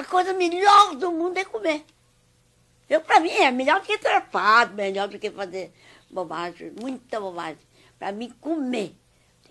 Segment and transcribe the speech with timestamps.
[0.00, 1.84] A coisa melhor do mundo é comer.
[2.88, 5.74] Eu, pra mim, é melhor do que trepado, melhor do que fazer
[6.10, 7.60] bobagem, muita bobagem.
[7.98, 8.96] Pra mim, comer.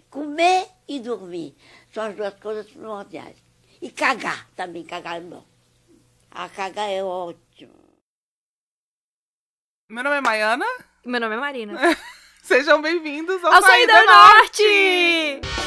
[0.10, 1.56] Comer e dormir.
[1.94, 3.38] São as duas coisas primordiais.
[3.80, 5.46] E cagar também, cagar é bom.
[6.32, 7.76] A cagar é ótimo.
[9.88, 10.66] Meu nome é Maiana.
[11.06, 11.80] Meu nome é Marina.
[12.42, 15.42] Sejam bem-vindos ao, Ao Saída Saída Norte!
[15.44, 15.59] Norte!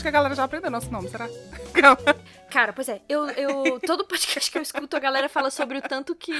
[0.00, 1.28] Acho que a galera já aprendeu nosso nome, será?
[2.50, 5.82] Cara, pois é, eu, eu todo podcast que eu escuto, a galera fala sobre o
[5.82, 6.32] tanto que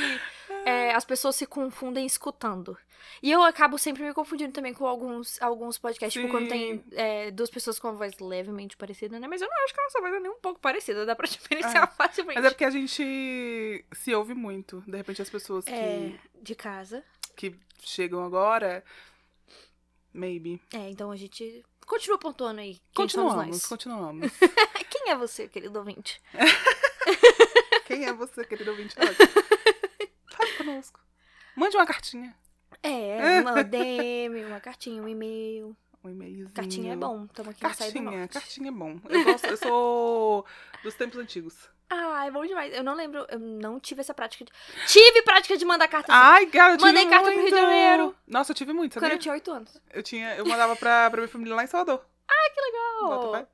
[0.64, 2.74] é, as pessoas se confundem escutando.
[3.23, 6.84] E eu acabo sempre me confundindo também com alguns, alguns podcasts, tipo, quando tem Sim.
[6.92, 9.28] é, duas pessoas com uma voz levemente parecida, né?
[9.28, 11.27] Mas eu não acho que a nossa voz é nem um pouco parecida, dá pra
[11.29, 11.87] diferenciar É.
[11.87, 12.37] facilmente.
[12.37, 14.82] Mas é porque a gente se ouve muito.
[14.87, 17.04] De repente as pessoas que, É, de casa.
[17.37, 18.82] que chegam agora.
[20.12, 20.60] Maybe.
[20.72, 22.80] É, então a gente continua pontuando aí.
[22.94, 23.66] Continuamos, nós.
[23.66, 24.30] continuamos.
[24.90, 26.20] Quem é você, querido ouvinte?
[27.86, 28.94] Quem é você, querido ouvinte?
[28.94, 31.00] Fale conosco.
[31.56, 32.34] Mande uma cartinha.
[32.82, 35.76] É, uma DM, uma cartinha, um e-mail.
[36.02, 36.51] Um e-mailzinho.
[36.51, 38.32] Cartinha é bom, estamos aqui Cartinha, norte.
[38.32, 38.98] cartinha é bom.
[39.09, 40.46] Eu, gosto, eu sou
[40.82, 41.68] dos tempos antigos.
[41.90, 42.73] Ah, é bom demais.
[42.73, 44.45] Eu não lembro, eu não tive essa prática.
[44.45, 44.52] De...
[44.87, 47.51] Tive prática de mandar carta assim, Ai, cara, eu tive Mandei carta pro Rio de
[47.51, 47.60] muito.
[47.60, 48.15] Janeiro.
[48.26, 49.16] Nossa, eu tive muito, quando sabia?
[49.16, 49.76] eu tinha 8 anos.
[49.93, 52.02] Eu tinha, eu mandava pra, pra minha família lá em Salvador.
[53.02, 53.46] Bota Oh, fé.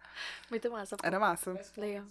[0.50, 0.96] muito massa.
[1.02, 1.60] Era massa.
[1.77, 2.05] Legal.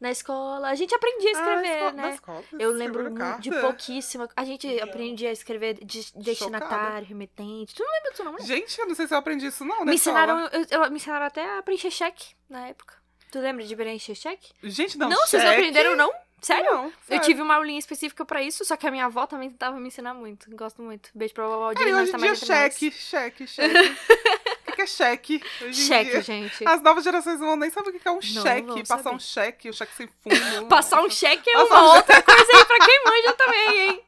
[0.00, 2.10] Na escola, a gente aprendia a escrever, Ah, na né?
[2.14, 4.28] escola, Eu lembro de pouquíssima.
[4.36, 7.74] A gente aprendia a escrever de- destinatário, remetente.
[7.74, 8.38] Tu não lembra disso, não, né?
[8.42, 9.86] Gente, eu não sei se eu aprendi isso não, né?
[9.86, 12.94] Me ensinaram, eu, eu- me ensinaram até a preencher cheque na época.
[13.32, 14.52] Tu lembra de preencher cheque?
[14.62, 15.62] Gente, não, Não, vocês não cheque.
[15.62, 16.12] aprenderam, não?
[16.40, 16.70] Sério?
[16.72, 17.24] Não, Eu sério.
[17.24, 20.14] tive uma aulinha específica pra isso, só que a minha avó também tentava me ensinar
[20.14, 20.48] muito.
[20.54, 21.10] Gosto muito.
[21.12, 22.38] Beijo pra vovó Cara, e Aldirina, hoje em dia, nós.
[22.38, 23.74] cheque, cheque, cheque.
[24.78, 25.42] o que é cheque?
[25.72, 26.66] Cheque, gente.
[26.66, 28.80] As novas gerações não vão nem saber o que é um Não cheque.
[28.86, 29.16] Passar saber.
[29.16, 30.66] um cheque, um cheque sem fundo.
[30.68, 34.02] Passar um cheque é Passar uma um outra coisa aí pra quem manja também, hein?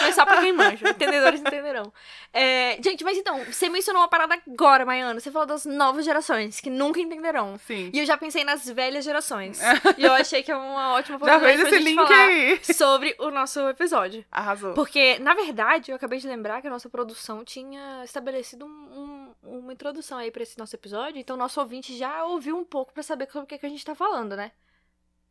[0.00, 0.90] Mas só pra quem manja.
[0.90, 1.92] Entendedores entenderão.
[2.32, 5.20] É, gente, mas então, você mencionou uma parada agora, Maiana.
[5.20, 7.60] Você falou das novas gerações, que nunca entenderão.
[7.66, 7.88] Sim.
[7.92, 9.60] E eu já pensei nas velhas gerações.
[9.96, 12.60] e eu achei que é uma ótima Já oportunidade fez pra esse link falar aí.
[12.74, 14.24] sobre o nosso episódio.
[14.32, 14.74] Arrasou.
[14.74, 19.21] Porque, na verdade, eu acabei de lembrar que a nossa produção tinha estabelecido um- um-
[19.42, 21.18] uma introdução aí pra esse nosso episódio.
[21.18, 23.84] Então, nosso ouvinte já ouviu um pouco pra saber sobre o que, que a gente
[23.84, 24.52] tá falando, né?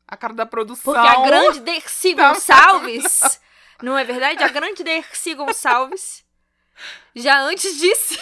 [0.07, 0.93] A cara da produção.
[0.93, 3.41] Porque a grande Dercy Tá Gonçalves,
[3.81, 4.43] não é verdade?
[4.43, 6.25] A grande Dercy Gonçalves
[7.15, 8.19] já antes disse.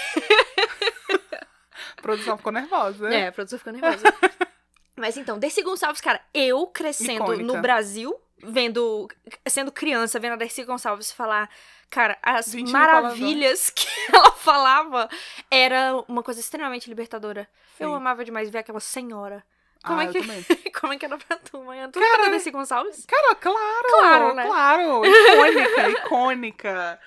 [1.98, 3.10] A produção ficou nervosa.
[3.14, 4.04] É, a produção ficou nervosa.
[4.96, 7.44] Mas então, Dercy Gonçalves, cara, eu crescendo Icônica.
[7.44, 9.08] no Brasil, vendo,
[9.48, 11.50] sendo criança, vendo a Dercy Gonçalves falar,
[11.90, 15.10] cara, as 20 mil maravilhas que ela falava
[15.50, 17.48] era uma coisa extremamente libertadora.
[17.80, 17.96] Eu Sim.
[17.96, 19.44] amava demais ver aquela senhora.
[19.84, 20.72] Como ah, é eu que-.
[20.80, 21.90] Como é que era pra tu, manhã?
[21.90, 23.06] Tu lembra da Dercy Gonçalves?
[23.06, 23.88] Cara, claro!
[23.90, 24.46] Claro, né?
[24.46, 25.06] Claro!
[25.06, 27.00] Icônica, icônica.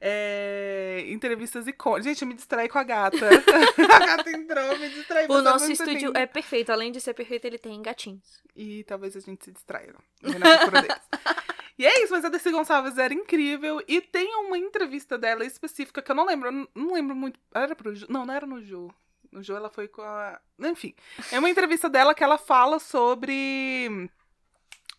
[0.00, 2.04] É, entrevistas icônicas.
[2.04, 3.16] Gente, eu me distraí com a gata.
[3.94, 5.26] a gata entrou, me distraí.
[5.28, 6.70] O nosso estúdio é perfeito.
[6.70, 8.42] Além de ser perfeito, ele tem gatinhos.
[8.54, 10.40] E talvez a gente se distraia deles.
[11.78, 13.82] E é isso, mas a Dercy Gonçalves era incrível.
[13.86, 16.48] E tem uma entrevista dela específica que eu não lembro.
[16.48, 17.38] Eu não- não lembro muito.
[17.54, 18.06] Era pro Ju?
[18.08, 18.90] Não, não era no Ju.
[19.30, 20.40] No Ju ela foi com a.
[20.58, 20.94] Enfim.
[21.30, 24.10] É uma entrevista dela que ela fala sobre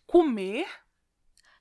[0.06, 0.68] comer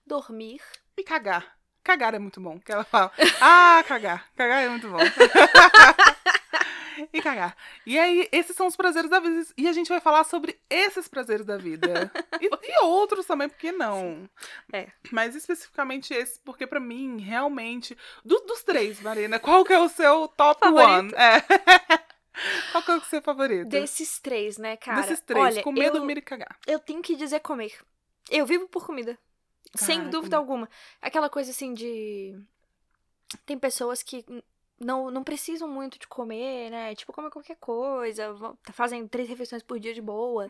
[0.05, 0.61] Dormir.
[0.95, 1.56] e cagar.
[1.87, 2.59] Cagar é muito bom.
[2.59, 3.09] Que ela fala,
[3.39, 4.27] ah, cagar.
[4.35, 4.97] Cagar é muito bom.
[7.13, 7.55] e cagar.
[7.85, 9.45] E aí, esses são os prazeres da vida.
[9.55, 12.11] E a gente vai falar sobre esses prazeres da vida.
[12.41, 14.29] E, e outros também, porque não?
[14.71, 14.89] É.
[15.11, 17.97] Mas especificamente esse, porque pra mim, realmente.
[18.23, 20.91] do- dos três, Marina, qual que é o seu top Favorito?
[20.91, 21.13] one?
[21.15, 21.41] É.
[22.73, 23.69] qual que é o seu favorito?
[23.69, 25.01] Desses três, né, cara?
[25.01, 26.57] Desses três, Olha, comer, eu, dormir e cagar.
[26.67, 27.73] eu tenho que dizer comer.
[28.29, 29.17] Eu vivo por comida.
[29.75, 30.41] Sem dúvida comer.
[30.41, 30.69] alguma.
[31.01, 32.39] Aquela coisa assim de.
[33.45, 34.23] Tem pessoas que
[34.79, 36.95] não, não precisam muito de comer, né?
[36.95, 40.49] Tipo, comem qualquer coisa, vão- fazem três refeições por dia de boa.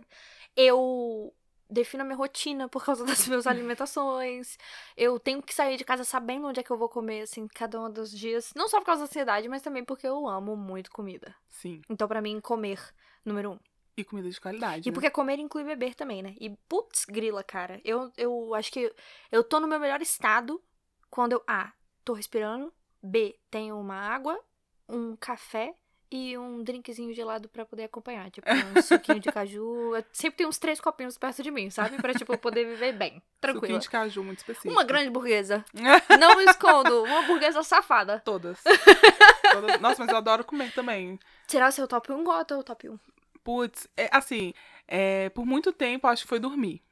[0.55, 1.33] Eu
[1.69, 4.57] defino a minha rotina por causa das minhas alimentações.
[4.95, 7.81] Eu tenho que sair de casa sabendo onde é que eu vou comer, assim, cada
[7.81, 8.53] um dos dias.
[8.55, 11.35] Não só por causa da ansiedade, mas também porque eu amo muito comida.
[11.49, 11.81] Sim.
[11.89, 12.79] Então, pra mim, comer,
[13.25, 13.59] número um.
[13.97, 14.87] E comida de qualidade.
[14.87, 14.93] E né?
[14.93, 16.35] porque comer inclui beber também, né?
[16.39, 17.81] E putz, grila, cara.
[17.83, 18.93] Eu, eu acho que
[19.31, 20.61] eu tô no meu melhor estado
[21.09, 21.73] quando eu A.
[22.05, 22.71] tô respirando.
[23.01, 23.39] B.
[23.49, 24.39] tenho uma água,
[24.87, 25.73] um café
[26.11, 28.29] e um drinkzinho gelado pra poder acompanhar.
[28.29, 29.95] Tipo, um suquinho de caju.
[29.95, 31.97] Eu sempre tem uns três copinhos perto de mim, sabe?
[31.97, 33.21] Pra, tipo, poder viver bem.
[33.41, 33.61] Tranquilo.
[33.61, 34.71] Suquinho de caju muito específico.
[34.71, 35.65] Uma grande burguesa.
[36.19, 37.03] Não me escondo.
[37.03, 38.21] Uma burguesa safada.
[38.23, 38.59] Todas.
[39.51, 39.81] Todas.
[39.81, 41.19] Nossa, mas eu adoro comer também.
[41.47, 42.99] Será o seu top 1 gota ou top 1?
[43.47, 44.53] Putz, é, assim,
[44.85, 46.83] é, por muito tempo acho que foi dormir.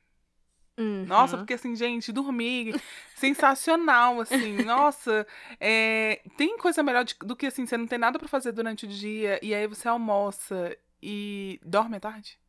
[0.78, 1.04] Uhum.
[1.06, 2.80] Nossa, porque assim, gente, dormir,
[3.14, 5.28] sensacional, assim, nossa,
[5.60, 8.86] é, tem coisa melhor de- do que assim, você não tem nada pra fazer durante
[8.86, 12.40] o dia, e aí você almoça e dorme à tarde?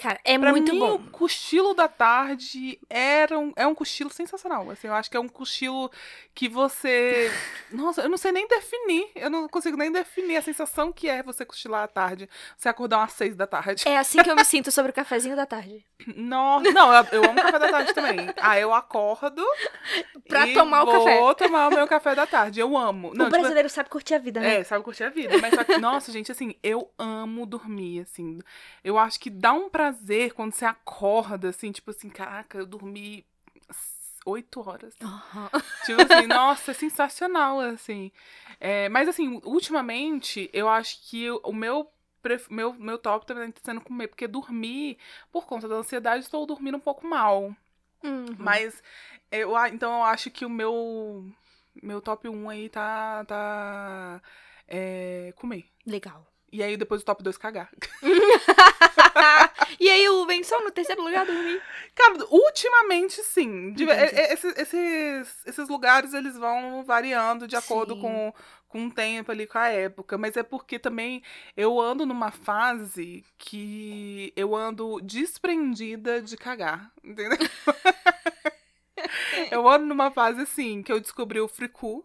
[0.00, 0.94] Cara, é Pra muito mim, bom.
[0.94, 5.20] o cochilo da tarde era um, é um cochilo sensacional, assim, eu acho que é
[5.20, 5.90] um cochilo
[6.34, 7.30] que você,
[7.70, 11.22] nossa, eu não sei nem definir, eu não consigo nem definir a sensação que é
[11.22, 13.86] você cochilar à tarde, você acordar umas seis da tarde.
[13.86, 15.84] É assim que eu me sinto sobre o cafezinho da tarde.
[16.16, 18.16] Nossa, não, eu, eu amo café da tarde também.
[18.40, 19.44] Aí eu acordo
[20.26, 21.18] Pra tomar o café.
[21.20, 22.60] Vou tomar o meu café da tarde.
[22.60, 23.08] Eu amo.
[23.14, 24.56] Não, o tipo, brasileiro sabe curtir a vida, né?
[24.60, 25.36] é, sabe curtir a vida.
[25.38, 28.38] Mas só que, nossa, gente, assim, eu amo dormir, assim.
[28.82, 29.89] Eu acho que dá um prazer
[30.34, 33.24] quando você acorda, assim, tipo assim, caraca, eu dormi
[34.26, 34.94] oito horas.
[35.02, 35.50] Aham.
[35.84, 38.12] Tipo assim, nossa, é sensacional, assim.
[38.58, 41.90] É, mas assim, ultimamente, eu acho que o meu,
[42.50, 44.98] meu, meu top também tá sendo comer, porque dormir,
[45.32, 47.54] por conta da ansiedade, estou dormindo um pouco mal.
[48.02, 48.36] Uhum.
[48.38, 48.82] Mas,
[49.30, 51.24] eu, então eu acho que o meu,
[51.82, 54.22] meu top 1 aí tá, tá
[54.68, 55.66] é, comer.
[55.86, 56.26] Legal.
[56.52, 57.70] E aí depois o top 2 cagar.
[59.78, 61.62] e aí o vem só no terceiro lugar dormir.
[61.94, 63.72] Cara, ultimamente sim.
[63.72, 68.00] De- esses, esses, esses lugares eles vão variando de acordo Sim.
[68.00, 68.34] com,
[68.68, 70.18] com o tempo ali, com a época.
[70.18, 71.22] Mas é porque também
[71.56, 76.90] eu ando numa fase que eu ando desprendida de cagar.
[77.04, 77.38] Entendeu?
[79.50, 82.04] eu ando numa fase assim, que eu descobri o fricu.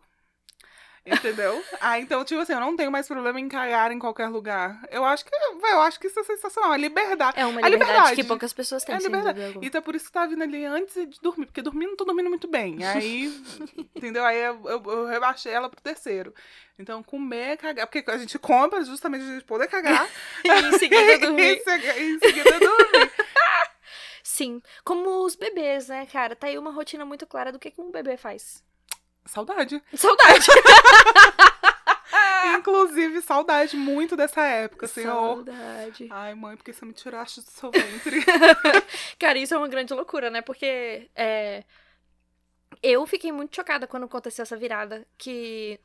[1.05, 1.63] Entendeu?
[1.79, 4.81] Ah, então, tipo assim, eu não tenho mais problema em cagar em qualquer lugar.
[4.89, 6.73] Eu acho que, eu acho que isso é sensacional.
[6.73, 7.39] É liberdade.
[7.39, 8.15] É uma liberdade, liberdade.
[8.15, 9.59] que poucas pessoas têm, É liberdade.
[9.61, 12.29] Então por isso que tá vindo ali antes de dormir, porque dormir não tô dormindo
[12.29, 12.83] muito bem.
[12.83, 13.27] Aí,
[13.95, 14.25] entendeu?
[14.25, 16.33] Aí eu, eu, eu rebaixei ela pro terceiro.
[16.79, 20.07] Então, comer, cagar, porque a gente compra justamente a gente poder cagar.
[20.43, 21.61] E em seguida dormir.
[21.63, 23.11] seg- em seguida dormir.
[24.23, 24.61] Sim.
[24.83, 26.35] Como os bebês, né, cara?
[26.35, 28.63] Tá aí uma rotina muito clara do que, que um bebê faz.
[29.25, 29.81] Saudade.
[29.95, 30.47] Saudade.
[32.57, 35.45] Inclusive, saudade muito dessa época, senhor.
[35.45, 36.07] Saudade.
[36.09, 38.23] Ai, mãe, porque você me tiraste do seu ventre?
[39.19, 40.41] Cara, isso é uma grande loucura, né?
[40.41, 41.63] Porque é,
[42.81, 45.79] eu fiquei muito chocada quando aconteceu essa virada que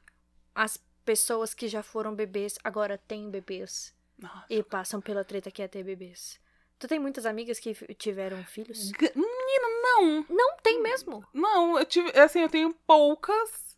[0.55, 4.47] as pessoas que já foram bebês agora têm bebês Nossa.
[4.49, 6.39] e passam pela treta que é ter bebês.
[6.81, 8.89] Tu tem muitas amigas que tiveram filhos?
[8.89, 10.25] G- Menina, não.
[10.31, 11.23] Não tem mesmo.
[11.33, 13.77] Não, eu tive, assim, eu tenho poucas,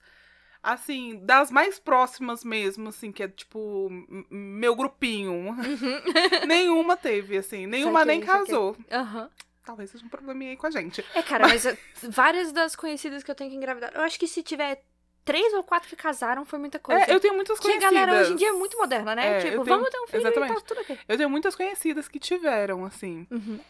[0.63, 3.89] assim, das mais próximas mesmo, assim, que é tipo
[4.31, 5.55] meu grupinho.
[6.47, 8.77] Nenhuma teve, assim, nenhuma Saquei, nem casou.
[8.91, 9.29] Aham.
[9.65, 11.05] Talvez seja um probleminha aí com a gente.
[11.15, 13.93] É, cara, mas eh, várias das conhecidas que eu tenho que engravidar.
[13.95, 14.83] Eu acho que se tiver
[15.25, 17.05] três ou quatro que casaram, foi muita coisa.
[17.05, 17.95] É, eu tenho muitas Que a conhecidas.
[18.01, 19.39] galera hoje em dia é muito moderna, né?
[19.39, 20.55] É, tipo, eu tenho- vamos ter um filho e exatamente.
[20.55, 20.99] tá tudo aqui.
[21.09, 23.61] Eu tenho muitas conhecidas que tiveram, assim, Uhum.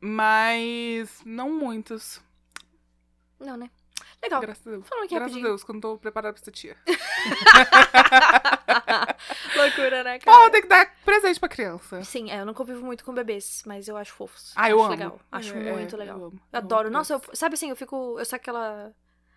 [0.00, 2.20] mas não muitos.
[3.40, 3.70] Não, né?
[4.22, 4.40] Legal.
[4.40, 4.88] Graças a Deus.
[4.88, 5.46] Falando Graças a rapidinho.
[5.46, 6.76] Deus, que eu não tô preparada pra ser tia.
[9.56, 10.50] Loucura, né, Pô, cara?
[10.50, 12.02] tem que dar presente pra criança.
[12.04, 14.52] Sim, é, eu não convivo muito com bebês, mas eu acho fofos.
[14.56, 14.90] Ah, eu acho amo.
[14.90, 15.20] legal.
[15.30, 16.16] Acho É, muito é, legal.
[16.16, 16.40] eu Eu, amo.
[16.52, 16.88] adoro.
[16.88, 18.16] amo Nossa, eu, sabe assim, eu fico.
[18.18, 18.92] Eu sou aquela.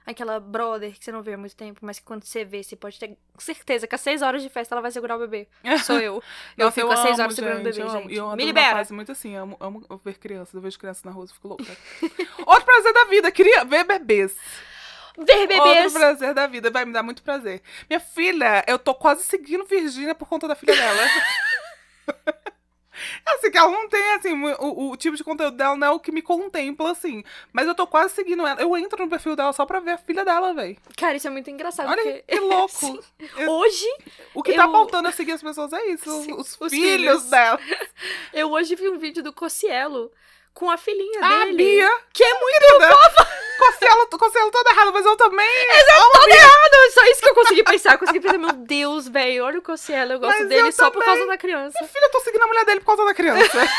[0.05, 2.75] Aquela brother que você não vê há muito tempo, mas que quando você vê, você
[2.75, 5.47] pode ter certeza que às seis horas de festa ela vai segurar o bebê.
[5.85, 6.23] Sou eu.
[6.57, 8.01] Eu Nossa, fico às seis amo, horas segurando o bebê, eu amo.
[8.01, 8.15] gente.
[8.15, 8.77] Eu ando Me libera.
[8.77, 10.53] fase muito assim, amo, amo ver crianças.
[10.55, 11.77] Eu vejo crianças na rua, eu fico louca.
[12.45, 14.35] Outro prazer da vida, queria ver bebês.
[15.17, 15.59] Ver bebês.
[15.85, 17.61] Outro prazer da vida, vai me dar muito prazer.
[17.87, 21.03] Minha filha, eu tô quase seguindo Virgínia por conta da filha dela.
[23.25, 25.99] Assim, que ela não tem, assim, o, o tipo de conteúdo dela não é o
[25.99, 27.23] que me contempla, assim.
[27.53, 28.61] Mas eu tô quase seguindo ela.
[28.61, 30.77] Eu entro no perfil dela só pra ver a filha dela, velho.
[30.97, 31.89] Cara, isso é muito engraçado.
[31.89, 32.23] Olha porque...
[32.27, 33.03] que louco.
[33.37, 33.85] Eu- Hoje,
[34.33, 36.09] O que tá eu- faltando a seguir as pessoas é isso.
[36.09, 37.29] os- Sim, os, os filhos, filhos.
[37.29, 37.59] dela.
[38.33, 40.11] eu hoje vi um vídeo do Cocielo
[40.53, 41.57] com a filhinha Ah, dele.
[41.57, 41.89] Bia.
[42.13, 42.65] Que é muito
[42.95, 43.27] fofa.
[43.57, 45.47] Cosselo, cosselo toda errada, mas eu também.
[46.13, 46.91] Tudo errado!
[46.93, 47.93] Só isso que eu consegui pensar.
[47.93, 50.13] Eu consegui pensar, meu Deus, velho, olha o Cocielo.
[50.13, 51.07] Eu gosto Mas dele eu só por também.
[51.15, 51.77] causa da criança.
[51.85, 53.59] Filha, eu tô seguindo a mulher dele por causa da criança.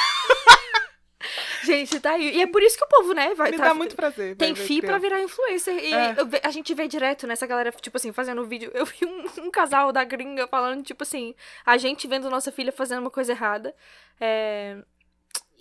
[1.64, 2.36] Gente, tá aí.
[2.36, 4.36] E é por isso que o povo, né, vai Me tá- dá muito prazer.
[4.36, 5.74] Tem fi pra virar influencer.
[5.78, 6.14] E É.
[6.18, 8.70] eu a gente vê direto nessa galera, tipo assim, fazendo vídeo.
[8.74, 12.72] Eu vi um, um casal da gringa falando, tipo assim, a gente vendo nossa filha
[12.72, 13.74] fazendo uma coisa errada.
[14.20, 14.78] É,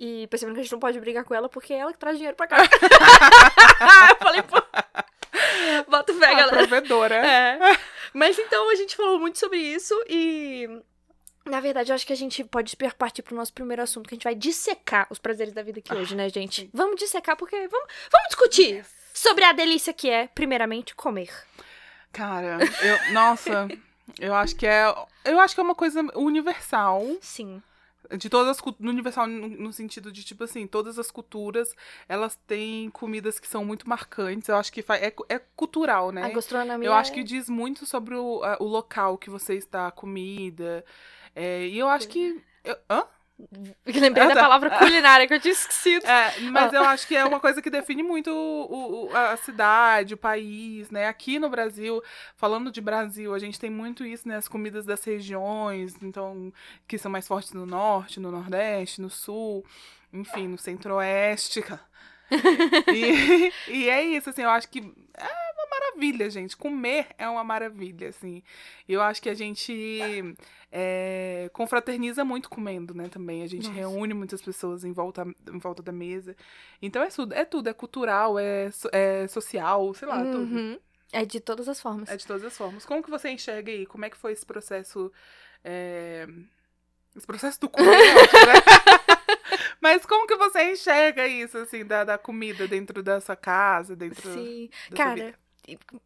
[0.03, 2.17] E percebendo que a gente não pode brigar com ela porque é ela que traz
[2.17, 2.57] dinheiro pra cá.
[4.09, 4.55] eu falei, pô.
[5.87, 6.67] Bota fé, A galera.
[6.67, 7.15] provedora.
[7.15, 7.59] É.
[8.11, 10.67] Mas então a gente falou muito sobre isso e
[11.45, 14.17] Na verdade, eu acho que a gente pode partir pro nosso primeiro assunto, que a
[14.17, 16.67] gente vai dissecar os prazeres da vida aqui hoje, né, gente?
[16.73, 21.29] Vamos dissecar, porque vamos, vamos discutir sobre a delícia que é, primeiramente, comer.
[22.11, 23.67] Cara, eu, nossa,
[24.19, 24.91] eu acho que é,
[25.25, 27.05] eu acho que é uma coisa universal.
[27.21, 27.61] Sim.
[28.17, 31.75] De todas as culturas, universal no, no sentido de, tipo assim, todas as culturas,
[32.07, 34.49] elas têm comidas que são muito marcantes.
[34.49, 36.25] Eu acho que é, é cultural, né?
[36.25, 36.87] A gastronomia.
[36.87, 39.91] Eu acho é- que diz muito sobre o, a- o local que você está, a
[39.91, 40.83] comida.
[41.35, 42.41] É, e eu acho que.
[42.63, 43.05] eu- hã?
[43.85, 44.39] Lembrei Ah, da tá.
[44.41, 46.05] palavra culinária que eu tinha esquecido.
[46.05, 50.13] É, mas eu acho que é uma coisa que define muito o, o- a cidade,
[50.13, 51.07] o país, né?
[51.07, 52.01] Aqui no Brasil,
[52.35, 54.37] falando de Brasil, a gente tem muito isso, né?
[54.37, 56.51] As comidas das regiões, então,
[56.87, 59.65] que são mais fortes no norte, no nordeste, no sul,
[60.13, 61.63] enfim, no centro-oeste.
[62.93, 66.55] E, e é isso, assim, eu acho que é uma maravilha, gente.
[66.57, 68.41] Comer é uma maravilha, assim.
[68.87, 70.35] Eu acho que a gente
[70.71, 73.43] é, confraterniza muito comendo, né, também.
[73.43, 73.79] A gente Nossa.
[73.79, 76.35] reúne muitas pessoas em volta, em volta da mesa.
[76.81, 80.55] Então é tudo, é tudo, é cultural, é, é social, sei lá, tudo.
[80.55, 80.79] Uhum.
[81.11, 82.09] É de todas as formas.
[82.09, 82.85] É de todas as formas.
[82.85, 83.85] Como que você enxerga aí?
[83.85, 85.11] Como é que foi esse processo?
[85.63, 86.25] é,
[87.15, 89.00] Esse processo do acho, né?
[89.81, 94.29] Mas como que você enxerga isso, assim, da, da comida dentro da sua casa, dentro
[94.29, 94.69] Sim.
[94.89, 95.39] da sua Cara, vida?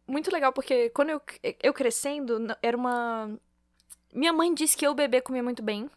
[0.06, 1.20] muito legal, porque quando eu,
[1.62, 3.38] eu crescendo, era uma.
[4.14, 5.90] Minha mãe disse que eu bebê comia muito bem.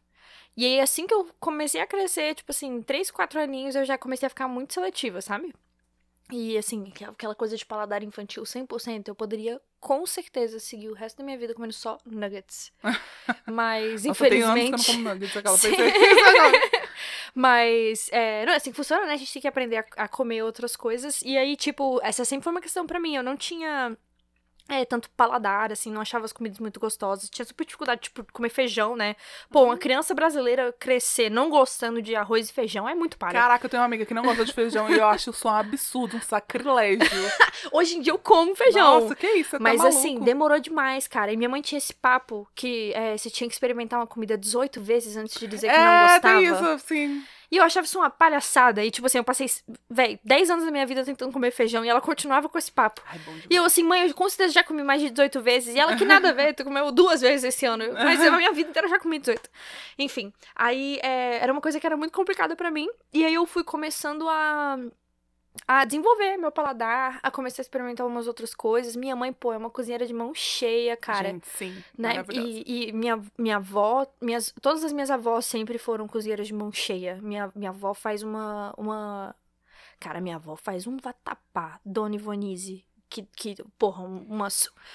[0.57, 3.98] E aí, assim que eu comecei a crescer, tipo assim, 3, 4 aninhos, eu já
[3.98, 5.53] comecei a ficar muito seletiva, sabe?
[6.31, 11.17] E assim, aquela- coisa de paladar infantil 100%, eu poderia com certeza seguir o resto
[11.17, 12.71] da minha vida comendo só nuggets.
[13.48, 14.77] Mas, Nossa, tem anos que eu infelizmente.
[14.79, 15.77] não como nuggets, aquela Sim.
[17.33, 19.13] Mas, é, não é assim que funciona, né?
[19.13, 21.21] A gente tem que aprender a, a comer outras coisas.
[21.21, 23.15] E aí, tipo, essa sempre foi uma questão pra mim.
[23.15, 23.98] Eu não tinha
[24.69, 27.29] é, tanto paladar, assim, não achava as comidas muito gostosas.
[27.29, 29.15] Tinha super dificuldade, tipo, de comer feijão, né?
[29.51, 33.33] Pô, uma criança brasileira crescer não gostando de arroz e feijão é muito para.
[33.33, 35.51] Caraca, eu tenho uma amiga que não gosta de feijão e eu acho isso um
[35.51, 36.99] absurdo, um sacrilégio.
[37.71, 39.01] Hoje em dia eu como feijão.
[39.01, 39.97] Nossa, que isso, tá Mas maluco.
[39.97, 41.31] assim, demorou demais, cara.
[41.33, 44.79] E minha mãe tinha esse papo que é, você tinha que experimentar uma comida 18
[44.81, 46.39] vezes antes de dizer que não É, gostava.
[46.39, 47.23] tem isso, sim.
[47.51, 48.84] E eu achava isso uma palhaçada.
[48.84, 49.48] E, tipo assim, eu passei,
[49.89, 53.01] véi, 10 anos da minha vida tentando comer feijão e ela continuava com esse papo.
[53.08, 53.20] Ai.
[53.50, 55.75] E eu assim, mãe, eu com certeza já comi mais de 18 vezes.
[55.75, 57.86] E ela que nada a ver, tu comeu duas vezes esse ano.
[57.94, 59.50] Mas eu, a minha vida inteira já comi 18.
[59.98, 62.88] Enfim, aí é, era uma coisa que era muito complicada pra mim.
[63.13, 64.77] E aí eu fui começando a,
[65.68, 68.96] a desenvolver meu paladar, a começar a experimentar umas outras coisas.
[68.96, 72.24] Minha mãe, pô, é uma cozinheira de mão cheia, cara Gente, sim, né?
[72.32, 76.72] E, e minha, minha avó, minhas, todas as minhas avós sempre foram cozinheiras de mão
[76.72, 77.20] cheia.
[77.22, 79.36] Minha, minha avó faz uma, uma.
[80.00, 82.86] Cara, minha avó faz um vatapá, Dona Ivonise.
[83.10, 84.48] Que, que, porra, uma,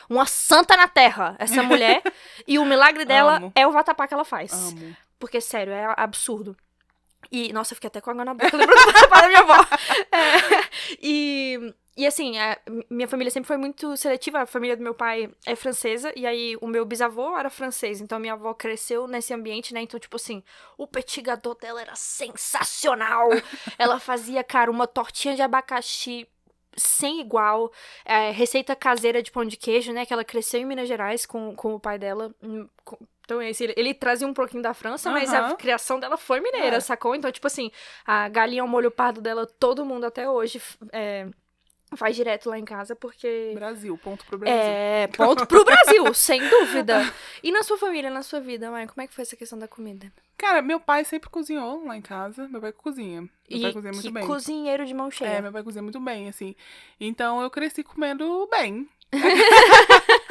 [0.08, 2.00] uma santa na terra, essa mulher.
[2.46, 3.52] e o milagre dela Amo.
[3.56, 4.52] é o vatapá que ela faz.
[4.52, 4.96] Amo.
[5.18, 6.56] Porque, sério, é absurdo.
[7.48, 9.56] E, nossa, eu fiquei até com água na boca lembrando da minha avó.
[10.12, 10.64] É,
[11.02, 12.58] e, e assim, a-
[12.90, 14.40] minha família sempre foi muito seletiva.
[14.42, 16.12] A família do meu pai é francesa.
[16.16, 18.00] E aí, o meu bisavô era francês.
[18.00, 19.80] Então, minha avó cresceu nesse ambiente, né?
[19.82, 20.42] Então, tipo assim,
[20.78, 23.28] o petit gâteau dela era sensacional.
[23.78, 26.28] Ela fazia, cara, uma tortinha de abacaxi
[26.76, 27.72] sem igual.
[28.04, 30.04] É, receita caseira de pão de queijo, né?
[30.06, 32.34] Que ela cresceu em Minas Gerais com, com o pai dela.
[32.42, 36.16] Hum, com- Então, esse, ele, ele trazia um pouquinho da França, mas a criação dela
[36.18, 36.80] foi mineira, É.
[36.80, 37.14] sacou?
[37.14, 37.70] Então, tipo assim,
[38.06, 40.60] a galinha ao molho pardo dela, todo mundo até hoje
[40.92, 41.26] é,
[41.96, 43.52] faz direto lá em casa, porque.
[43.54, 44.60] Brasil, ponto pro Brasil.
[44.60, 47.00] É, ponto pro Brasil, sem dúvida.
[47.42, 49.66] E na sua família, na sua vida, mãe, como é que foi essa questão da
[49.66, 50.12] comida?
[50.36, 52.46] Cara, meu pai sempre cozinhou lá em casa.
[52.48, 53.22] Meu pai cozinha.
[53.22, 54.26] Meu E pai cozinha muito bem.
[54.26, 55.40] cozinheiro de mão É, cheia.
[55.40, 56.54] meu pai cozinha muito bem, assim.
[57.00, 58.86] Então eu cresci comendo bem.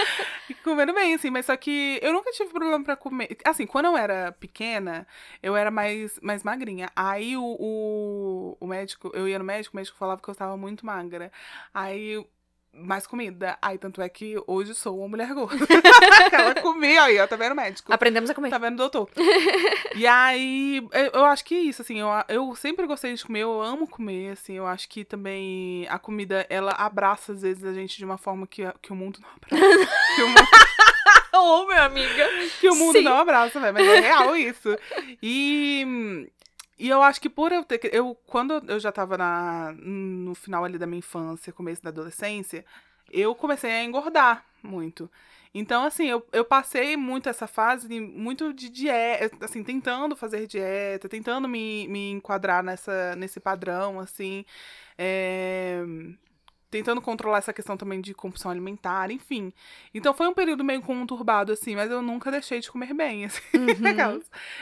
[0.61, 3.37] Comendo bem, assim, mas só que eu nunca tive problema pra comer.
[3.45, 5.07] Assim, quando eu era pequena,
[5.41, 6.89] eu era mais, mais magrinha.
[6.95, 10.57] Aí o, o, o médico, eu ia no médico, o médico falava que eu estava
[10.57, 11.31] muito magra.
[11.73, 12.25] Aí,
[12.73, 13.57] mais comida.
[13.61, 15.55] Aí, tanto é que hoje sou uma mulher gorda.
[16.31, 17.93] Ela comia aí, ó, tá vendo, médico?
[17.93, 18.49] Aprendemos a comer.
[18.49, 19.09] Tá vendo, doutor?
[19.95, 23.41] e aí, eu, eu acho que é isso, assim, eu, eu sempre gostei de comer,
[23.41, 27.73] eu amo comer, assim, eu acho que também a comida, ela abraça, às vezes, a
[27.73, 29.87] gente de uma forma que, que o mundo não abraça.
[30.15, 30.35] que, o, mu-
[31.63, 32.29] Ô, minha amiga.
[32.59, 33.03] que o mundo Sim.
[33.03, 34.75] não abraça, velho, mas é real isso.
[35.21, 36.27] E...
[36.77, 37.79] E eu acho que por eu ter.
[37.93, 42.65] Eu, quando eu já tava na, no final ali da minha infância, começo da adolescência,
[43.11, 45.09] eu comecei a engordar muito.
[45.53, 50.47] Então, assim, eu, eu passei muito essa fase de- muito de dieta, assim, tentando fazer
[50.47, 54.43] dieta, tentando me, me enquadrar nessa, nesse padrão, assim.
[54.97, 55.83] é,
[56.73, 59.53] tentando controlar essa questão também de compulsão alimentar, enfim.
[59.93, 63.41] Então foi um período meio conturbado, assim, mas eu nunca deixei de comer bem, assim.
[63.53, 64.21] Uhum.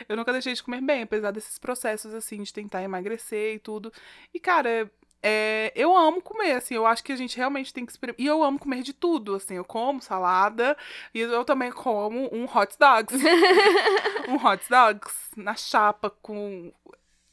[0.10, 3.94] eu nunca deixei de comer bem, apesar desses processos, assim, de tentar emagrecer e tudo.
[4.34, 4.92] E, cara,
[5.24, 8.22] é, eu amo comer, assim, eu acho que a gente realmente tem que experimentar.
[8.22, 10.76] E eu amo comer de tudo, assim, eu como salada
[11.14, 13.24] e eu também como um hot dogs.
[14.28, 16.74] um hot dogs na chapa com.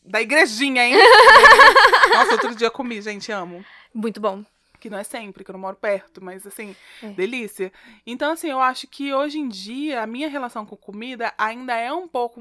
[0.05, 0.95] Da igrejinha, hein?
[2.15, 3.65] Nossa, outro dia eu comi, gente, amo.
[3.93, 4.45] Muito bom.
[4.79, 7.15] Que não é sempre, que eu não moro perto, mas assim, É.
[7.17, 7.73] delícia.
[8.07, 11.93] Então, assim, eu acho que hoje em dia a minha relação com comida ainda é
[11.93, 12.41] um pouco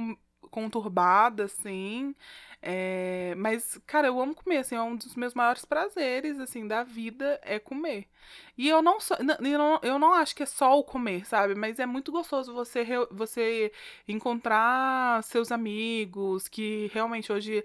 [0.52, 2.16] conturbada, assim.
[2.62, 6.84] é, Mas, cara, eu amo comer, assim, é um dos meus maiores prazeres, assim, da
[6.84, 8.08] vida é comer.
[8.58, 11.26] E eu não, sou, n- eu não, eu não acho que é só o comer,
[11.26, 11.56] sabe?
[11.56, 13.72] Mas é muito gostoso você, re- você
[14.08, 17.64] encontrar seus amigos, que realmente hoje,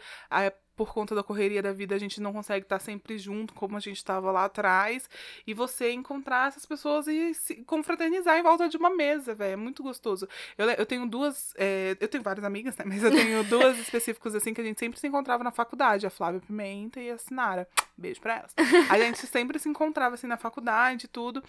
[0.76, 3.80] por conta da correria da vida, a gente não consegue estar sempre junto como a
[3.80, 5.08] gente estava lá atrás.
[5.46, 9.52] E você encontrar essas pessoas e se confraternizar em volta de uma mesa, velho.
[9.52, 10.28] É muito gostoso.
[10.56, 11.54] Eu, eu tenho duas.
[11.56, 12.84] é, eu tenho várias amigas, né?
[12.88, 16.10] Mas eu tenho duas específicas, assim, que a gente sempre se encontrava na faculdade: a
[16.10, 17.68] Flávia Pimenta e a Sinara.
[17.96, 18.54] Beijo pra elas.
[18.88, 21.42] A gente sempre se encontrava, assim, na faculdade e tudo.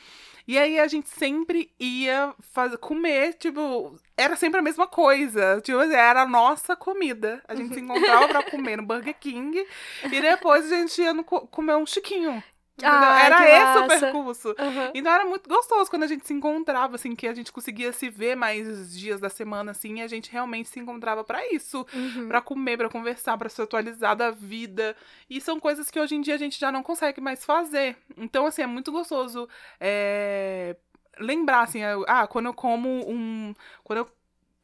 [0.48, 5.60] E aí a gente sempre ia fazer, comer, tipo, era sempre a mesma coisa.
[5.62, 7.42] Tipo, era a nossa comida.
[7.48, 9.66] A gente se encontrava pra comer no Burger King
[10.04, 12.44] e depois a gente ia no co- comer um chiquinho.
[12.82, 14.00] Ai, era esse o massa.
[14.00, 14.48] percurso.
[14.50, 14.92] Uhum.
[14.96, 18.10] Então era muito gostoso quando a gente se encontrava, assim, que a gente conseguia se
[18.10, 21.86] ver mais dias da semana, assim, e a gente realmente se encontrava pra isso.
[21.94, 22.28] Uhum.
[22.28, 24.96] Pra comer, pra conversar, pra se atualizar da vida.
[25.30, 27.96] E são coisas que hoje em dia a gente já não consegue mais fazer.
[28.18, 29.48] Então, assim, é muito gostoso
[29.80, 30.76] é,
[31.20, 33.54] lembrar, assim, eu- ah, quando eu como um.
[33.84, 34.12] Quando eu.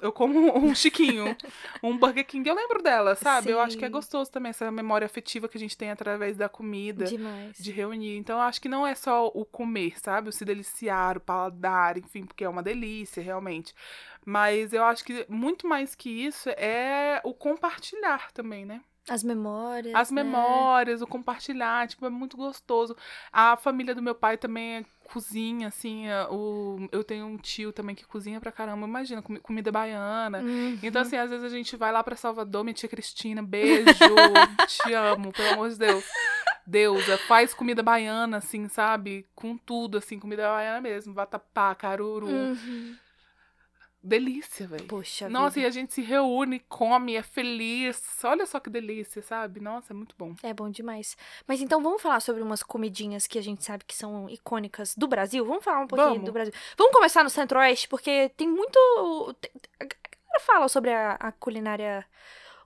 [0.02, 1.36] Eu como um chiquinho,
[1.84, 3.52] um Burger King, eu lembro dela, sabe?
[3.52, 3.92] Eu acho que é Sim.
[3.92, 7.60] gostoso também essa memória afetiva que a gente tem através da comida Demais.
[7.60, 8.16] de reunir.
[8.16, 10.30] Então, eu acho que não é só o comer, sabe?
[10.30, 13.76] O se deliciar, o paladar, enfim, porque é uma delícia, realmente.
[14.26, 18.82] Mas eu acho que muito mais que isso é o compartilhar também, né?
[19.08, 19.94] As memórias.
[19.96, 20.24] As né?
[20.24, 22.96] memórias, o compartilhar, tipo, é muito gostoso.
[23.32, 27.74] A família do meu pai também é cozinha, assim, é, o, eu tenho um tio
[27.74, 30.40] também que cozinha pra caramba, imagina, comi- comida baiana.
[30.40, 30.78] Uhum.
[30.84, 33.90] Então, assim, às vezes a gente vai lá pra Salvador, minha tia Cristina, beijo,
[34.68, 36.06] te amo, pelo amor de Deus.
[36.68, 39.26] Deusa, faz comida baiana, assim, sabe?
[39.34, 41.16] Com tudo, assim, comida baiana mesmo.
[41.16, 42.28] Vatapá, caruru.
[42.28, 42.96] Uhum.
[44.02, 44.86] Delícia, velho.
[44.86, 45.68] Poxa Nossa, e vida.
[45.68, 48.02] a gente se reúne, come, é feliz.
[48.24, 49.60] Olha só que delícia, sabe?
[49.60, 50.36] Nossa, é muito bom.
[50.42, 51.18] É bom demais.
[51.46, 55.06] Mas então vamos falar sobre umas comidinhas que a gente sabe que são icônicas do
[55.06, 55.46] Brasil?
[55.46, 56.26] Vamos falar um pouquinho Vamos.
[56.26, 56.54] do Brasil.
[56.78, 58.78] Vamos começar no Centro-Oeste, porque tem muito.
[59.80, 62.06] A galera fala sobre a, a culinária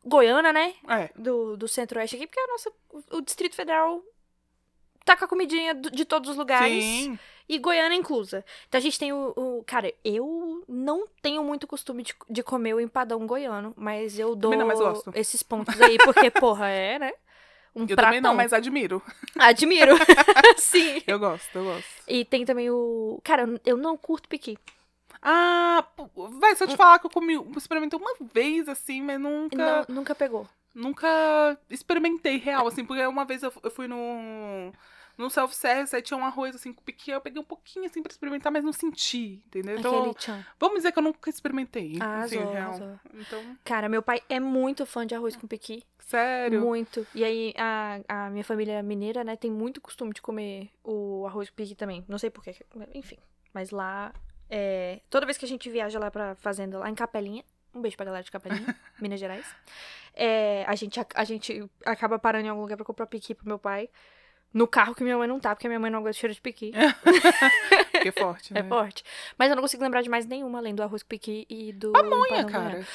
[0.05, 0.75] goiana, né?
[0.87, 1.09] É.
[1.15, 2.71] Do, do Centro-Oeste aqui, porque a nossa,
[3.11, 4.03] o Distrito Federal
[5.03, 6.83] tá com a comidinha de todos os lugares.
[6.83, 7.19] Sim.
[7.53, 8.43] E Goiânia inclusa.
[8.67, 12.73] Então a gente tem o, o- Cara, eu não tenho muito costume de, de comer
[12.73, 14.79] o empadão goiano, mas eu dou não, mas
[15.15, 17.11] esses pontos aí, porque, porra, é, né?
[17.75, 18.03] Um Eu pratão.
[18.05, 19.01] também não, mas admiro.
[19.37, 19.95] Admiro.
[20.57, 21.01] Sim.
[21.07, 21.85] Eu gosto, eu gosto.
[22.07, 23.19] E tem também o.
[23.23, 24.57] Cara, eu- não curto piqui.
[25.21, 25.85] Ah,
[26.39, 29.55] vai, se eu te falar que eu comi, experimentei uma vez, assim, mas nunca.
[29.87, 30.47] Não, nunca pegou.
[30.75, 34.73] Nunca experimentei real, assim, porque uma vez eu, eu fui no,
[35.17, 38.11] no self-service, aí tinha um arroz, assim, com piqui, eu peguei um pouquinho, assim, pra
[38.11, 39.77] experimentar, mas não senti, entendeu?
[39.77, 40.15] Então,
[40.59, 42.69] vamos dizer que eu nunca experimentei, Arrasou, assim, real.
[42.69, 42.99] arrasou.
[43.13, 45.83] Então, Cara, meu pai é muito fã de arroz com piqui.
[45.99, 46.61] sério.
[46.61, 47.05] Muito.
[47.13, 51.49] E aí, a, a minha família mineira, né, tem muito costume de comer o arroz
[51.49, 52.03] com piqui também.
[52.07, 52.55] Não sei porquê.
[52.93, 53.17] Enfim.
[53.53, 54.11] Mas lá,
[54.49, 57.95] é, toda vez que a gente viaja lá pra fazenda, lá em Capelinha, um beijo
[57.97, 59.45] pra galera de Capelinha, Minas Gerais,
[60.15, 63.57] é, a, gente, a gente acaba parando em algum lugar pra comprar piqui pro meu
[63.59, 63.89] pai.
[64.53, 66.41] No carro que minha mãe não tá, porque minha mãe não gosta de cheiro de
[66.41, 66.71] piqui.
[68.03, 68.59] Que é forte, né?
[68.59, 69.03] É forte.
[69.37, 71.91] Mas eu não consigo lembrar de mais nenhuma, além do arroz com piqui e do
[71.93, 72.85] Pamonha, cara.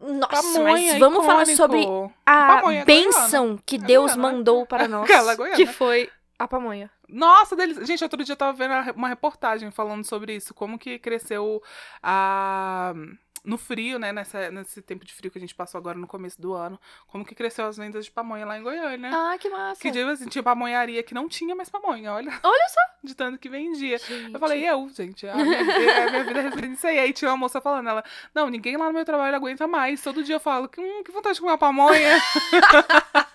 [0.00, 1.56] Nossa, Pamonha, mas vamos falar icônico.
[1.56, 1.86] sobre
[2.26, 5.08] a Pamonha é bênção que É Deus goiana, mandou para nós,
[5.56, 6.90] que foi a pamonha.
[7.08, 7.84] Nossa, delícia.
[7.84, 11.60] Gente, outro dia eu tava vendo uma reportagem falando sobre isso, como que cresceu
[12.02, 12.94] a
[13.44, 16.40] no frio, né, nessa, nesse tempo de frio que a gente passou agora no começo
[16.40, 19.10] do ano, como que cresceu as vendas de pamonha lá em Goiânia.
[19.12, 19.80] Ah, que massa.
[19.80, 22.30] Que tipo assim, tinha pamonharia que não tinha mais pamonha, olha.
[22.42, 22.80] Olha só.
[23.02, 23.96] De tanto que vendia.
[23.96, 24.34] Gente.
[24.34, 26.98] Eu falei, eu, gente, a minha, a minha vida resume nisso aí.
[26.98, 30.02] Aí tinha uma moça falando, ela, não, ninguém lá no meu trabalho aguenta mais.
[30.02, 32.18] Todo dia eu falo, hum, que vontade de comer uma pamonha.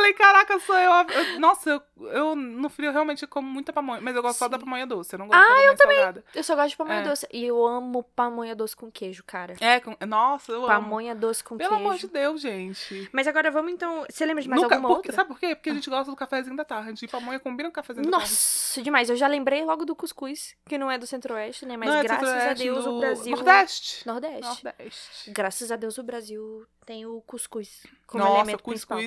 [0.00, 0.90] falei, caraca, sou eu.
[0.92, 1.82] eu- nossa, eu,
[2.12, 4.64] eu no frio realmente como muita pamonha, mas eu gosto só da Sim.
[4.64, 5.14] pamonha doce.
[5.14, 5.96] Eu não gosto ah, eu também.
[5.96, 6.24] salgada.
[6.34, 7.02] Eu só gosto de pamonha É.
[7.02, 7.26] doce.
[7.32, 9.54] E eu amo pamonha doce com queijo, cara.
[9.60, 10.66] É, com- nossa, eu amo.
[10.68, 11.84] Pamonha doce com Pelo queijo.
[11.84, 13.08] amor de Deus, gente.
[13.12, 14.04] Mas agora vamos então.
[14.10, 15.12] Você lembra de mais Nunca- alguma porque- outra?
[15.12, 15.54] Sabe por quê?
[15.54, 17.04] Porque a gente gosta do cafezinho da tarde.
[17.04, 18.30] E pamonha combina com o cafezinho da tarde.
[18.32, 19.10] Nossa, demais.
[19.10, 21.76] Eu já lembrei logo do cuscuz, que não é do Centro-Oeste, né?
[21.76, 23.36] Mas Não, é graças a Deus do o Brasil.
[23.36, 24.06] Nordeste.
[24.06, 24.64] Nordeste.
[24.64, 25.30] Nordeste.
[25.30, 28.98] Graças a Deus o Brasil tem o cuscuz como Nossa, elemento principal.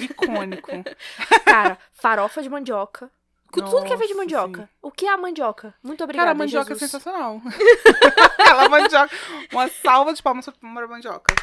[0.00, 0.70] Icônico.
[1.44, 3.10] Cara, farofa de mandioca.
[3.52, 4.62] Com tudo que é feito de Nossa, mandioca.
[4.62, 4.68] sim.
[4.80, 5.74] O que é a mandioca?
[5.82, 6.82] Muito obrigada, Cara, a mandioca Jesus.
[6.82, 7.42] é sensacional.
[8.38, 9.10] Aquela mandioca.
[9.52, 11.34] Uma salva de palmas pra mandioca.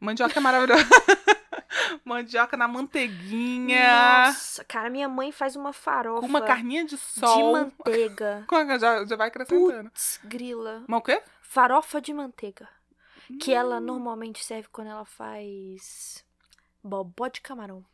[0.00, 0.84] Mandioca é maravilhosa.
[2.04, 4.26] mandioca na manteiguinha.
[4.26, 7.52] Nossa, cara, minha mãe faz uma farofa Com uma carninha de de sol.
[7.52, 8.44] manteiga.
[8.46, 9.90] Com a- Já, já vai acrescentando.
[9.90, 10.84] Putz, grila.
[10.86, 11.20] Mas o quê?
[11.42, 12.68] Farofa de manteiga.
[13.40, 13.56] Que Hum.
[13.56, 16.24] ela normalmente serve quando ela faz
[16.88, 17.84] bobó de camarão.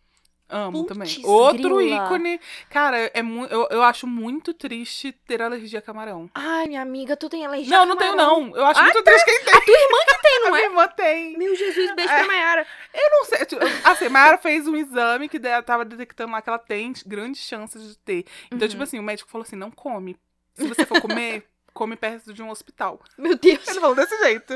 [0.46, 1.08] Amo também.
[1.24, 2.04] Outro grila.
[2.04, 2.38] ícone.
[2.68, 3.12] Cara, é
[3.50, 6.30] eu, eu acho muito triste ter alergia a camarão.
[6.34, 8.40] Ai, minha amiga, tu tem alergia Não, a não tenho, camarão?
[8.48, 8.56] não.
[8.56, 9.54] Eu acho Ah, muito triste quem tem.
[9.54, 10.66] A tua irmã que tem, não A minha é?
[10.66, 11.38] irmã tem.
[11.38, 12.18] Meu Jesus, beijo É.
[12.18, 12.66] pra Mayara.
[12.92, 13.46] Eu não sei.
[13.46, 17.40] tipo, Assim, Mayara fez um exame que de- tava detectando lá que ela tem grandes
[17.40, 18.26] chances de ter.
[18.46, 18.68] Então, Uhum.
[18.68, 20.14] tipo assim, o médico falou assim: não come.
[20.54, 23.00] Se você for comer, come perto de um hospital.
[23.18, 23.68] Meu Deus.
[23.68, 24.54] Ele falou desse jeito.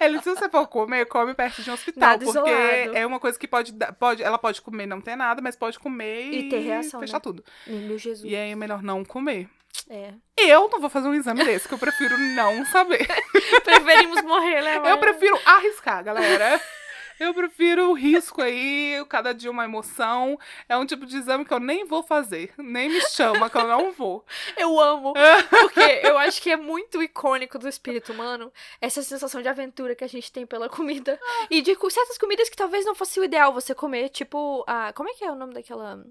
[0.00, 2.00] Ele, se você for comer, come perto de um hospital.
[2.10, 2.96] Nada porque isolado.
[2.96, 4.22] é uma coisa que pode, pode.
[4.22, 7.20] Ela pode comer e não ter nada, mas pode comer E ter reação, fechar né?
[7.20, 7.44] tudo.
[7.66, 8.30] Meu Jesus.
[8.30, 9.48] E aí é melhor não comer.
[9.88, 10.12] É.
[10.36, 13.06] Eu não vou fazer um exame desse, que eu prefiro não saber.
[13.62, 14.90] Preferimos morrer, né, mãe?
[14.90, 16.60] Eu prefiro arriscar, galera.
[17.18, 20.38] Eu prefiro o risco aí, cada dia uma emoção.
[20.68, 22.52] É um tipo de exame que eu nem vou fazer.
[22.58, 24.24] Nem me chama, que eu não vou.
[24.56, 25.14] Eu amo.
[25.50, 30.04] Porque eu acho que é muito icônico do espírito humano essa sensação de aventura que
[30.04, 31.18] a gente tem pela comida.
[31.50, 34.08] E de certas comidas que talvez não fosse o ideal você comer.
[34.08, 34.92] Tipo, a.
[34.92, 36.04] Como é que é o nome daquela.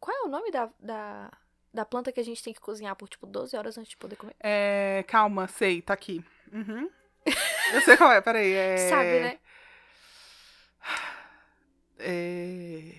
[0.00, 1.30] Qual é o nome da, da,
[1.72, 4.16] da planta que a gente tem que cozinhar por, tipo, 12 horas antes de poder
[4.16, 4.36] comer?
[4.40, 6.24] É, calma, sei, tá aqui.
[6.52, 6.88] Uhum.
[7.72, 8.52] Eu sei qual é, peraí.
[8.52, 8.76] É...
[8.88, 9.38] Sabe, né?
[11.98, 12.94] É...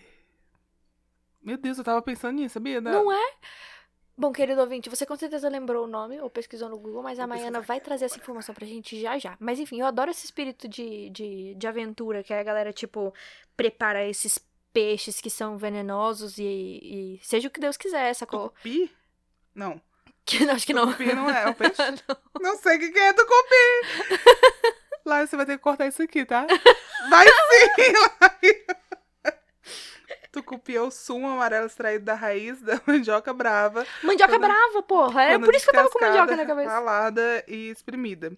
[1.42, 2.82] Meu Deus, eu tava pensando nisso, sabia?
[2.82, 3.34] Não é?
[4.18, 7.26] Bom, querido ouvinte, você com certeza lembrou o nome ou pesquisou no Google, mas a
[7.26, 9.38] Maiana vai trazer essa informação pra gente já já.
[9.40, 13.14] Mas enfim, eu adoro esse espírito de, de, de aventura, que a galera, tipo,
[13.56, 14.38] prepara esses
[14.74, 18.50] peixes que são venenosos e, e seja o que Deus quiser, sacou?
[18.50, 18.92] Tucupi?
[19.56, 19.82] Não.
[20.30, 20.86] Que, acho que não.
[20.86, 21.82] Tucupi não é o peixe?
[22.40, 22.56] não.
[22.58, 24.20] sei o que que é tucupi.
[25.06, 26.46] Lá você vai ter que cortar isso aqui, tá?
[27.10, 29.34] Vai sim, Lai.
[30.32, 33.84] Tucupi é o sumo amarelo extraído da raiz da mandioca brava.
[34.04, 35.24] Mandioca Quando- brava, porra.
[35.24, 36.70] É por isso que eu tava com mandioca na cabeça.
[36.70, 38.32] Ralada e espremida.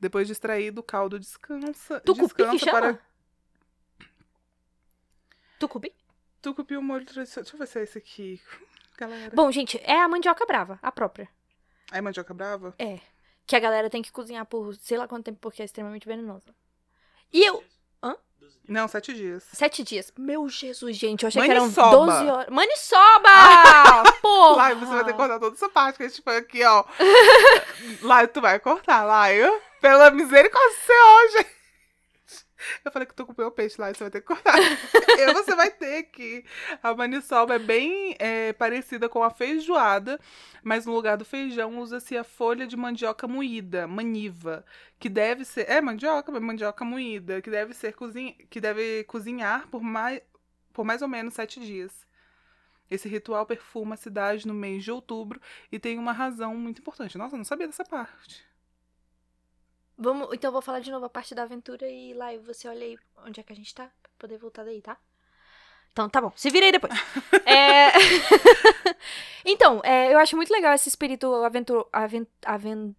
[0.00, 2.00] Depois de extraído, o caldo descansa.
[2.00, 2.80] Tucupi que descansa chama?
[2.80, 2.98] para
[5.58, 5.92] Tucupi?
[6.40, 7.42] Tucupi, o molho tradicional.
[7.44, 8.40] Deixa eu ver se é esse aqui.
[8.96, 9.30] Galera.
[9.34, 11.28] Bom, gente, é a mandioca brava, a própria.
[11.90, 12.74] Aí, mandioca brava?
[12.78, 12.98] É.
[13.46, 16.54] Que a galera tem que cozinhar por sei lá quanto tempo, porque é extremamente venenosa.
[17.32, 17.62] E eu.
[18.66, 19.44] Não, sete dias.
[19.52, 20.12] Sete dias.
[20.16, 21.22] Meu Jesus, gente.
[21.22, 21.74] Eu achei Maniçoba.
[21.74, 22.48] que eram 12 horas.
[22.48, 24.12] Maniçoba!
[24.22, 24.56] Porra!
[24.56, 26.84] Lá, você vai ter que cortar toda essa parte que a gente foi aqui, ó.
[28.02, 29.60] Lá, tu vai cortar, lá, eu.
[29.80, 31.54] Pela misericórdia do Senhor, gente.
[32.84, 34.54] Eu falei que tu comeu o peixe lá, você vai ter que cortar.
[35.18, 36.44] e você vai ter que.
[36.82, 40.20] A maniçoba é bem é, parecida com a feijoada,
[40.62, 44.64] mas no lugar do feijão usa-se a folha de mandioca moída, maniva,
[44.98, 45.68] que deve ser.
[45.68, 48.32] É mandioca, mandioca moída, que deve ser cozin...
[48.50, 50.20] que deve cozinhar por mais,
[50.72, 52.04] por mais ou menos sete dias.
[52.90, 55.40] Esse ritual perfuma a cidade no mês de outubro
[55.72, 57.16] e tem uma razão muito importante.
[57.16, 58.44] Nossa, eu não sabia dessa parte.
[59.96, 62.84] Vamos, então eu vou falar de novo a parte da aventura e lá você olha
[62.84, 64.96] aí onde é que a gente tá, pra poder voltar daí, tá?
[65.92, 66.92] Então tá bom, se vira aí depois.
[67.46, 67.92] É,
[69.44, 71.84] então, é, eu acho muito legal esse espírito aventura.
[71.92, 72.26] Aven...
[72.44, 72.96] aven-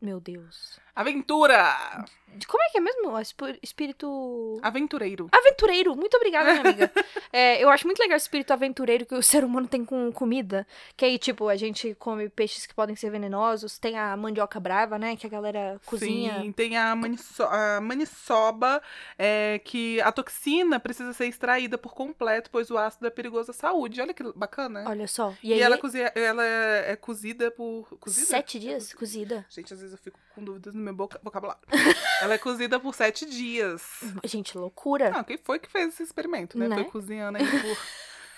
[0.00, 0.78] Meu Deus.
[0.96, 2.06] Aventura!
[2.46, 3.10] Como é que é mesmo?
[3.10, 3.20] O
[3.62, 4.58] Espírito.
[4.62, 5.28] Aventureiro.
[5.32, 6.92] Aventureiro, muito obrigada, minha amiga.
[7.32, 10.66] É, eu acho muito legal esse espírito aventureiro que o ser humano tem com comida.
[10.96, 13.78] Que aí, tipo, a gente come peixes que podem ser venenosos.
[13.78, 15.16] Tem a mandioca brava, né?
[15.16, 16.40] Que a galera cozinha.
[16.40, 18.80] Sim, tem a, maniço a maniçoba,
[19.18, 23.54] é, que a toxina precisa ser extraída por completo, pois o ácido é perigoso à
[23.54, 24.00] saúde.
[24.00, 24.84] Olha que bacana.
[24.88, 25.34] Olha só.
[25.42, 27.98] E, E, aí, ela, cozinha, ela é, é cozida por.
[28.00, 28.26] Cozida?
[28.26, 29.44] sete dias cozida.
[29.50, 31.62] Gente, às vezes eu fico com dúvidas no meu boca- vocabulário.
[32.22, 33.82] ela é cozida por sete dias.
[34.24, 35.10] Gente, loucura.
[35.10, 36.68] Não, quem foi que fez esse experimento, né?
[36.68, 36.76] Né?
[36.76, 37.76] Foi cozinhando aí por.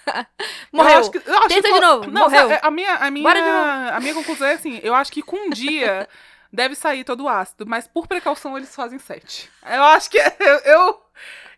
[0.73, 0.93] Morreu.
[0.95, 2.11] Eu acho que- eu acho Tenta que de novo.
[2.11, 2.49] Não, Morreu.
[2.49, 5.51] sabe, a minha, a minha, a minha conclusão é assim, eu acho que com um
[5.51, 6.09] dia
[6.53, 9.51] deve sair todo o ácido, mas por precaução eles fazem sete.
[9.67, 11.03] Eu acho que eu, eu,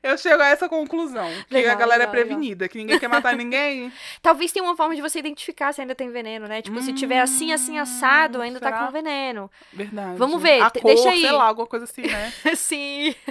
[0.03, 1.29] Eu chego a essa conclusão.
[1.49, 3.93] Que Legal, a galera legal, é prevenida, que ninguém quer matar ninguém.
[4.23, 6.63] Talvez tenha uma forma de você identificar se ainda tem veneno, né?
[6.63, 8.87] Tipo, se tiver assim, assim, assado, ainda tá será?
[8.87, 9.51] com veneno.
[9.73, 10.17] Verdade.
[10.17, 11.21] Vamos ver, A cor, deixa aí.
[11.21, 12.33] sei lá, alguma coisa assim, né?
[12.57, 13.15] Sim.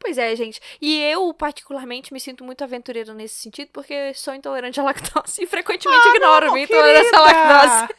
[0.00, 0.60] Pois é, gente.
[0.80, 5.46] E eu, particularmente, me sinto muito aventureira nesse sentido, porque sou intolerante à lactose e
[5.46, 7.54] frequentemente ignoro Ah, Não, minha intolerância à querida!
[7.54, 7.94] lactose.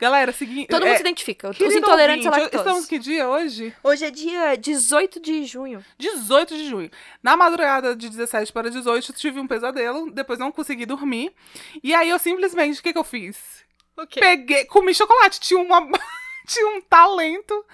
[0.00, 0.68] Galera, seguinte.
[0.68, 1.50] Todo mundo é, se identifica.
[1.50, 2.64] Os intolerantes à ouvinte, lactose.
[2.64, 3.74] Estamos que dia hoje?
[3.82, 5.84] Hoje é dia 18 de junho.
[5.98, 6.90] 18 de junho.
[7.24, 10.10] Na madrugada de 17 para 18, eu tive um pesadelo.
[10.10, 11.32] Depois não consegui dormir.
[11.82, 13.64] E aí eu simplesmente, o que, que eu fiz?
[14.20, 15.40] Peguei, comi chocolate.
[15.40, 15.80] Tinha uma.
[16.46, 17.64] Tinha um talento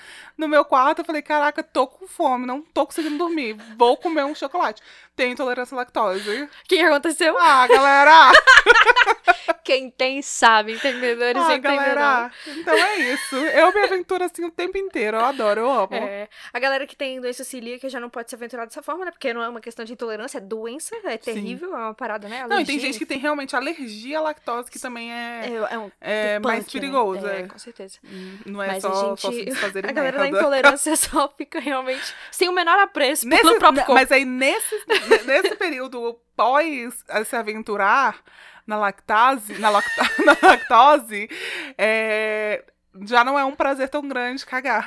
[0.40, 1.00] no meu quarto.
[1.00, 3.56] Eu falei, caraca, tô com fome, não tô conseguindo dormir.
[3.76, 4.82] Vou comer um chocolate.
[5.14, 6.42] Tenho intolerância à lactose.
[6.44, 7.36] O que aconteceu?
[7.38, 8.32] Ah, galera!
[9.62, 11.94] Quem tem sabe, entendedores ah, entenderão.
[11.94, 12.32] galera!
[12.46, 13.36] Então é isso.
[13.36, 15.16] Eu me aventuro assim o tempo inteiro.
[15.18, 15.88] Eu adoro, eu amo.
[15.94, 19.10] É, a galera que tem doença celíaca já não pode se aventurar dessa forma, né?
[19.10, 22.38] Porque não é uma questão de intolerância, é doença, é terrível, é uma parada, né?
[22.48, 25.74] Não, e tem Alergia, gente que tem realmente alergia à lactose, que também é, É,
[25.74, 26.70] é um é punk, mais né?
[26.72, 27.26] perigoso.
[27.28, 27.46] É, É.
[27.46, 27.98] com certeza.
[28.46, 29.20] Não é Mas só, a gente.
[29.20, 30.29] só se desfazer a galera da.
[30.30, 33.94] Intolerância só fica realmente sem o menor apreço Nesse- pelo próprio corpo.
[34.00, 38.22] mas aí, nesse, ne- nesse período pós se aventurar
[38.66, 41.28] na lactase, na, lacta, na lactose,
[41.76, 42.64] é,
[43.04, 44.86] já não é um prazer tão grande cagar.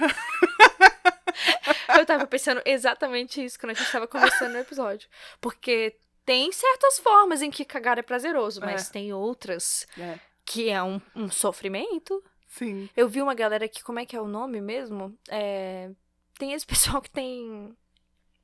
[1.98, 5.08] Eu tava pensando exatamente isso quando a gente tava conversando no episódio.
[5.42, 10.82] Porque tem certas formas em que cagar é prazeroso, mas tem outras É, que é
[10.82, 12.24] um, um sofrimento.
[12.58, 12.89] Sim.
[12.96, 15.18] Eu vi uma galera que, como é que é o nome mesmo?
[15.30, 15.92] É,
[16.38, 17.76] Tem esse pessoal que tem.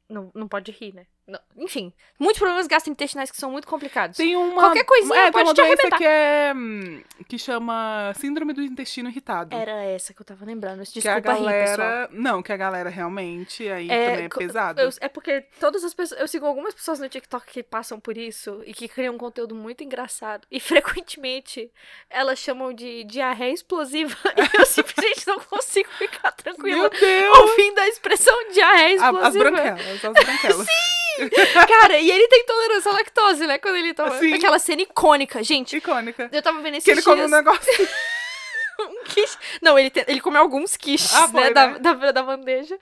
[0.10, 1.08] Não, não pode rir, né?
[1.30, 4.18] Não, Enfim, muitos problemas gastrointestinais que são muito complicados.
[4.18, 8.52] Tem uma, Qualquer coisinha é, tem pode uma te que é hum, que chama síndrome
[8.54, 9.56] do intestino irritado.
[9.56, 10.84] Era essa que eu tava lembrando.
[10.84, 11.78] que a Desculpa rir, pessoal.
[11.78, 14.82] galera, não, que a galera realmente aí É, também é pesado.
[14.82, 16.20] Eu- é porque todas as pessoas.
[16.20, 19.54] Eu sigo algumas pessoas no TikTok que passam por isso e que criam um conteúdo
[19.54, 20.48] muito engraçado.
[20.50, 20.60] E
[21.06, 21.72] frequentemente
[22.10, 24.16] elas chamam de diarreia explosiva.
[24.36, 27.38] e eu simplesmente não consigo ficar tranquila Meu Deus!
[27.38, 29.44] ouvindo a expressão diarreia A- as explosiva.
[29.52, 30.68] branquelas, as branquelas.
[31.68, 33.58] Cara, e ele tem intolerância à lactose, né?
[33.58, 34.18] Quando ele toma.
[34.20, 34.34] Sim.
[34.34, 35.44] Aquela cena icônica.
[35.44, 36.30] Gente, Icônica.
[36.32, 37.72] eu tava vendo esses Que ele come um negócio.
[38.80, 39.38] um quiche.
[39.62, 41.44] Não, ele, te- ele come alguns quiches, Ah, né?
[41.44, 41.80] foi, Da, né?
[41.80, 42.78] da, da bandeja.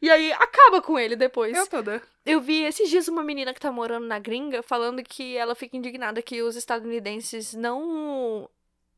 [0.00, 1.56] E aí acaba com ele depois.
[1.56, 2.02] Eu toda.
[2.24, 5.76] Eu vi esses dias uma menina que tá morando na gringa falando que ela fica
[5.76, 8.48] indignada que os estadunidenses não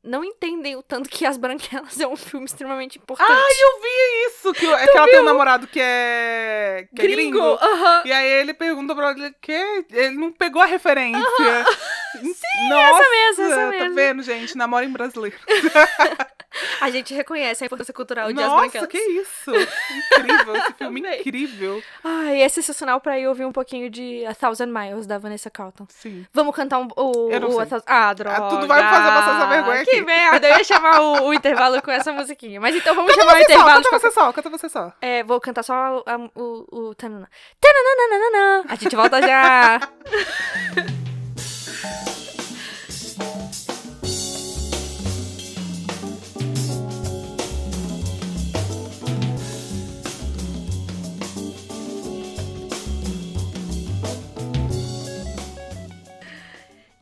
[0.05, 3.31] não entendem o tanto que As Branquelas é um filme extremamente importante.
[3.31, 4.53] Ai, eu vi isso!
[4.53, 6.87] Que, é que ela tem um namorado que é.
[6.95, 7.41] que é gringo.
[7.41, 8.03] Aham.
[8.05, 11.23] E aí ele pergunta pra ela que ele não pegou a referência.
[12.15, 13.95] Sim, essa mesmo, essa Tá mesmo.
[13.95, 14.57] vendo, gente?
[14.57, 15.37] Namora em brasileiro.
[16.81, 18.89] A gente reconhece a importância cultural de As Nossa, Branquelas.
[18.89, 19.51] que isso!
[19.51, 21.83] Incrível, esse filme incrível.
[22.03, 25.87] Ai, é sensacional pra ir ouvir um pouquinho de A Thousand Miles, da Vanessa Carlton.
[25.89, 26.25] Sim.
[26.33, 27.63] Vamos cantar um, o, Eu não o sei.
[27.63, 27.85] A Thousand...
[27.87, 28.49] Ah, droga.
[28.51, 30.05] tudo vai fazer passar essa vergonha Que aqui.
[30.05, 32.61] merda, eu ia chamar o, o intervalo com essa musiquinha.
[32.61, 34.93] Mas então vamos Canta chamar o só, intervalo de canta você só, canta você só.
[35.01, 35.75] É, vou cantar só
[36.07, 37.29] a- o, o tanana.
[37.61, 38.65] Tananana.
[38.69, 39.81] A gente volta já.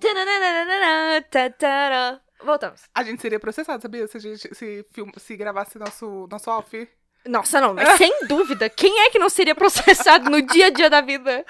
[0.00, 2.20] Tananana, tatara.
[2.44, 2.83] Voltamos.
[2.94, 4.07] A gente seria processado, sabia?
[4.07, 6.88] Se, a gente, se, film, se gravasse nosso, nosso off.
[7.25, 8.69] Nossa, não, mas sem dúvida.
[8.69, 11.45] Quem é que não seria processado no dia a dia da vida?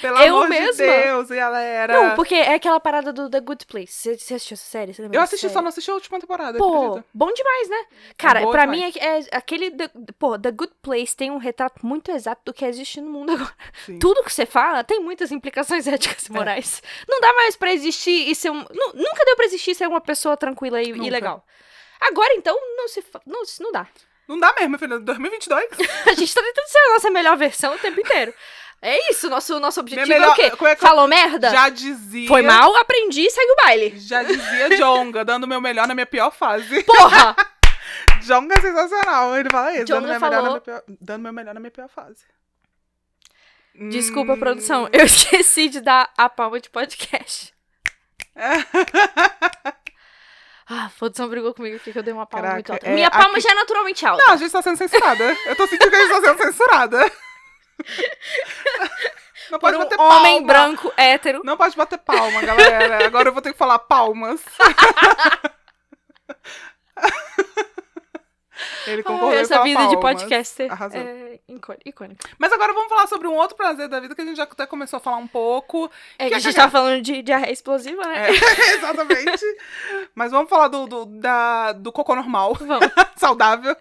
[0.00, 0.72] Pelo Eu amor mesma?
[0.72, 1.92] de Deus, galera.
[2.00, 3.92] Não, porque é aquela parada do The Good Place.
[3.92, 4.94] Você, você assistiu essa série?
[4.94, 5.52] Você Eu assisti, série?
[5.52, 7.04] só não assisti a última temporada, Pô, acredita?
[7.12, 7.84] bom demais, né?
[8.16, 8.94] Cara, boa pra demais.
[8.94, 9.70] mim é, é aquele.
[9.72, 13.32] The, pô, The Good Place tem um retrato muito exato do que existe no mundo
[13.32, 13.52] agora.
[13.84, 13.98] Sim.
[13.98, 16.82] Tudo que você fala tem muitas implicações éticas e morais.
[17.08, 18.60] Não dá mais pra existir e ser um.
[18.60, 21.44] nu- nunca deu pra existir ser uma pessoa tranquila e, e legal.
[22.00, 23.02] Agora, então, não se.
[23.26, 23.86] Não, não dá.
[24.28, 24.98] Não dá mesmo, filho.
[25.00, 25.66] 2022.
[26.08, 28.34] A gente tá tentando ser a nossa melhor versão o tempo inteiro.
[28.82, 30.42] É isso, nosso, nosso objetivo é melhor- o quê?
[30.66, 31.50] é eu- Falou merda?
[31.50, 32.28] Já dizia.
[32.28, 33.98] Foi mal, aprendi, segue o baile.
[33.98, 36.82] Já dizia Jonga, dando o meu melhor na minha pior fase.
[36.84, 37.34] Porra!
[38.22, 39.36] Jonga é sensacional.
[39.36, 41.60] Ele fala isso, dando Jonga meu, melhor na falou- minha pior, dando meu melhor na
[41.60, 42.24] minha pior fase.
[43.90, 44.38] Desculpa, Hum.
[44.38, 44.88] produção.
[44.92, 47.54] Eu esqueci de dar a palma de podcast.
[50.68, 52.86] Ah, produção brigou comigo aqui que eu dei uma palma Caraca, muito alta.
[52.88, 54.22] é, Minha palma aqui- já é naturalmente alta.
[54.26, 55.36] Não, a gente tá sendo censurada.
[55.46, 57.12] Eu tô sentindo que a gente tá sendo censurada.
[59.48, 60.46] Não Por pode um bater homem palma.
[60.46, 61.40] branco, hétero.
[61.44, 63.06] Não pode bater palma, galera.
[63.06, 64.40] Agora eu vou ter que falar palmas.
[68.86, 70.22] Ele Ai, concordou essa com a vida de palmas.
[70.22, 71.00] podcaster Arrasou.
[71.00, 72.28] é icô- icônica.
[72.38, 74.66] Mas agora vamos falar sobre um outro prazer da vida que a gente já até
[74.66, 75.90] começou a falar um pouco.
[76.18, 76.70] É que Quer a gente cagar?
[76.70, 78.28] tava falando de diarreia explosiva, né?
[78.30, 78.30] É,
[78.76, 79.44] exatamente.
[80.14, 82.88] Mas vamos falar do, do, da, do cocô normal, Vamos.
[83.16, 83.76] saudável.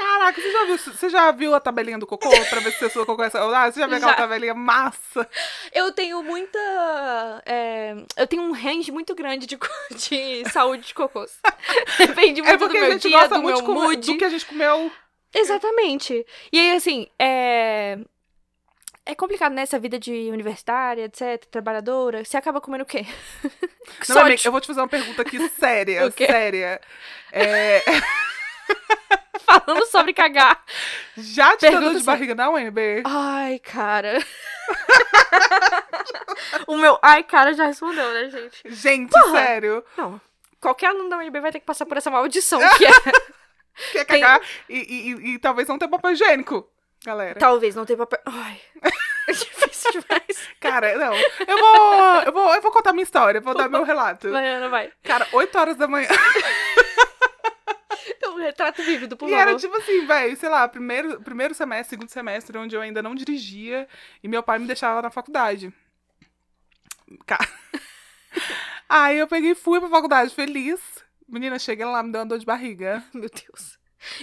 [0.00, 2.88] Caraca, você já, viu, você já viu a tabelinha do cocô pra ver se a
[2.88, 3.70] sua cocô é saudável?
[3.70, 5.28] Você já viu aquela tabelinha massa?
[5.74, 6.58] Eu tenho muita.
[7.44, 9.58] é, eu tenho um range muito grande de,
[9.94, 11.38] de saúde de cocôs.
[11.98, 14.12] Depende muito É do meu gente dia, gosta do muito meu mood.
[14.12, 14.90] do que a gente comeu.
[15.34, 16.26] Exatamente.
[16.50, 17.98] E aí, assim, é.
[19.04, 19.62] É complicado, né?
[19.62, 22.24] Essa vida de universitária, etc., trabalhadora.
[22.24, 23.04] Você acaba comendo o quê?
[24.08, 26.80] Não, amiga, eu vou te fazer uma pergunta aqui séria, séria.
[27.32, 27.82] É,
[29.60, 30.62] falando sobre cagar.
[31.16, 33.02] já te dor de barriga na UNB?
[33.04, 34.18] Ai, cara.
[36.66, 38.62] o meu ai, cara, já respondeu, né, gente?
[38.66, 39.30] Gente, Porra.
[39.32, 39.84] sério.
[39.96, 40.20] Não.
[40.60, 42.90] Qualquer aluno da UNB vai ter que passar por essa maldição, que é.
[43.92, 46.68] Quer Tem- cagar e, e- e- e talvez não tenha papel higiênico,
[47.04, 47.38] galera.
[47.38, 48.20] Talvez não tenha papel.
[48.26, 48.60] Ai.
[49.26, 50.48] É difícil demais.
[50.60, 51.14] Cara, não.
[51.14, 54.30] Eu vou, eu vou, eu vou contar minha história, vou dar meu relato.
[54.30, 54.92] Vai, Ana, vai.
[55.02, 56.08] Cara, 8 horas da manhã.
[58.40, 59.42] Retrato vívido, por E favor.
[59.42, 63.14] era tipo assim, velho, sei lá, primeiro, primeiro semestre, segundo semestre, onde eu ainda não
[63.14, 63.86] dirigia
[64.22, 65.72] e meu pai me deixava na faculdade.
[67.26, 67.48] Cara.
[68.88, 70.80] Aí eu peguei e fui pra faculdade feliz.
[71.28, 73.02] Menina, cheguei lá, me deu uma dor de barriga.
[73.14, 73.78] Meu Deus.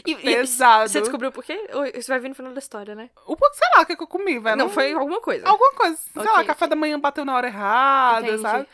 [0.06, 0.90] E, e Pesado.
[0.90, 1.70] você descobriu por quê?
[1.94, 3.10] Isso vai vir no final da história, né?
[3.28, 4.58] O pouco, sei lá, o que, eu comi, velho.
[4.58, 5.48] não, foi alguma coisa.
[5.48, 5.96] Alguma coisa.
[5.96, 8.42] Sei Ok, lá, café da manhã bateu na hora errada, Entendi.
[8.42, 8.68] sabe?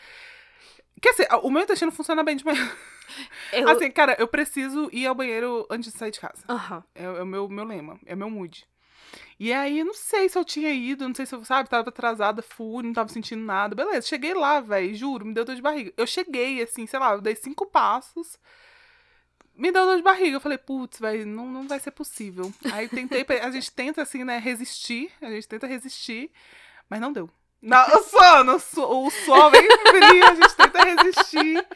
[1.02, 2.68] Quer dizer, o meu intestino funciona bem de manhã.
[3.52, 3.68] Eu...
[3.68, 6.44] Assim, cara, eu preciso ir ao banheiro antes de sair de casa.
[6.48, 6.82] Aham.
[6.94, 8.66] É, é o meu, meu lema, é meu mood.
[9.38, 12.40] E aí, não sei se eu tinha ido, não sei se eu, sabe, tava atrasada,
[12.42, 13.74] fui, não tava sentindo nada.
[13.74, 15.92] Beleza, cheguei lá, velho, juro, me deu dor de barriga.
[15.96, 18.38] Eu cheguei, assim, sei lá, eu dei cinco passos,
[19.54, 20.36] me deu dor de barriga.
[20.36, 22.52] Eu falei, putz, velho, não, não vai ser possível.
[22.72, 26.30] Aí tentei, a gente tenta, assim, né, resistir, a gente tenta resistir,
[26.88, 27.28] mas não deu.
[27.60, 31.66] Não, o sono, o so- o suor bem frio, a gente tenta resistir.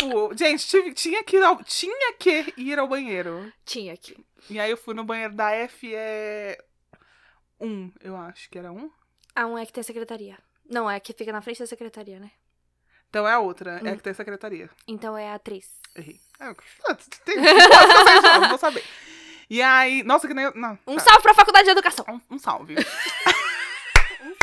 [0.00, 3.52] Fu- Gente, tive- tinha, que ir ao, tinha que ir ao banheiro.
[3.64, 4.16] Tinha aqui.
[4.48, 6.56] E aí eu fui no banheiro da FE1,
[8.00, 8.90] eu acho que era um.
[9.34, 10.38] Ah, um é que tem secretaria.
[10.68, 12.30] Não, é que fica na frente da secretaria, né?
[13.08, 13.92] Então é a outra, é Hum.
[13.92, 14.70] a que tem secretaria.
[14.86, 15.66] Então é a atriz.
[15.96, 16.20] Errei.
[16.38, 16.54] É,
[17.24, 17.42] tem que
[18.40, 18.84] não vou saber.
[19.50, 20.48] E aí, nossa, que nem.
[20.54, 21.00] Não, Um tá.
[21.02, 22.04] salve pra Faculdade de Educação.
[22.08, 22.76] Um, um salve.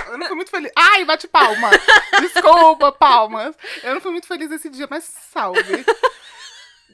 [0.10, 0.72] Eu não fui muito feliz.
[0.76, 1.70] Ai, bate palma.
[2.22, 3.56] Desculpa, palmas.
[3.84, 5.86] Eu não fui muito feliz esse dia, mas salve.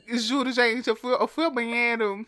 [0.08, 2.26] Juro, gente, eu fui, eu fui ao banheiro.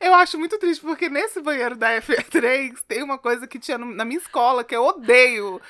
[0.00, 4.04] Eu acho muito triste, porque nesse banheiro da F3 tem uma coisa que tinha na
[4.04, 5.60] minha escola que eu odeio.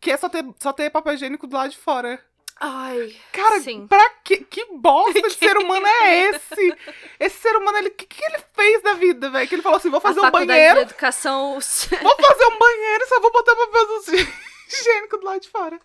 [0.00, 2.20] Que é só ter, só ter papel higiênico do lado de fora.
[2.58, 3.14] Ai.
[3.32, 3.86] Cara, Sim.
[3.86, 6.76] pra que, que bosta de ser humano é esse?
[7.20, 9.46] Esse ser humano, ele, o que, que ele fez da vida, velho?
[9.48, 11.52] Que ele falou assim, vou fazer a um banheiro, de Educação.
[11.52, 13.86] vou fazer um banheiro e só vou botar papel
[14.68, 15.78] higiênico do lado de fora.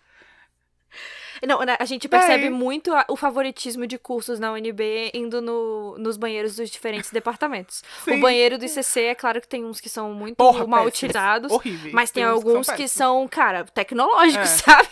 [1.48, 2.50] Não, né, a gente percebe Véi.
[2.52, 7.84] muito o favoritismo de cursos na UNB indo no- nos banheiros dos diferentes departamentos.
[8.06, 8.18] Sim.
[8.18, 10.94] O banheiro do ICC, é claro que tem uns que são muito Porra, mal péssimos.
[10.98, 11.52] utilizados.
[11.52, 11.94] Horríveis.
[11.94, 12.92] Mas tem, uns alguns que péssimos.
[12.92, 14.56] são, cara, tecnológicos, É.
[14.64, 14.90] sabe?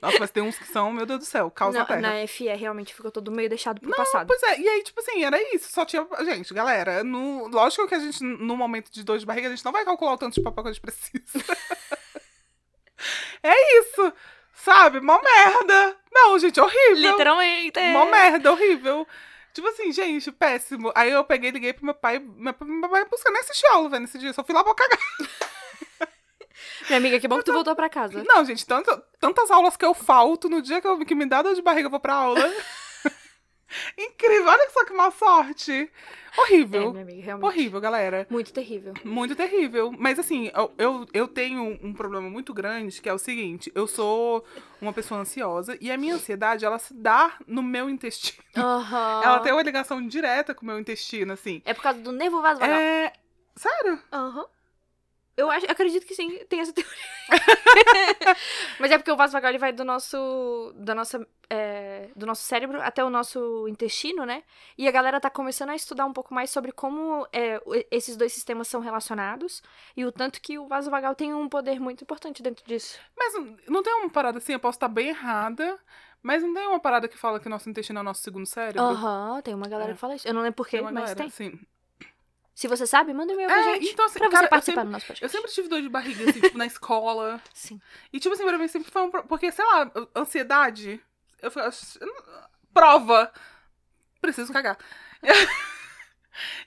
[0.00, 2.00] Nossa, mas tem uns que são, meu Deus do céu, causa Na, terra.
[2.00, 4.26] na FE realmente ficou todo meio deixado pro passado.
[4.26, 5.70] Pois é, e aí, tipo assim, era isso.
[5.70, 6.06] Só tinha.
[6.24, 7.46] Gente, galera, no...
[7.48, 10.12] lógico que a gente, no momento de dor de barriga, a gente não vai calcular
[10.14, 11.22] o tanto de papel que a gente precisa.
[13.42, 14.12] é isso.
[14.54, 15.00] Sabe?
[15.00, 15.96] Mó merda.
[16.12, 17.10] Não, gente, horrível.
[17.10, 17.80] Literalmente.
[17.92, 19.06] Mó merda, horrível.
[19.52, 20.92] Tipo assim, gente, péssimo.
[20.94, 22.18] Aí eu peguei e liguei pro meu pai.
[22.18, 24.32] Meu, pai- meu pai buscar nem assistiu aula, velho, nesse dia.
[24.32, 24.98] Só fui lá pra cagar.
[26.88, 28.22] Minha amiga, que bom que tu voltou pra casa.
[28.24, 31.40] Não, gente, tanto, tantas aulas que eu falto no dia que, eu, que me dá
[31.42, 32.40] dor de barriga, eu vou pra aula.
[33.96, 35.72] Incrível, olha só que má sorte.
[35.72, 36.90] É, Horrível.
[36.92, 37.46] minha amiga, realmente.
[37.46, 38.26] Horrível, galera.
[38.30, 38.94] Muito terrível.
[39.04, 39.92] Muito terrível.
[39.98, 43.86] Mas assim, eu, eu, eu tenho um problema muito grande, que é o seguinte: eu
[43.86, 44.44] sou
[44.80, 48.42] uma pessoa ansiosa e a minha ansiedade, ela se dá no meu intestino.
[48.56, 49.20] Aham.
[49.22, 51.60] Ela tem uma ligação direta com o meu intestino, assim.
[51.64, 52.78] É por causa do nervo vasovagal.
[52.78, 53.12] É.
[53.54, 53.98] Sério?
[54.10, 54.46] Aham.
[55.36, 56.92] Eu acho, acredito que sim, tem essa teoria.
[58.78, 62.42] Mas é porque o vaso vagal ele vai do nosso, da nossa, é, do nosso
[62.42, 64.42] cérebro até o nosso intestino, né?
[64.76, 68.16] E a galera tá começando a estudar um pouco mais sobre como é, o- esses
[68.16, 69.62] dois sistemas são relacionados
[69.96, 72.98] e o tanto que o vaso vagal tem um poder muito importante dentro disso.
[73.16, 73.32] Mas
[73.68, 75.78] não- tem uma parada assim, eu posso estar bem errada,
[76.22, 78.82] mas não tem uma parada que fala que nosso intestino é o nosso segundo cérebro?
[78.82, 79.94] Aham, tem uma galera É.
[79.94, 80.28] que fala isso.
[80.28, 81.26] Eu não lembro porquê, mas galera, tem.
[81.26, 81.58] assim.
[82.54, 83.88] Se você sabe, manda um e-mail pra É, gente.
[83.92, 85.24] então, assim, pra você cara, eu participar sempre- do nosso podcast.
[85.24, 87.40] Eu sempre tive dor de barriga, assim, tipo, na escola.
[87.54, 87.80] Sim.
[88.12, 89.10] E, tipo assim, pra mim sempre foi um.
[89.10, 91.00] Porque, sei lá, ansiedade.
[91.40, 91.64] Eu fico.
[91.64, 92.42] não-
[92.74, 93.32] Prova.
[94.20, 94.78] preciso cagar.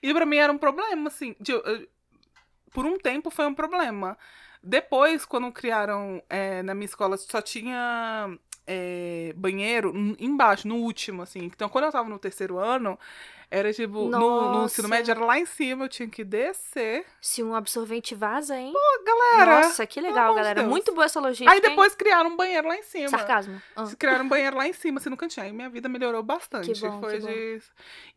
[0.01, 1.35] e pra mim era um problema, assim.
[1.39, 1.87] de- eu-
[2.71, 4.17] por um tempo foi um problema.
[4.61, 8.27] Depois, quando criaram é, na minha escola, só tinha
[8.67, 11.43] é, banheiro em- embaixo, no último, assim.
[11.45, 12.99] Então, quando eu tava no terceiro ano,
[13.55, 17.05] era tipo, no, no ensino médio era lá em cima, eu tinha que descer.
[17.21, 18.73] Se um absorvente vaza, hein?
[19.05, 19.61] Galera!
[19.61, 20.59] Nossa, que legal, galera.
[20.61, 20.69] Deus.
[20.69, 21.49] Muito boa essa logística.
[21.49, 21.61] Aí hein?
[21.61, 23.07] depois criaram um banheiro lá em cima.
[23.07, 23.61] Sarcasmo.
[23.73, 23.85] Ah.
[23.97, 25.45] Criaram um banheiro lá em cima, assim, no cantinho.
[25.45, 26.73] Aí minha vida melhorou bastante.
[26.73, 27.59] Que bom, Foi que bom.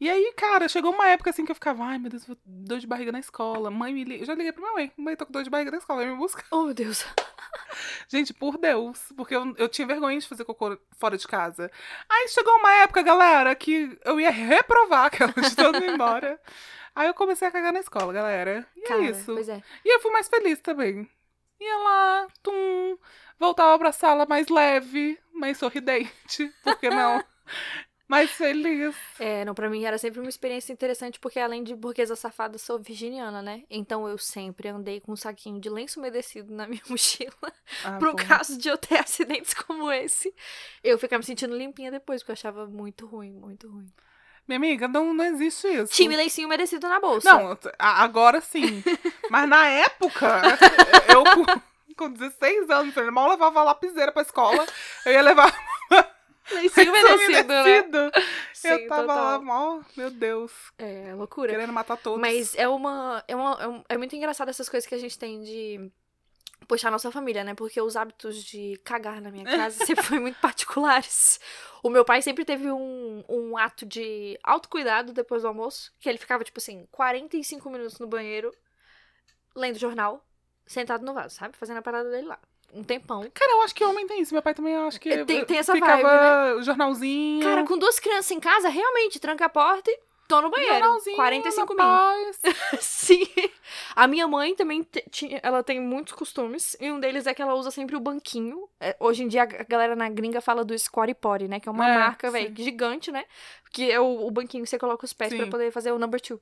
[0.01, 2.81] E aí, cara, chegou uma época assim que eu ficava, ai meu Deus, vou dor
[2.81, 3.71] de barriga na escola.
[3.71, 4.23] Mãe me liga.
[4.23, 4.93] Eu já liguei pra minha mãe.
[4.97, 6.43] Mãe, tô com dor de barriga na escola, vem me busca.
[6.51, 7.05] Oh, meu Deus.
[8.09, 9.13] Gente, por Deus.
[9.17, 11.71] Porque eu, eu tinha vergonha de fazer cocô fora de casa.
[12.09, 16.41] Aí chegou uma época, galera, que eu ia reprovar aquela de todo mundo embora.
[16.95, 18.67] Aí eu comecei a cagar na escola, galera.
[18.77, 19.33] E Cara, é isso.
[19.33, 19.63] pois é.
[19.85, 21.09] E eu fui mais feliz também.
[21.61, 22.97] Ia lá, tum,
[23.39, 27.23] voltava pra sala mais leve, mais sorridente, por que não?
[28.07, 28.97] mais feliz.
[29.19, 32.79] É, não, pra mim era sempre uma experiência interessante, porque além de burguesa safada, sou
[32.79, 33.65] virginiana, né?
[33.69, 37.35] Então eu sempre andei com um saquinho de lenço umedecido na minha mochila,
[37.85, 38.17] Ah, pro bom.
[38.17, 40.33] caso de eu ter acidentes como esse.
[40.83, 43.93] Eu ficava me sentindo limpinha depois, porque eu achava muito ruim, muito ruim.
[44.49, 45.93] Minha amiga, não, não existe isso.
[45.93, 47.31] Time lencinho umedecido na bolsa.
[47.31, 48.83] Não, agora sim.
[49.31, 50.27] Mas na época,
[51.15, 54.67] eu com, com 16 anos, eu mal levava lapiseira pra escola,
[55.05, 55.55] eu ia levar
[56.51, 57.63] lencinho umedecido, né?
[57.63, 58.11] umedecido.
[58.59, 59.43] Sim, Eu tava lá, total.
[59.45, 61.53] mó, meu Deus, É, loucura.
[61.53, 62.19] querendo matar todos.
[62.21, 63.57] Mas é uma, é uma.
[63.61, 65.91] é um- É muito engraçado essas coisas que a gente tem de
[66.69, 67.55] puxar nossa família, né?
[67.55, 71.41] Porque os hábitos de cagar na minha casa sempre foram muito particulares.
[71.83, 76.19] O meu pai sempre teve um, um ato de autocuidado depois do almoço, que ele
[76.19, 78.53] ficava, tipo assim, 45 minutos no banheiro,
[79.55, 80.25] lendo jornal,
[80.67, 81.57] sentado no vaso, sabe?
[81.57, 82.39] Fazendo a parada dele lá.
[82.75, 83.23] Um tempão.
[83.33, 84.35] Cara, eu acho que homem tem isso.
[84.35, 86.03] Meu pai também, eu acho que tem- tem essa ficava
[86.53, 87.43] vibe, jornalzinho.
[87.43, 89.99] Cara, com duas crianças em casa, realmente, tranca a porta e
[90.29, 90.75] tô no banheiro.
[90.75, 92.39] jornalzinho, 45 na minutos.
[92.39, 92.81] paz.
[92.85, 93.27] Sim.
[93.97, 96.77] A minha mãe também tinha, ela tem muitos costumes.
[96.79, 98.69] E um deles é que ela usa sempre o banquinho.
[98.79, 101.59] É, hoje em dia a galera na gringa fala do Squatty Potty, né?
[101.59, 103.25] Que é uma É, marca, velho, gigante, né?
[103.73, 105.51] Que é o, o banquinho que você coloca os pés pra Sim.
[105.51, 106.41] poder fazer o number two.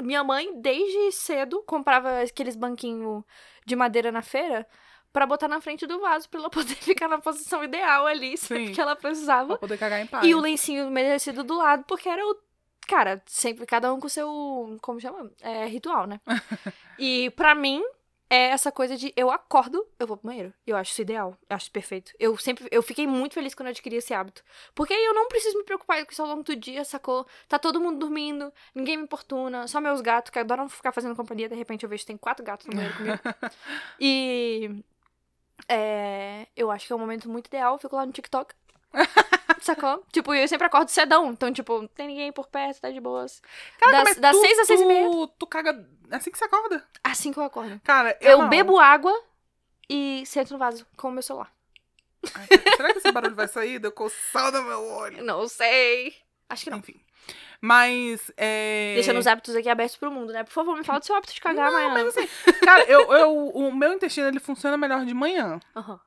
[0.00, 3.22] Minha mãe, desde cedo, comprava aqueles banquinhos
[3.66, 4.66] de madeira na feira
[5.12, 8.72] pra botar na frente do vaso pra ela poder ficar na posição ideal ali, sempre
[8.72, 9.48] que ela precisava.
[9.48, 10.26] Pra poder cagar em paz.
[10.26, 12.34] E o lencinho umedecido do lado, porque era o.
[12.86, 14.78] Cara, sempre cada um com o seu.
[14.82, 15.30] Como chama?
[15.40, 16.20] É, ritual, né?
[16.98, 17.82] e pra mim,
[18.32, 20.54] é essa coisa de eu acordo, eu vou pro banheiro.
[20.66, 21.36] Eu acho isso ideal.
[21.50, 22.12] Eu acho perfeito.
[22.18, 22.66] Eu sempre.
[22.70, 24.42] Eu fiquei muito feliz quando eu adquiri esse hábito.
[24.74, 27.26] Porque aí eu não preciso me preocupar com isso ao longo do dia, sacou?
[27.46, 31.46] Tá todo mundo dormindo, ninguém me importuna, só meus gatos, que adoram ficar fazendo companhia,
[31.46, 33.18] de repente eu vejo que tem quatro gatos no banheiro comigo.
[34.00, 34.82] E.
[35.68, 37.74] É, eu acho que é um momento muito ideal.
[37.74, 38.54] Eu fico lá no TikTok.
[39.62, 40.04] Sacou?
[40.12, 41.30] Tipo, eu sempre acordo cedão.
[41.30, 43.40] Então, tipo, não tem ninguém por perto, tá de boas.
[43.78, 45.08] Caraca, das das tu- seis às seis e meia.
[45.10, 46.84] Tu, tu caga assim que você acorda?
[47.04, 47.80] Assim que eu acordo.
[47.84, 48.48] Cara, eu, Eu não.
[48.48, 49.12] bebo água
[49.88, 51.52] e sento no vaso com o meu celular.
[52.34, 52.46] Ai,
[52.76, 53.78] será que esse barulho vai sair?
[53.78, 55.24] Deu coçada no meu olho.
[55.24, 56.14] Não sei.
[56.48, 56.78] Acho que não.
[56.78, 57.00] Enfim.
[57.60, 58.94] Mas, é...
[58.96, 60.42] Deixando os hábitos aqui abertos pro mundo, né?
[60.42, 61.90] Por favor, me fala do seu hábito de cagar amanhã.
[61.90, 62.28] Mas assim,
[62.64, 65.60] cara, eu, eu, o meu intestino, ele funciona melhor de manhã.
[65.76, 66.00] Aham.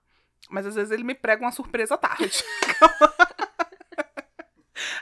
[0.49, 2.43] Mas às vezes ele me prega uma surpresa à tarde.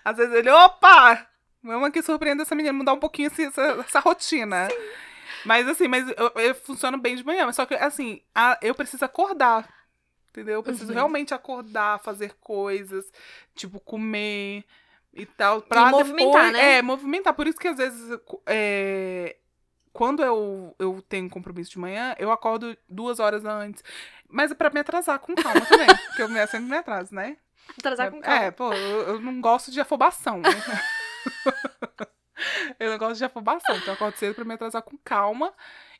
[0.03, 1.27] às vezes ele, opa!
[1.63, 4.67] Vamos aqui surpreender essa menina, mudar um pouquinho essa, essa rotina.
[5.45, 7.45] Mas assim, mas eu, eu funciono bem de manhã.
[7.45, 9.67] Mas só que, assim, a- eu preciso acordar.
[10.29, 10.55] Entendeu?
[10.55, 10.95] Eu preciso Uhum.
[10.95, 13.05] realmente acordar, fazer coisas,
[13.55, 14.65] tipo, comer
[15.13, 15.61] e tal.
[15.61, 16.77] Pra movimentar, depois, né?
[16.77, 17.33] É, movimentar.
[17.33, 18.19] Por isso que às vezes.
[18.47, 19.37] é,
[19.91, 23.83] quando eu, eu tenho compromisso de manhã, eu acordo duas horas antes.
[24.27, 25.87] Mas é pra me atrasar com calma também.
[26.07, 27.37] porque eu sempre me atraso, né?
[27.77, 28.43] Atrasar com calma.
[28.43, 30.49] É, pô, eu, eu não gosto de afobação, né?
[32.79, 35.53] eu não gosto de afobação, então eu acordo cedo pra me atrasar com calma.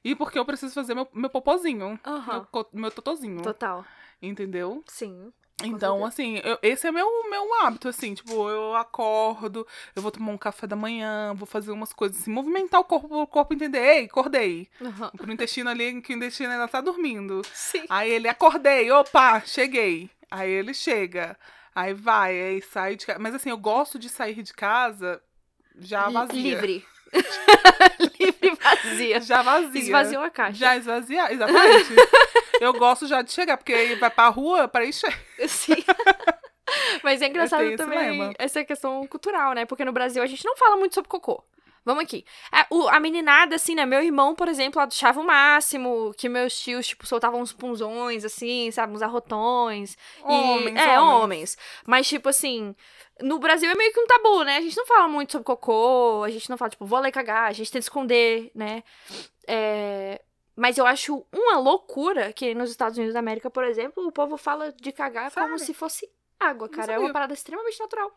[0.04, 2.00] E porque eu preciso fazer meu, meu popozinho.
[2.06, 2.48] Aham.
[2.54, 3.42] Meu, meu totozinho.
[3.42, 3.86] Total.
[4.22, 4.84] Entendeu?
[4.88, 5.32] Sim.
[5.64, 10.32] Então, assim, eu- esse é meu, meu hábito, assim, tipo, eu acordo, eu vou tomar
[10.34, 13.80] um café da manhã, vou fazer umas coisas assim, movimentar o corpo, o corpo entender,
[13.80, 14.68] ei, acordei.
[14.82, 15.12] Aham.
[15.16, 17.44] Pro intestino ali, que o intestino ainda tá dormindo.
[17.54, 17.86] Sim.
[17.88, 20.10] Aí ele, acordei, opa, cheguei.
[20.36, 21.38] Aí ele chega,
[21.76, 23.20] aí vai, aí sai de casa.
[23.20, 25.22] Mas assim, eu gosto de sair de casa
[25.78, 26.42] já vazia.
[26.42, 26.86] Livre.
[28.20, 29.22] Livre e vazia.
[29.22, 29.80] Já vazia.
[29.80, 30.58] Esvaziou a caixa.
[30.58, 31.94] Já esvaziar, exatamente.
[32.60, 35.16] eu gosto já de chegar, porque aí vai pra rua pra encher.
[35.48, 35.84] Sim.
[37.04, 39.66] Mas é engraçado também essa questão cultural, né?
[39.66, 41.44] Porque no Brasil a gente não fala muito sobre cocô.
[41.86, 42.24] Vamos aqui.
[42.52, 43.86] A, o- a meninada, assim, né?
[43.86, 48.72] Meu irmão, por exemplo, achava o máximo que meus tios, tipo, soltavam uns punzões, assim,
[48.72, 48.94] sabe?
[48.94, 49.98] Uns arrotões.
[50.20, 51.24] E- Homens, é, homens.
[51.24, 51.58] homens.
[51.86, 52.74] Mas, tipo assim,
[53.22, 54.58] no Brasil é meio que um tabu, né?
[54.58, 57.12] A gente não fala muito sobre cocô, a gente não fala, tipo, vou lá e
[57.12, 58.82] cagar, a gente tenta esconder, né?
[59.48, 60.22] É,
[60.56, 64.38] Mas eu acho uma loucura que nos Estados Unidos da América, por exemplo, o povo
[64.38, 65.60] fala de cagar como Sério?
[65.66, 66.10] se fosse
[66.40, 66.94] água, cara.
[66.94, 68.12] É uma parada extremamente natural.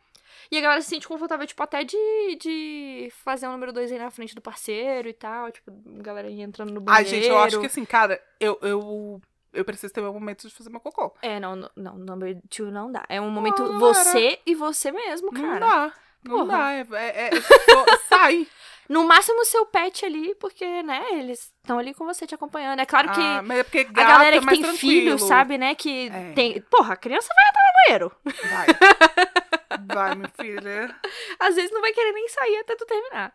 [0.50, 1.96] E a galera se sente confortável, tipo, até de,
[2.40, 5.50] de fazer o número dois aí na frente do parceiro e tal.
[5.50, 7.08] Tipo, a galera entrando no Ai, banheiro.
[7.08, 9.20] gente, eu acho que assim, cara, eu, eu,
[9.52, 11.14] eu preciso ter meu momento de fazer meu cocô.
[11.22, 13.04] É, não, não, não, number two não dá.
[13.08, 15.60] É um momento não, você e você mesmo, Não cara.
[15.60, 15.92] dá.
[16.24, 16.58] Não Porra.
[16.58, 16.72] dá.
[16.72, 17.30] É, é, é-
[18.08, 18.46] sai.
[18.88, 22.80] No máximo seu pet ali, porque, né, eles estão ali com você te acompanhando.
[22.80, 24.78] É claro que Ah, mas é porque a gato galera é que tem tranquilo.
[24.78, 26.32] filho, sabe, né, que É.
[26.34, 26.60] tem...
[26.62, 28.16] Porra, a criança vai entrar no banheiro.
[28.54, 29.86] Vai.
[29.94, 30.96] Vai, minha filha.
[31.40, 33.32] Às vezes não vai querer nem sair até tu terminar.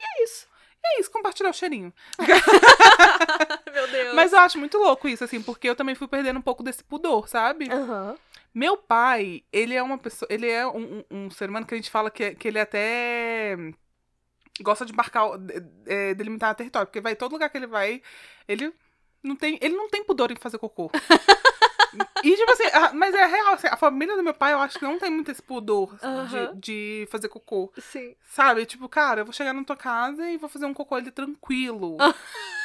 [0.00, 0.46] E é isso.
[0.86, 1.92] É isso, compartilhar o cheirinho.
[3.72, 4.14] Meu Deus.
[4.14, 6.82] Mas eu acho muito louco isso, assim, porque eu também fui perdendo um pouco desse
[6.84, 7.70] pudor, sabe?
[7.70, 8.16] Aham.
[8.54, 10.28] Meu pai, ele é uma pessoa.
[10.30, 13.56] Ele é um, um- um ser humano que a gente fala que, que ele até
[14.60, 15.24] gosta de marcar,
[15.86, 16.86] é, delimitar território.
[16.86, 18.02] Porque vai todo lugar que ele vai,
[18.46, 18.72] ele
[19.22, 20.90] não tem, ele não tem pudor em fazer cocô.
[22.24, 24.78] E, tipo assim, a- mas é real, assim, a família do meu pai, eu acho
[24.78, 26.54] que não tem muito esse pudor Aham.
[26.54, 27.72] de, de fazer cocô.
[27.78, 28.16] Sim.
[28.30, 28.66] Sabe?
[28.66, 31.96] Tipo, cara, eu vou chegar na tua casa e vou fazer um cocô ali tranquilo.
[32.00, 32.12] Ah.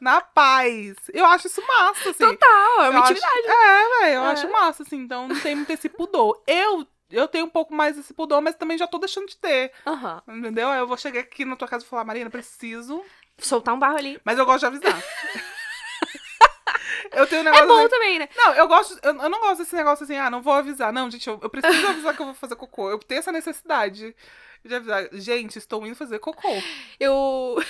[0.00, 0.96] na, na paz.
[1.12, 2.24] Eu acho isso massa, assim.
[2.26, 3.12] Total, é Eu uma acho-.
[3.12, 4.32] É, velho, eu É.
[4.32, 4.96] acho massa, assim.
[4.96, 6.42] Então não tem muito esse pudor.
[6.46, 9.72] Eu, eu tenho um pouco mais esse pudor, mas também já tô deixando de ter.
[9.86, 10.22] Aham.
[10.28, 10.68] Entendeu?
[10.68, 13.02] Aí eu vou chegar aqui na tua casa e falar, Marina, preciso.
[13.38, 14.20] Soltar um barro ali.
[14.24, 15.02] Mas eu gosto de avisar.
[17.12, 17.64] eu tenho um negócio.
[17.64, 18.28] É bom assim- também, né?
[18.36, 18.98] Não, eu gosto.
[19.02, 20.92] Eu, eu não gosto desse negócio assim, ah, não vou avisar.
[20.92, 22.90] Não, gente, eu, eu preciso avisar que eu vou fazer cocô.
[22.90, 24.14] Eu tenho essa necessidade
[24.64, 25.08] de avisar.
[25.12, 26.48] Gente, estou indo fazer cocô.
[26.98, 27.62] Eu.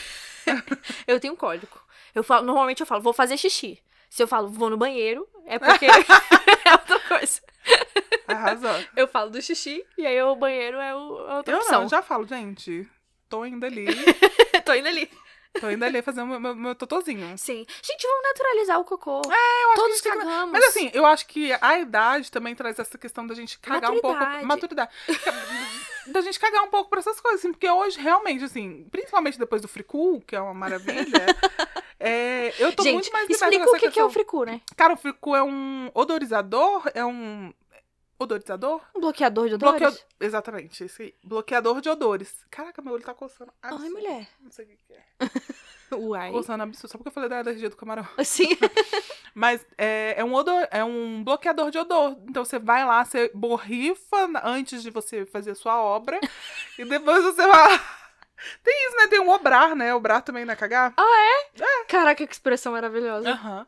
[1.07, 1.81] eu tenho um código.
[2.15, 3.83] Eu falo, normalmente eu falo, vou fazer xixi.
[4.09, 5.87] Se eu falo, vou no banheiro, é porque
[6.69, 7.41] é outra coisa.
[8.27, 8.85] Arrasou.
[8.97, 11.83] Eu falo do xixi e aí o banheiro é o- a outra Eu opção.
[11.83, 12.89] não, já falo, gente.
[13.29, 13.87] Tô indo ali.
[14.65, 15.11] Tô indo ali.
[15.61, 17.39] Tô indo ali fazer o meu, meu, meu totozinho.
[17.39, 17.65] Sim.
[17.83, 19.23] Gente, vamos naturalizar o cocô.
[19.31, 20.53] É, eu acho Todos que cagamos.
[20.53, 24.01] Mas assim, eu acho que a idade também traz essa questão da gente cagar um
[24.01, 24.19] pouco.
[24.19, 24.45] Maturidade.
[24.47, 24.91] Maturidade.
[26.09, 29.63] da gente cagar um pouco pra essas coisas, assim, porque hoje, realmente, assim, principalmente depois
[29.63, 31.25] do Fricul, que é uma maravilha,
[32.07, 34.61] é, eu tô Gente, muito mais explica o que, que é o fricu, né?
[34.77, 37.53] Cara, o Fricul é um odorizador, é um.
[38.19, 38.81] Odorizador?
[38.95, 39.81] Um bloqueador de odores.
[39.81, 40.01] Bloqueador.
[40.21, 41.15] Exatamente, esse aí.
[41.25, 42.45] Bloqueador de odores.
[42.51, 43.53] Caraca, meu olho tá coçando.
[43.63, 43.93] Ai, absurdo.
[43.95, 44.29] mulher.
[44.41, 45.97] Não sei o que, que é.
[45.97, 46.31] Uai.
[46.31, 46.93] Coçando absurdo.
[46.93, 48.07] Só porque eu falei da alergia do camarão.
[48.23, 48.51] Sim.
[49.35, 52.17] Mas é, é um odor, é um bloqueador de odor.
[52.29, 56.21] Então você vai lá, você borrifa antes de você fazer a sua obra.
[56.79, 57.81] e depois você vai.
[58.63, 59.07] Tem isso, né?
[59.09, 59.95] Tem um obrar, né?
[59.95, 60.95] Obrar também na cagar.
[61.89, 63.31] Caraca, que expressão maravilhosa.
[63.31, 63.67] Aham.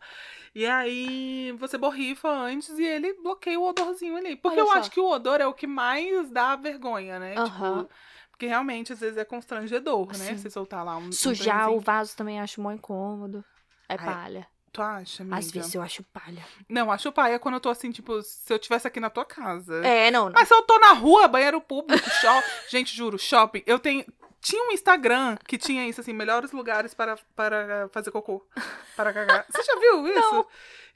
[0.55, 4.37] E aí você borrifa antes e ele bloqueia o odorzinho ali.
[4.37, 4.79] Porque Olha eu só.
[4.79, 7.35] acho que o odor é o que mais dá vergonha, né?
[7.37, 7.83] Aham.
[7.83, 7.91] Tipo,
[8.31, 10.15] porque realmente às vezes é constrangedor, né?
[10.15, 10.39] Sim.
[10.39, 11.09] Você soltar lá um.
[11.09, 11.77] um Sujar trenzinho.
[11.77, 13.45] o vaso também acho mó incômodo.
[13.89, 14.47] É Ai, palha.
[14.73, 15.39] Tu acha, amiga?
[15.39, 16.45] Às vezes eu acho palha.
[16.69, 19.87] Não, acho paia quando eu tô assim, tipo, se eu tivesse aqui na tua casa.
[19.87, 20.33] É, não, não.
[20.33, 22.49] Mas se eu tô na rua, banheiro público, shopping.
[22.69, 23.63] Gente, juro, shopping.
[23.67, 24.05] Eu tenho.
[24.41, 28.47] Tinha um Instagram que tinha isso, assim, melhores lugares para, para fazer cocô.
[28.95, 29.45] Para cagar.
[29.51, 30.21] Você já viu isso?
[30.35, 30.47] Não.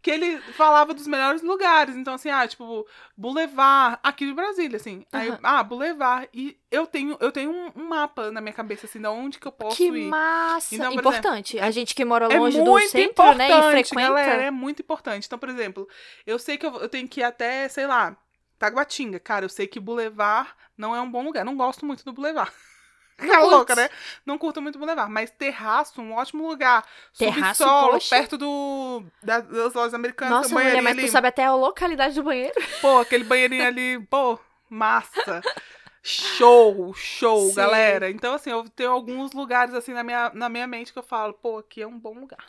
[0.02, 1.94] Que ele falava dos melhores lugares.
[1.94, 2.86] Então, assim, ah, tipo,
[3.16, 5.04] Boulevard, aqui de Brasília, assim.
[5.12, 5.38] Aí, Aham.
[5.42, 6.28] ah, Boulevard.
[6.32, 9.52] E eu tenho, eu tenho um, mapa na minha cabeça, assim, de onde que eu
[9.52, 10.06] posso Que ir.
[10.08, 10.74] massa.
[10.74, 11.58] Então, por importante.
[11.58, 14.08] A gente que mora É longe do muito centro, né, e frequenta.
[14.08, 15.26] galera, é muito importante.
[15.26, 15.86] Então, por exemplo,
[16.26, 18.16] eu sei que eu, eu tenho que ir até, sei lá,
[18.58, 19.20] Taguatinga.
[19.20, 21.44] Cara, eu sei que Boulevard não é um bom lugar.
[21.44, 22.50] Não gosto muito do Boulevard.
[23.28, 23.36] Curte.
[23.50, 23.88] louca, né?
[24.24, 25.10] Não curto muito Boulevard.
[25.12, 26.84] Mas Terraço, um ótimo lugar.
[27.16, 28.16] Terraço, Subsolo, poxa.
[28.16, 30.34] perto do, da- das lojas americanas.
[30.34, 31.06] Nossa, mulher, mas ali.
[31.06, 32.54] tu sabe até a localidade do banheiro?
[32.80, 35.40] Pô, aquele banheirinho ali, pô, massa.
[36.02, 37.54] Show, show, Sim.
[37.56, 38.10] galera.
[38.10, 41.34] Então, assim, eu tenho alguns lugares, assim, na minha, na minha mente que eu falo,
[41.34, 42.42] pô, aqui é um bom lugar.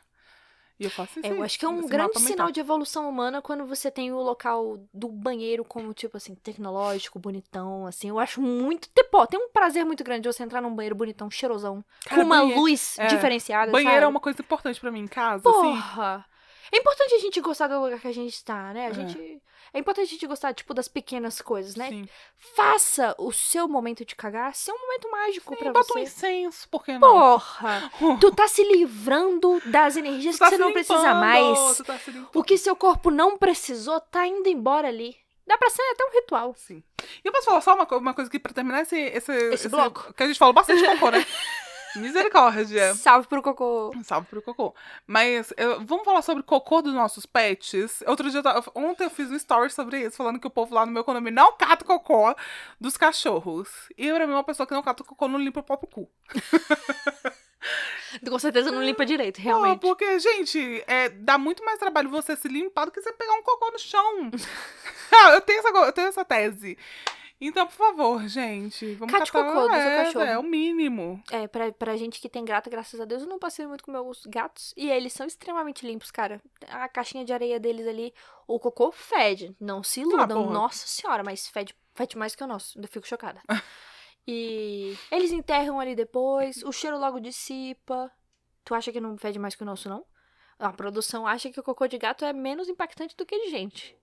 [0.81, 1.27] E eu faço isso.
[1.27, 2.21] Eu aí, acho que é um grande mental.
[2.23, 7.19] sinal de evolução humana quando você tem o local do banheiro como, tipo assim, tecnológico,
[7.19, 8.09] bonitão, assim.
[8.09, 8.89] Eu acho muito...
[9.11, 12.37] Pô, tem um prazer muito grande você entrar num banheiro bonitão, cheirosão, Cara, com uma
[12.39, 14.05] banheiro- luz é, diferenciada, Banheiro sabe?
[14.05, 15.59] é uma coisa importante pra mim em casa, assim.
[15.61, 16.25] Porra!
[16.71, 18.87] É importante a gente gostar do lugar que a gente tá, né?
[18.87, 18.93] A É.
[18.93, 19.41] gente...
[19.73, 21.87] É importante a gente gostar, tipo, das pequenas coisas, né?
[21.89, 22.09] Sim.
[22.55, 26.01] Faça o seu momento de cagar ser um momento mágico pra Bota um você.
[26.01, 26.99] incenso, por que não?
[26.99, 27.89] Porra!
[28.19, 31.77] Tu tá se livrando das energias Tu tá que você não precisa limpando, mais.
[31.77, 31.99] tu tá.
[32.35, 35.15] O que seu corpo não precisou tá indo embora ali.
[35.47, 36.53] Dá pra ser até um ritual.
[36.57, 36.83] Sim.
[37.23, 40.13] E eu posso falar só uma, uma coisa aqui pra terminar esse, esse, Esse bloco.
[40.13, 41.25] Que a gente falou bastante cocô, né?
[41.95, 42.93] Misericórdia.
[42.95, 43.91] Salve pro cocô.
[44.03, 44.73] Salve pro cocô.
[45.05, 48.01] Mas eu- vamos falar sobre cocô dos nossos pets.
[48.07, 50.85] Outro dia, eu ontem eu fiz um story sobre isso, falando que o povo lá
[50.85, 52.35] no meu condomínio não cata cocô
[52.79, 53.69] dos cachorros.
[53.97, 56.09] E pra mim, uma pessoa que não cata cocô não limpa o próprio cu.
[58.27, 59.79] Com certeza não limpa direito, realmente.
[59.79, 63.43] porque, gente, é, dá muito mais trabalho você se limpar do que você pegar um
[63.43, 64.31] cocô no chão.
[65.13, 66.77] ah, eu tenho, essa, eu tenho essa tese.
[67.43, 69.51] Então, por favor, gente, vamos Cate catar...
[69.51, 70.25] cocô do seu é, cachorro.
[70.25, 71.23] É o mínimo.
[71.31, 73.91] É, pra, pra gente que tem gato, graças a Deus, eu não passei muito com
[73.91, 74.75] meus gatos.
[74.77, 76.39] E eles são extremamente limpos, cara.
[76.69, 78.13] A caixinha de areia deles ali,
[78.47, 79.55] o cocô fede.
[79.59, 80.53] Não se iludam, porra.
[80.53, 82.79] nossa senhora, mas fede, fede mais que o nosso.
[82.79, 83.41] Eu fico chocada.
[84.27, 88.11] e eles enterram ali depois, o cheiro logo dissipa.
[88.63, 90.05] Tu acha que não fede mais que o nosso, não?
[90.59, 93.97] A produção acha que o cocô de gato é menos impactante do que de gente.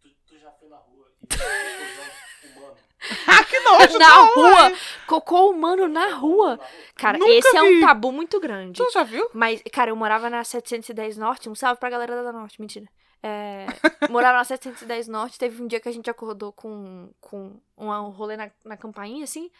[0.00, 2.87] Tu, tu já foi na rua e viu um humano Ah,
[3.48, 3.98] que nojo!
[3.98, 4.50] Na não, rua!
[4.50, 4.76] ué.
[5.06, 6.58] Cocô humano na rua!
[6.96, 7.76] Cara, Nunca esse é vi.
[7.78, 8.82] um tabu muito grande.
[8.82, 9.28] Tu já viu?
[9.32, 11.48] Mas, cara, eu morava na 710 Norte.
[11.48, 12.86] Um salve pra galera da Norte, mentira.
[13.22, 13.66] É,
[14.10, 15.38] morava na 710 Norte.
[15.38, 19.50] Teve um dia que a gente acordou com, com um rolê na, na campainha, assim.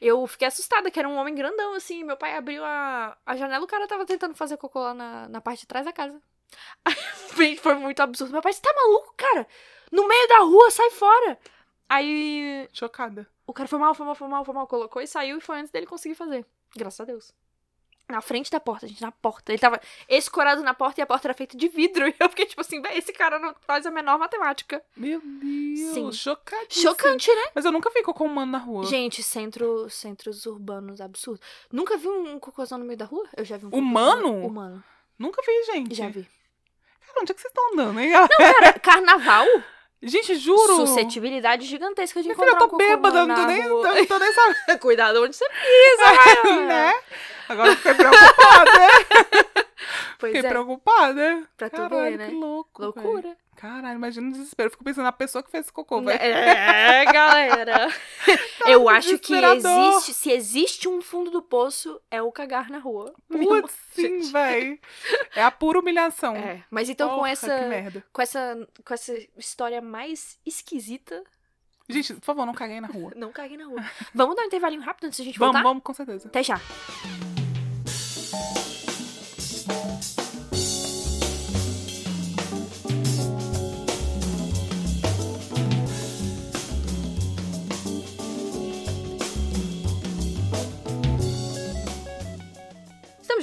[0.00, 2.02] Eu fiquei assustada, que era um homem grandão, assim.
[2.04, 5.40] Meu pai abriu a, a janela, o cara tava tentando fazer cocô lá na, na
[5.40, 6.20] parte de trás da casa.
[7.38, 8.32] Aí, foi muito absurdo.
[8.32, 9.46] Meu pai, você tá maluco, cara?
[9.90, 11.38] No meio da rua, sai fora!
[11.92, 13.28] Aí Chocada.
[13.46, 15.58] o cara foi mal, foi mal, foi mal, foi mal, colocou e saiu e foi
[15.58, 16.46] antes dele conseguir fazer.
[16.74, 17.34] Graças a Deus.
[18.08, 19.52] Na frente da porta, gente, na porta.
[19.52, 19.78] Ele tava
[20.08, 22.06] escorado na porta e a porta era feita de vidro.
[22.08, 24.82] E eu fiquei tipo assim, véi, esse cara não faz a menor matemática.
[24.96, 25.94] Meu Deus.
[25.94, 26.12] Sim.
[26.12, 26.90] Chocadíssimo.
[26.90, 27.50] Chocante, né?
[27.54, 28.86] Mas eu nunca vi cocô humano na rua.
[28.86, 31.40] Gente, centro, centros urbanos absurdo.
[31.70, 33.28] Nunca vi um cocôzão no meio da rua?
[33.36, 34.46] Eu já vi um Humano?
[34.46, 34.82] Humano.
[35.18, 35.94] Nunca vi, gente.
[35.94, 36.26] Já vi.
[37.06, 38.12] Cara, onde é que vocês estão andando, hein?
[38.38, 39.46] Cara, carnaval?
[40.02, 40.74] Gente, juro.
[40.76, 43.94] Suscetibilidade gigantesca de Minha filha, encontrar eu um tô cocô bêbada, não tô nem, rua.
[43.94, 46.66] não tô nem sabendo, Cuidado onde você pisa, vai.
[46.66, 46.94] né?
[47.48, 48.70] Agora eu fiquei preocupada.
[50.18, 51.42] Pois Fiquei é, preocupada.
[51.56, 52.26] Pra tu Caralho, ver, né?
[52.28, 52.82] que louco.
[52.82, 53.36] loucura.
[53.62, 54.66] Caralho, imagina o desespero.
[54.66, 56.20] Eu fico pensando na pessoa que fez esse cocô, velho.
[56.20, 57.94] É, galera.
[58.66, 63.14] Eu acho que existe, se existe um fundo do poço, é o cagar na rua.
[63.30, 64.76] Putz, sim, velho.
[65.36, 66.34] É a pura humilhação.
[66.34, 68.04] É, mas então com Porra, essa, Que merda.
[68.12, 71.22] com essa com essa história mais esquisita,
[71.88, 73.12] Gente, por favor, não caguem na rua.
[73.14, 73.84] não caguei na rua.
[74.12, 75.68] Vamos dar um intervalinho rápido antes da gente Vamos, voltar?
[75.68, 76.26] vamos, com certeza.
[76.26, 76.60] Até já.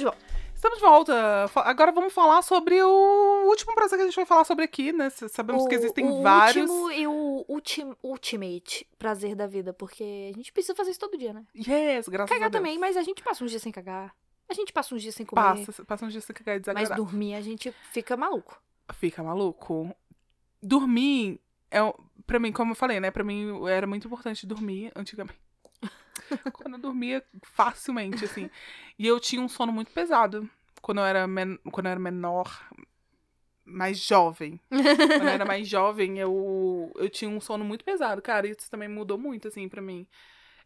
[0.00, 0.40] de volta.
[0.54, 1.50] Estamos de volta.
[1.68, 5.08] Agora vamos falar sobre o último prazer que a gente vai falar sobre aqui, né?
[5.10, 6.68] Sabemos que existem o vários.
[6.68, 11.16] último e o ultim, ultimate prazer da vida, porque a gente precisa fazer isso todo
[11.16, 11.44] dia, né?
[11.54, 12.60] Yes, graças a Cagar Deus.
[12.62, 14.14] também, mas a gente passa uns dias sem cagar.
[14.48, 15.40] A gente passa uns dias sem comer.
[15.40, 17.04] Passa, passa uns dias sem cagar e mas desagradável.
[17.04, 18.60] dormir a gente fica maluco.
[18.94, 19.94] Fica maluco.
[20.62, 21.40] Dormir
[21.70, 21.78] é,
[22.26, 23.10] pra mim, como eu falei, né?
[23.10, 25.38] Pra mim era muito importante dormir antigamente.
[26.52, 28.50] Quando eu dormia facilmente, assim.
[28.98, 30.48] E eu tinha um sono muito pesado.
[30.82, 32.68] Quando eu era, men quando eu era menor,
[33.64, 34.60] mais jovem.
[34.68, 38.46] Quando eu era mais jovem, eu, eu tinha um sono muito pesado, cara.
[38.46, 40.06] E isso também mudou muito, assim, pra mim.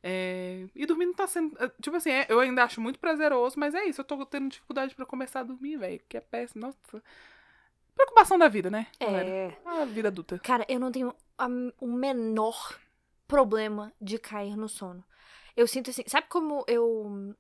[0.02, 1.56] É, E dormir não tá sendo.
[1.62, 4.00] é, Tipo assim, é, eu ainda acho muito prazeroso, mas é isso.
[4.00, 6.00] Eu tô tendo dificuldade pra começar a dormir, velho.
[6.08, 6.66] Que é péssimo.
[6.66, 7.02] Nossa.
[7.94, 8.86] Preocupação da vida, né?
[9.00, 9.28] galera?
[9.28, 9.58] É.
[9.64, 10.38] A vida adulta.
[10.40, 11.14] Cara, eu não tenho
[11.80, 12.78] o menor
[13.26, 15.04] problema de cair no sono.
[15.56, 17.34] Eu sinto assim, sabe como eu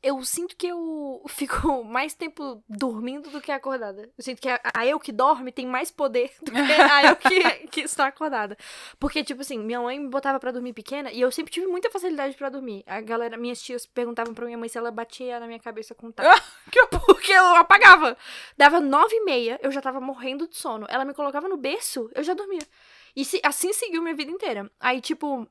[0.00, 4.08] eu sinto que eu fico mais tempo dormindo do que acordada.
[4.16, 7.16] Eu sinto que a, a eu que dorme tem mais poder do que a eu
[7.16, 8.56] que, que está acordada.
[9.00, 11.90] Porque, tipo assim, minha mãe me botava pra dormir pequena e eu sempre tive muita
[11.90, 12.84] facilidade pra dormir.
[12.86, 16.12] A galera, minhas tias perguntavam pra minha mãe se ela batia na minha cabeça com
[16.12, 16.28] taco.
[16.92, 17.06] Horror.
[17.06, 18.16] Porque eu apagava.
[18.56, 20.86] Dava nove e meia, eu já tava morrendo de sono.
[20.88, 22.62] Ela me colocava no berço, eu já dormia.
[23.16, 24.70] E se- assim seguiu minha vida inteira.
[24.78, 25.44] Aí, tipo,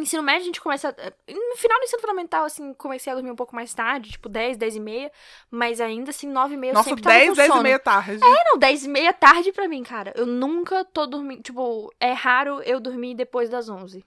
[0.00, 0.94] ensino médio a gente começa.
[1.28, 4.56] No final do ensino fundamental, assim, comecei a dormir um pouco mais tarde, tipo 10,
[4.56, 5.12] 10 e meia.
[5.50, 7.60] Mas ainda assim, nove e meia eu Nossa, sempre tava 10, com 10 sono.
[7.60, 8.24] e meia tarde.
[8.24, 10.12] É, não, 10 e meia tarde pra mim, cara.
[10.16, 11.42] Eu nunca tô dormindo.
[11.42, 14.04] Tipo, é raro eu dormir depois das 11.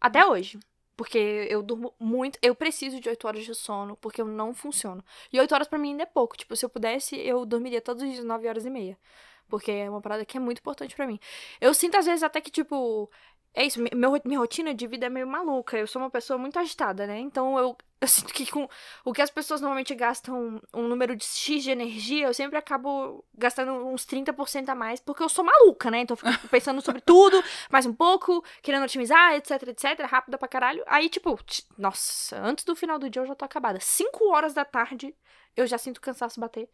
[0.00, 0.58] Até hoje.
[0.96, 2.38] Porque eu durmo muito.
[2.42, 5.02] Eu preciso de 8 horas de sono, porque eu não funciono.
[5.32, 6.36] E 8 horas pra mim ainda é pouco.
[6.36, 8.98] Tipo, se eu pudesse, eu dormiria todos os dias 9 horas e meia.
[9.48, 11.18] Porque é uma parada que é muito importante pra mim.
[11.60, 13.10] Eu sinto, às vezes, até que, tipo.
[13.54, 15.76] É isso, meu, minha rotina de vida é meio maluca.
[15.76, 17.18] Eu sou uma pessoa muito agitada, né?
[17.18, 18.66] Então eu, eu sinto que com
[19.04, 23.22] o que as pessoas normalmente gastam um número de X de energia, eu sempre acabo
[23.34, 26.00] gastando uns 30% a mais, porque eu sou maluca, né?
[26.00, 30.48] Então eu fico pensando sobre tudo, mais um pouco, querendo otimizar, etc, etc, rápida pra
[30.48, 30.82] caralho.
[30.86, 31.38] Aí, tipo,
[31.76, 33.78] nossa, antes do final do dia eu já tô acabada.
[33.80, 35.14] 5 horas da tarde
[35.54, 36.70] eu já sinto cansaço bater.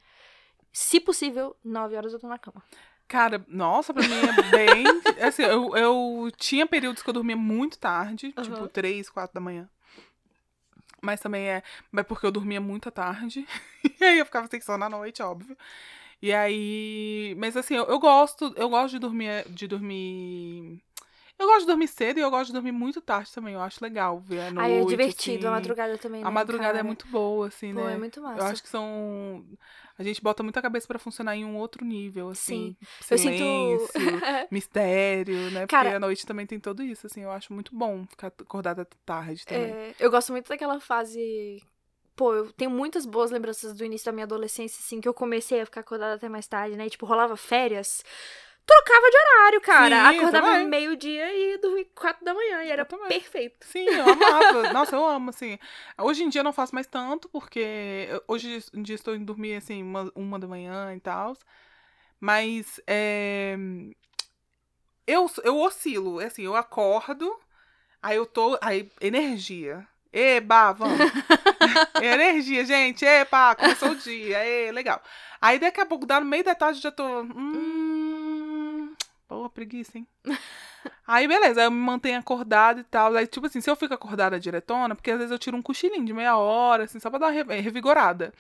[0.73, 2.63] Se possível, 9 horas eu tô na cama.
[3.09, 4.85] Cara, nossa, pra mim é bem.
[5.27, 8.45] assim, eu, eu tinha períodos que eu dormia muito tarde, Aham.
[8.45, 9.69] tipo 3, 4 da manhã.
[11.01, 11.63] Mas também é.
[11.91, 13.47] Mas porque eu dormia muito à tarde.
[13.99, 15.57] e aí eu ficava sem sono à noite, óbvio.
[16.21, 17.35] E aí.
[17.39, 18.53] Mas assim, eu, eu gosto.
[18.57, 19.49] Eu gosto de dormir.
[19.49, 20.83] De dormir.
[21.39, 23.55] Eu gosto de dormir cedo e eu gosto de dormir muito tarde também.
[23.55, 24.59] Eu acho legal ver a noite.
[24.61, 25.61] Aí é divertido, a assim.
[25.61, 26.85] madrugada também, né, A madrugada é cara?
[26.85, 27.95] muito boa, assim, Pô, né?
[27.95, 28.41] é muito massa.
[28.41, 29.45] Eu acho que são.
[29.97, 32.77] A gente bota muita cabeça pra funcionar em um outro nível, assim.
[33.09, 34.19] Eu Silêncio, sinto.
[34.51, 35.61] mistério, né?
[35.61, 37.23] Porque Cara- a noite também tem tudo isso, assim.
[37.23, 39.71] Eu acho muito bom ficar acordada tarde também.
[39.73, 41.63] É, eu gosto muito daquela fase.
[42.17, 45.61] Pô, eu tenho muitas boas lembranças do início da minha adolescência, assim, que eu comecei
[45.61, 46.87] a ficar acordada até mais tarde, né?
[46.87, 48.03] E, tipo, rolava férias.
[48.69, 50.11] Trocava de horário, cara.
[50.11, 52.63] Sim, Acordava meio-dia e dormia quatro da manhã.
[52.63, 53.67] E era perfeito.
[53.67, 54.69] Sim, eu amava.
[54.75, 55.59] Nossa, eu amo, assim.
[55.97, 59.55] Hoje em dia eu não faço mais tanto, porque hoje em dia estou indo dormir,
[59.57, 61.35] assim, uma, uma da manhã e tal.
[62.21, 63.57] Mas é,
[65.07, 67.35] eu, eu oscilo, é assim, eu acordo,
[68.03, 68.59] aí eu tô.
[68.61, 69.87] Aí, energia.
[70.13, 70.99] Eba, vamos.
[72.03, 73.05] energia, gente.
[73.07, 74.45] Epa, começou o dia.
[74.45, 75.03] Ê, legal.
[75.41, 77.23] Aí daqui a pouco, dá no meio da tarde, eu já tô.
[77.23, 78.08] Hum.
[79.59, 80.07] Preguiça, hein?
[81.07, 83.15] Aí, beleza, aí eu me mantenho acordada e tal.
[83.17, 86.05] Aí, tipo assim, se eu fico acordada diretona, porque às vezes eu tiro um cochilinho
[86.05, 88.33] de meia hora, assim, só pra dar uma re- revigorada.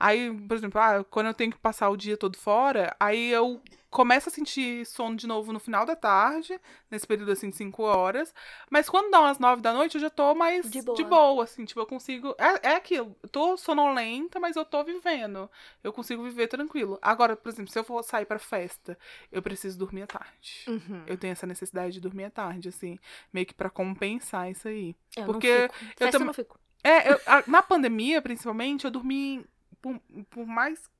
[0.00, 3.60] Aí, por exemplo, ah, quando eu tenho que passar o dia todo fora, aí eu
[3.94, 7.82] começo a sentir sono de novo no final da tarde, nesse período assim de 5
[7.84, 8.34] horas.
[8.68, 11.04] Mas quando dá umas 9 da noite, eu já tô mais De de boa.
[11.04, 12.34] boa, assim, tipo, eu consigo.
[12.36, 15.48] É, é aquilo, eu tô sonolenta, mas eu tô vivendo.
[15.82, 16.98] Eu consigo viver tranquilo.
[17.00, 18.98] Agora, por exemplo, se eu for sair pra festa,
[19.30, 20.64] eu preciso dormir à tarde.
[20.66, 21.04] Uhum.
[21.06, 22.98] Eu tenho essa necessidade de dormir à tarde, assim,
[23.32, 24.96] meio que pra compensar isso aí.
[25.16, 25.70] Eu Porque
[26.00, 26.58] eu tam- não fico.
[26.82, 29.46] É, eu- a- na pandemia, principalmente, eu dormi,
[29.80, 29.98] por,
[30.30, 30.92] por mais.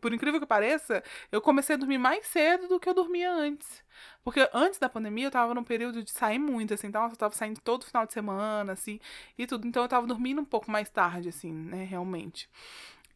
[0.00, 3.82] Por incrível que pareça, eu comecei a dormir mais cedo do que eu dormia antes.
[4.22, 7.34] Porque antes da pandemia eu tava num período de sair muito, assim, então eu tava
[7.34, 9.00] saindo todo final de semana, assim,
[9.36, 9.66] e tudo.
[9.66, 12.48] Então eu tava dormindo um pouco mais tarde, assim, né, realmente.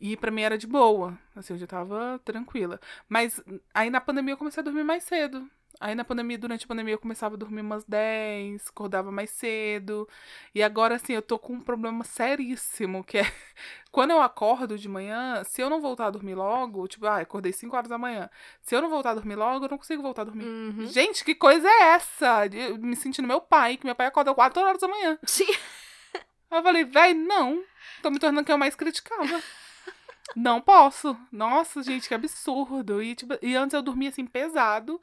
[0.00, 2.80] E pra mim era de boa, assim, eu já tava tranquila.
[3.08, 3.40] Mas
[3.74, 5.48] aí na pandemia eu comecei a dormir mais cedo.
[5.82, 10.08] Aí na pandemia, durante a pandemia, eu começava a dormir umas 10, acordava mais cedo.
[10.54, 13.22] E agora, assim, eu tô com um problema seríssimo, que é
[13.90, 17.52] quando eu acordo de manhã, se eu não voltar a dormir logo, tipo, ah, acordei
[17.52, 18.30] 5 horas da manhã.
[18.60, 20.44] Se eu não voltar a dormir logo, eu não consigo voltar a dormir.
[20.44, 20.86] Uhum.
[20.86, 22.46] Gente, que coisa é essa?
[22.46, 25.18] Eu me sentindo meu pai, que meu pai acorda 4 horas da manhã.
[25.24, 25.50] Sim.
[26.48, 27.60] Aí eu falei, véi, não.
[28.00, 29.42] Tô me tornando quem eu mais criticava.
[30.36, 31.16] Não posso.
[31.32, 33.02] Nossa, gente, que absurdo.
[33.02, 35.00] E, tipo, e antes eu dormia assim, pesado.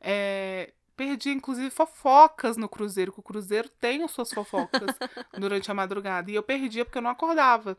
[0.00, 4.90] É, perdi, inclusive, fofocas no Cruzeiro, que o Cruzeiro tem as suas fofocas
[5.38, 6.30] durante a madrugada.
[6.30, 7.76] E eu perdia porque eu não acordava.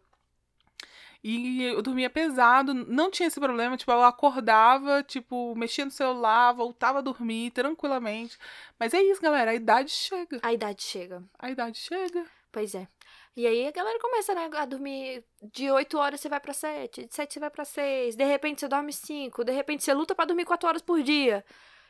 [1.22, 6.54] E eu dormia pesado, não tinha esse problema, tipo, eu acordava, tipo, mexia no celular,
[6.54, 8.38] voltava a dormir tranquilamente.
[8.80, 10.40] Mas é isso, galera, a idade chega.
[10.42, 11.22] A idade chega.
[11.38, 12.26] A idade chega.
[12.54, 12.88] Pois é.
[13.36, 17.06] E aí a galera começa, né, a dormir de 8 horas você vai pra 7,
[17.06, 20.16] de 7 você vai pra 6, de repente você dorme 5, de repente você luta
[20.16, 21.46] pra dormir 4 horas por dia.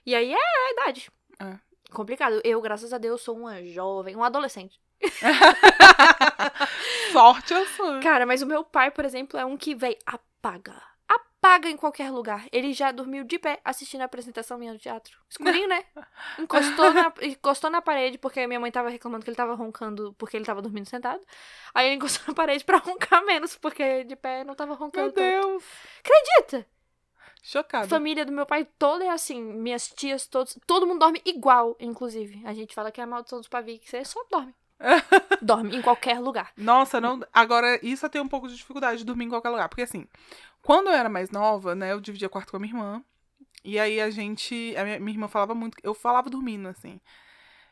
[0.05, 1.11] E aí é a idade.
[1.39, 1.57] É.
[1.91, 2.41] Complicado.
[2.43, 4.79] Eu, graças a Deus, sou uma jovem, um adolescente.
[7.11, 7.99] Sorte a sua.
[7.99, 10.81] Cara, mas o meu pai, por exemplo, é um que, véi, apaga.
[11.07, 12.45] Apaga em qualquer lugar.
[12.51, 15.17] Ele já dormiu de pé assistindo a apresentação minha do teatro.
[15.29, 15.83] Escurinho, né?
[16.37, 20.37] Encostou na, encostou na parede porque minha mãe tava reclamando que ele tava roncando porque
[20.37, 21.21] ele tava dormindo sentado.
[21.73, 25.05] Aí ele encostou na parede pra roncar menos, porque de pé não tava roncando.
[25.05, 25.47] Meu tanto.
[25.47, 25.63] Deus.
[25.99, 26.67] Acredita?
[27.41, 27.87] Chocada.
[27.87, 29.41] Família do meu pai toda é assim.
[29.41, 30.57] Minhas tias, todos.
[30.67, 32.41] Todo mundo dorme igual, inclusive.
[32.45, 34.53] A gente fala que é a maldição dos pavio, que você só dorme.
[35.41, 36.51] dorme em qualquer lugar.
[36.55, 37.19] Nossa, não.
[37.33, 39.67] Agora, isso eu tenho um pouco de dificuldade de dormir em qualquer lugar.
[39.69, 40.05] Porque assim,
[40.61, 43.03] quando eu era mais nova, né, eu dividia quarto com a minha irmã.
[43.63, 44.75] E aí a gente.
[44.77, 45.77] A minha, minha irmã falava muito.
[45.83, 46.99] Eu falava dormindo, assim.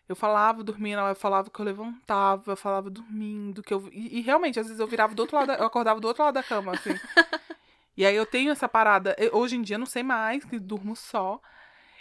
[0.09, 3.89] Eu falava dormindo, ela falava que eu levantava, eu falava dormindo, que eu.
[3.91, 6.23] E, e realmente, às vezes eu virava do outro lado, da- eu acordava do outro
[6.23, 6.91] lado da cama, assim.
[7.97, 9.15] E aí eu tenho essa parada.
[9.17, 11.41] eu- hoje em dia eu não sei mais, que durmo só.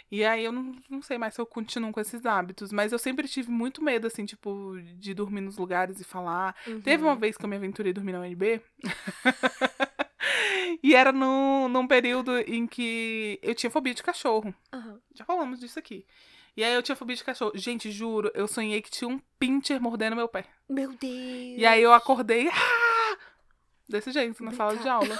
[0.09, 2.71] E aí eu não, não sei mais se eu continuo com esses hábitos.
[2.71, 6.55] Mas eu sempre tive muito medo, assim, tipo, de dormir nos lugares e falar.
[6.83, 7.09] Teve Uhum.
[7.09, 8.61] uma vez que eu me aventurei a dormir na UNB.
[10.83, 14.53] e era num, num período em que eu tinha fobia de cachorro.
[14.71, 14.99] Aham.
[15.13, 16.05] Já falamos disso aqui.
[16.55, 17.51] E aí eu tinha fobia de cachorro.
[17.55, 20.45] Gente, juro, eu sonhei que tinha um pincher mordendo meu pé.
[20.69, 21.59] Meu Deus.
[21.59, 22.47] E aí eu acordei.
[22.53, 23.17] "Ah!"
[23.89, 24.95] Desse jeito, na sala de Brincar.
[24.95, 25.19] aula.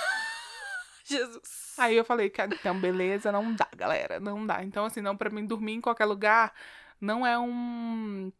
[1.08, 1.74] Jesus.
[1.78, 4.64] Aí eu falei, cara, então beleza, não dá, galera, não dá.
[4.64, 6.54] Então, assim, não, pra mim dormir em qualquer lugar
[7.00, 8.32] não é um.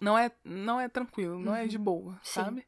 [0.00, 2.42] Não é, não é tranquilo, não é de boa, Sim.
[2.42, 2.66] sabe?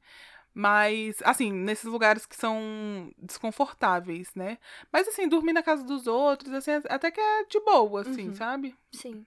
[0.54, 4.58] Mas, assim, nesses lugares que são desconfortáveis, né?
[4.90, 8.34] Mas, assim, dormir na casa dos outros, assim, até que é de boa, assim, Uhum.
[8.34, 8.74] sabe?
[8.90, 9.26] Sim.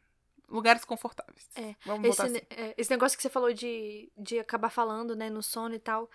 [0.49, 1.47] Lugares confortáveis.
[1.55, 2.41] É, Vamos Esse, assim.
[2.49, 6.09] é, esse negócio que você falou de, de acabar falando, né, no sono e tal.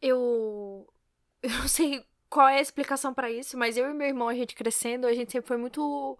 [0.00, 0.86] Eu.
[1.42, 4.34] Eu não sei qual é a explicação pra isso, mas eu e meu irmão, a
[4.34, 6.18] gente crescendo, a gente sempre foi muito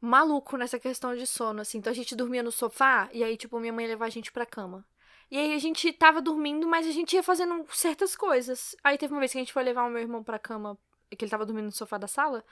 [0.00, 1.76] maluco nessa questão de sono, assim.
[1.76, 4.46] Então a gente dormia no sofá e aí, tipo, minha mãe levar a gente pra
[4.46, 4.86] cama.
[5.30, 8.74] E aí a gente tava dormindo, mas a gente ia fazendo certas coisas.
[8.82, 10.78] Aí teve uma vez que a gente foi levar o meu irmão pra cama,
[11.14, 12.42] que ele tava dormindo no sofá da sala.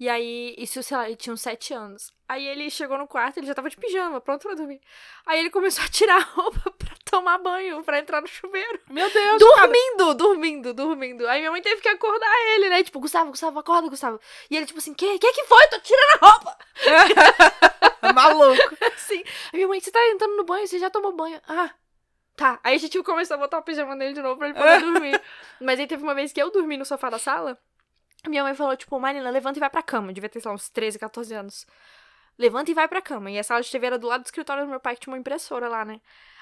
[0.00, 2.12] E aí, isso, sei lá, ele tinha uns sete anos.
[2.28, 4.80] Aí ele chegou no quarto, ele já tava de pijama, pronto pra dormir.
[5.26, 8.80] Aí ele começou a tirar a roupa pra tomar banho, pra entrar no chuveiro.
[8.88, 9.66] Meu Deus, cara.
[9.66, 11.26] Dormindo, dormindo, dormindo.
[11.26, 12.84] Aí minha mãe teve que acordar ele, né?
[12.84, 14.20] Tipo, Gustavo, Gustavo, acorda, Gustavo.
[14.48, 15.66] E ele, tipo assim, que, que que foi?
[15.66, 16.58] Tô tirando a roupa.
[18.14, 18.76] Maluco.
[18.94, 19.24] Assim.
[19.52, 21.40] Aí minha mãe, você tá entrando no banho, você já tomou banho.
[21.48, 21.74] Ah,
[22.36, 22.60] tá.
[22.62, 25.20] Aí a gente começou a botar o pijama nele de novo pra ele poder dormir.
[25.60, 27.58] Mas aí teve uma vez que eu dormi no sofá da sala.
[28.26, 30.12] Minha mãe falou, tipo, Marina, levanta e vai pra cama.
[30.12, 31.66] Devia ter, sei lá, uns 13, 14 anos.
[32.38, 33.30] Levanta e vai pra cama.
[33.30, 35.12] E a sala de TV era do lado do escritório do meu pai, que tinha
[35.12, 36.00] uma impressora lá, né?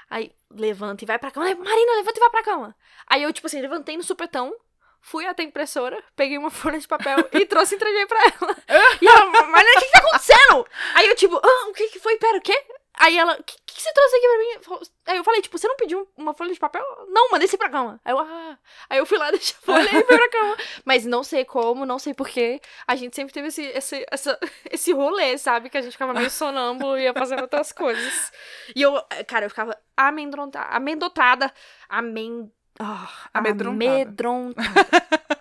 [0.08, 1.46] Aí, levanta e vai pra cama.
[1.46, 2.76] Marina, levanta e vai pra cama.
[3.06, 4.54] Aí eu, tipo assim, levantei no supetão,
[5.00, 8.56] fui até a impressora, peguei uma folha de papel e trouxe e entreguei pra ela.
[9.00, 10.66] E ela, Marina, o que que tá acontecendo?
[10.94, 12.16] Aí eu, tipo, ah, o que que foi?
[12.18, 12.64] Pera, o quê?
[12.98, 14.88] Aí ela, o que, que você trouxe aqui pra mim?
[15.06, 16.82] Aí eu falei, tipo, você não pediu uma folha de papel?
[17.08, 18.00] Não, mandei você pra cama.
[18.04, 18.58] Aí eu, ah.
[18.88, 20.56] Aí eu fui lá, deixei a folha e fui pra cama.
[20.84, 22.60] Mas não sei como, não sei porquê.
[22.86, 24.38] A gente sempre teve esse, esse, essa,
[24.70, 25.68] esse rolê, sabe?
[25.68, 28.32] Que a gente ficava meio sonâmbulo e ia fazendo outras coisas.
[28.74, 28.94] E eu,
[29.26, 30.74] cara, eu ficava amedrontada.
[30.74, 31.52] Amendotada.
[31.88, 32.50] Amen...
[32.80, 33.92] ah, Amedrontada.
[33.92, 35.35] amedrontada.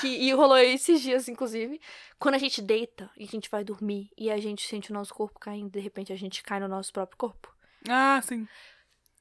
[0.00, 1.80] Que, e rolou esses dias, inclusive,
[2.18, 5.14] quando a gente deita e a gente vai dormir e a gente sente o nosso
[5.14, 7.54] corpo caindo, de repente a gente cai no nosso próprio corpo.
[7.88, 8.46] Ah, sim.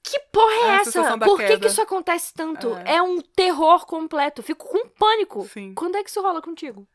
[0.04, 1.18] Que porra é, É essa?
[1.18, 2.76] Por que, que isso acontece tanto?
[2.78, 2.98] É.
[2.98, 3.02] É.
[3.02, 4.44] um terror completo.
[4.44, 5.48] Fico com pânico.
[5.48, 5.74] Sim.
[5.74, 6.88] Quando é que isso rola contigo?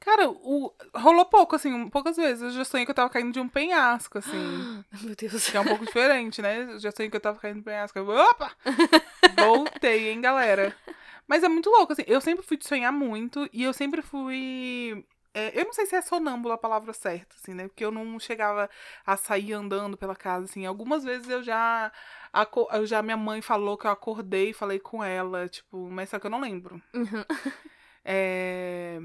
[0.00, 0.72] Cara, o...
[0.94, 2.42] rolou pouco, assim, poucas vezes.
[2.42, 4.84] Eu já sonhei que eu tava caindo de um penhasco, assim.
[5.02, 5.48] Meu Deus.
[5.50, 6.62] que é um pouco diferente, né?
[6.62, 7.98] Eu já sonhei que eu tava caindo de um penhasco.
[7.98, 8.52] Eu, Opa!
[9.38, 10.74] Voltei, hein, galera?
[11.28, 12.04] Mas é muito louco, assim.
[12.06, 15.04] Eu sempre fui de sonhar muito e eu sempre fui.
[15.34, 17.68] é, eu não sei se é sonâmbula a palavra certa, assim, né?
[17.68, 18.70] Porque eu não chegava
[19.06, 20.66] a sair andando pela casa, assim.
[20.66, 21.92] Algumas vezes eu já.
[22.72, 26.18] Eu já minha mãe falou que eu acordei e falei com ela, tipo, mas só
[26.18, 26.82] que eu não lembro.
[26.94, 27.24] Uhum.
[28.10, 28.98] É,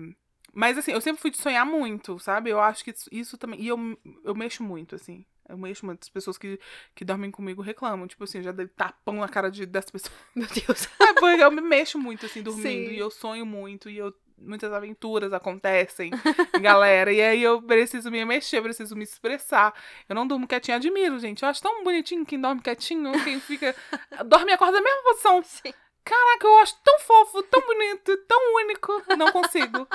[0.53, 2.49] Mas assim, eu sempre fui de sonhar muito, sabe?
[2.51, 3.61] Eu acho que isso, isso também.
[3.61, 3.77] E eu,
[4.23, 5.25] eu mexo muito, assim.
[5.53, 6.01] Eu mexo muito.
[6.01, 6.59] As pessoas que,
[6.95, 8.07] que dormem comigo reclamam.
[8.07, 10.11] Tipo assim, eu já dei tapão na cara de, das pessoas.
[10.35, 10.89] Meu Deus.
[10.99, 12.67] É, porque eu me mexo muito, assim, dormindo.
[12.67, 12.95] Sim.
[12.95, 13.87] E eu sonho muito.
[13.87, 16.09] E eu, muitas aventuras acontecem,
[16.59, 17.13] galera.
[17.13, 19.75] E aí eu preciso me mexer, preciso me expressar.
[20.09, 20.77] Eu não durmo quietinho.
[20.77, 21.43] Admiro, gente.
[21.43, 23.11] Eu acho tão bonitinho quem dorme quietinho.
[23.23, 23.75] Quem fica.
[24.25, 25.43] dorme e acorda na mesma posição.
[25.43, 25.71] Sim.
[26.03, 29.03] Caraca, eu acho tão fofo, tão bonito, tão único.
[29.15, 29.87] Não consigo.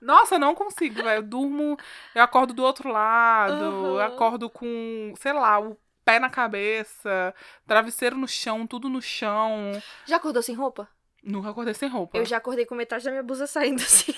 [0.00, 1.18] Nossa, eu não consigo, velho.
[1.18, 1.76] Eu durmo,
[2.14, 4.06] eu acordo do outro lado, eu Aham.
[4.06, 7.34] acordo com, sei lá, o pé na cabeça,
[7.66, 9.72] travesseiro no chão, tudo no chão.
[10.06, 10.88] Já acordou sem roupa?
[11.22, 12.16] Nunca acordei sem roupa.
[12.16, 14.14] Eu já acordei com metade da minha blusa saindo assim.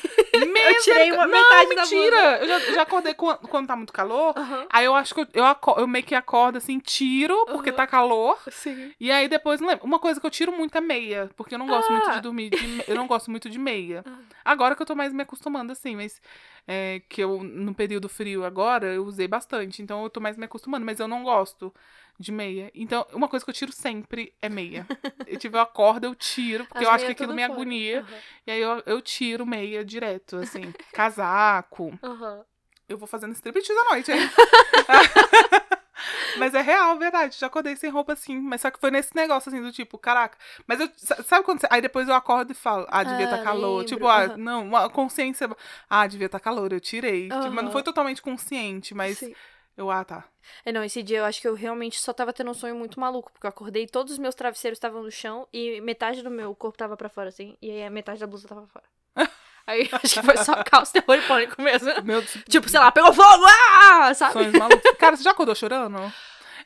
[0.64, 0.82] Mesmo?
[0.82, 2.38] tirei uma não, metade da mentira.
[2.40, 4.34] Eu já, já acordei quando, quando tá muito calor.
[4.36, 4.66] Aham.
[4.70, 5.44] Aí eu acho que eu, eu,
[5.78, 7.76] eu meio que acordo assim, tiro, porque Aham.
[7.76, 8.38] tá calor.
[8.50, 8.92] Sim.
[9.00, 9.84] E aí depois, não lembro.
[9.84, 11.30] Uma coisa que eu tiro muito é meia.
[11.36, 12.14] Porque eu não gosto muito Ah.
[12.14, 12.50] de dormir.
[12.50, 14.04] de eu não gosto muito de meia.
[14.09, 14.18] Ah.
[14.52, 16.22] Agora que eu tô mais me acostumando, assim, mas
[16.66, 19.82] é, que eu, no período frio agora, eu usei bastante.
[19.82, 21.74] Então eu tô mais me acostumando, mas eu não gosto
[22.18, 22.70] de meia.
[22.74, 24.86] Então, uma coisa que eu tiro sempre é meia.
[25.26, 27.52] eu tiver eu acordo, eu tiro, porque As eu acho que aquilo me fora.
[27.52, 28.00] agonia.
[28.00, 28.18] Aham.
[28.46, 30.72] E aí eu, eu tiro meia direto, assim.
[30.92, 31.96] Casaco.
[32.02, 32.44] Aham.
[32.88, 34.18] Eu vou fazendo striptease à noite, hein?
[36.36, 37.36] Mas é real, verdade.
[37.38, 38.38] Já acordei sem roupa assim.
[38.40, 40.38] Mas só que foi nesse negócio assim do tipo, caraca.
[40.66, 40.88] Mas eu.
[40.96, 41.66] sa- Sabe quando você.
[41.70, 43.78] Aí depois eu acordo e falo, ah, devia Ah, estar calor.
[43.80, 45.48] lembro, Tipo, ah, não, uma consciência.
[45.90, 47.28] Ah, devia estar calor, eu tirei.
[47.28, 49.34] Tipo, mas não foi totalmente consciente, mas Sim.
[49.78, 50.24] Eu, ah, tá.
[50.64, 52.98] É, não, esse dia eu acho que eu realmente só tava tendo um sonho muito
[53.00, 56.54] maluco, porque eu acordei, todos os meus travesseiros estavam no chão e metade do meu
[56.54, 58.84] corpo tava pra fora, assim, e aí a metade da blusa tava fora.
[59.68, 61.90] Aí eu acho que foi só caos, terror e pânico mesmo.
[62.02, 63.44] Meu Tipo, sei lá, pegou fogo!
[63.46, 64.14] Ah!
[64.14, 64.32] Sabe?
[64.32, 64.90] sonhos malucos.
[64.98, 65.98] Cara, você já acordou chorando?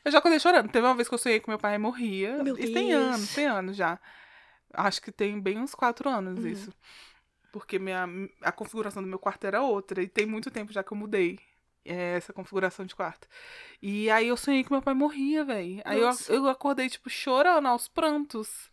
[0.05, 0.71] Eu já acordei chorando.
[0.71, 2.41] Teve uma vez que eu sonhei que meu pai morria.
[2.41, 3.03] Meu isso tem Deus.
[3.03, 3.99] anos, tem anos já.
[4.73, 6.47] Acho que tem bem uns quatro anos Uhum.
[6.49, 6.71] isso.
[7.51, 8.07] Porque minha,
[8.41, 10.01] a configuração do meu quarto era outra.
[10.01, 11.37] E tem muito tempo já que eu mudei.
[11.85, 13.27] É, essa configuração de quarto.
[13.81, 15.81] E aí eu sonhei que meu pai morria, velho.
[15.85, 18.71] Aí eu, eu acordei, tipo, chorando aos prantos.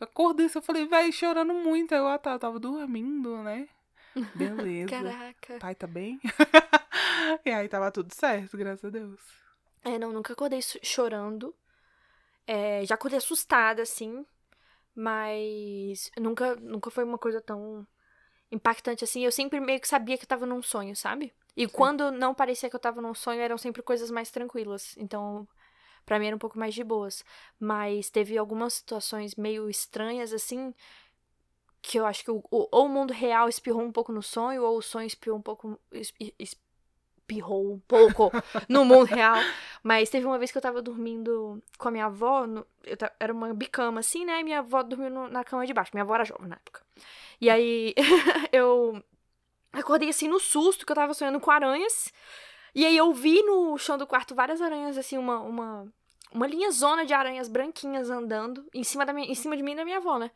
[0.00, 1.92] Eu acordei, eu falei, velho, chorando muito.
[1.92, 3.68] Aí eu, ah, tá, eu tava dormindo, né?
[4.34, 4.90] Beleza.
[4.90, 5.58] Caraca.
[5.58, 6.20] Pai tá bem?
[7.44, 9.20] e aí tava tudo certo, graças a Deus.
[9.82, 11.54] É, não, nunca acordei chorando.
[12.46, 14.24] É, já acordei assustada, assim.
[14.94, 17.86] Mas nunca, nunca foi uma coisa tão
[18.50, 19.24] impactante assim.
[19.24, 21.32] Eu sempre meio que sabia que eu tava num sonho, sabe?
[21.56, 24.94] E quando não parecia que eu tava num sonho, eram sempre coisas mais tranquilas.
[24.98, 25.46] Então,
[26.04, 27.24] pra mim era um pouco mais de boas.
[27.60, 30.74] Mas teve algumas situações meio estranhas, assim,
[31.82, 34.62] que eu acho que o, o- ou o mundo real espirrou um pouco no sonho,
[34.64, 35.78] ou o sonho espirrou um pouco.
[35.92, 36.56] es- es-
[37.28, 38.30] Espirrou um pouco
[38.68, 39.36] no mundo real.
[39.82, 43.12] Mas teve uma vez que eu tava dormindo com a minha avó, no- eu ta-
[43.18, 44.40] era uma bicama assim, né?
[44.40, 45.90] E minha avó dormiu no- na cama de baixo.
[45.94, 46.82] Minha avó era jovem na época.
[47.40, 47.94] E aí
[48.52, 49.02] eu
[49.72, 52.12] acordei assim no susto que eu tava sonhando com aranhas.
[52.74, 55.92] E aí eu vi no chão do quarto várias aranhas, assim, uma, uma,
[56.32, 59.72] uma linha zona de aranhas branquinhas andando em cima, da minha, em cima de mim
[59.72, 60.30] e da minha avó, né?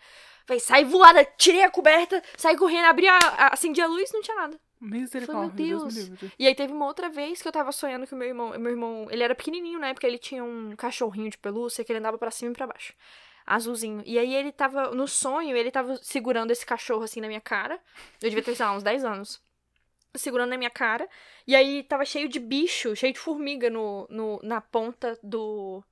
[0.46, 4.22] Falei, sai voada, tirei a coberta, saí correndo, abri a, a- acendi a luz, não
[4.22, 4.58] tinha nada.
[4.80, 6.32] Misericórdia, Meu Deus Deus.
[6.38, 8.70] E aí teve uma outra vez que eu tava sonhando que o meu irmão, meu
[8.70, 9.92] irmão, ele era pequenininho, né?
[9.92, 12.94] Porque ele tinha um cachorrinho de pelúcia que ele andava pra cima e pra baixo.
[13.48, 14.02] Azulzinho.
[14.04, 17.80] E aí ele tava, no sonho, ele tava segurando esse cachorro assim na minha cara.
[18.20, 19.40] Eu devia ter, sei lá, uns 10 anos.
[20.14, 21.08] Segurando na minha cara.
[21.46, 25.82] E aí tava cheio de bicho, cheio de formiga no, no, na ponta do,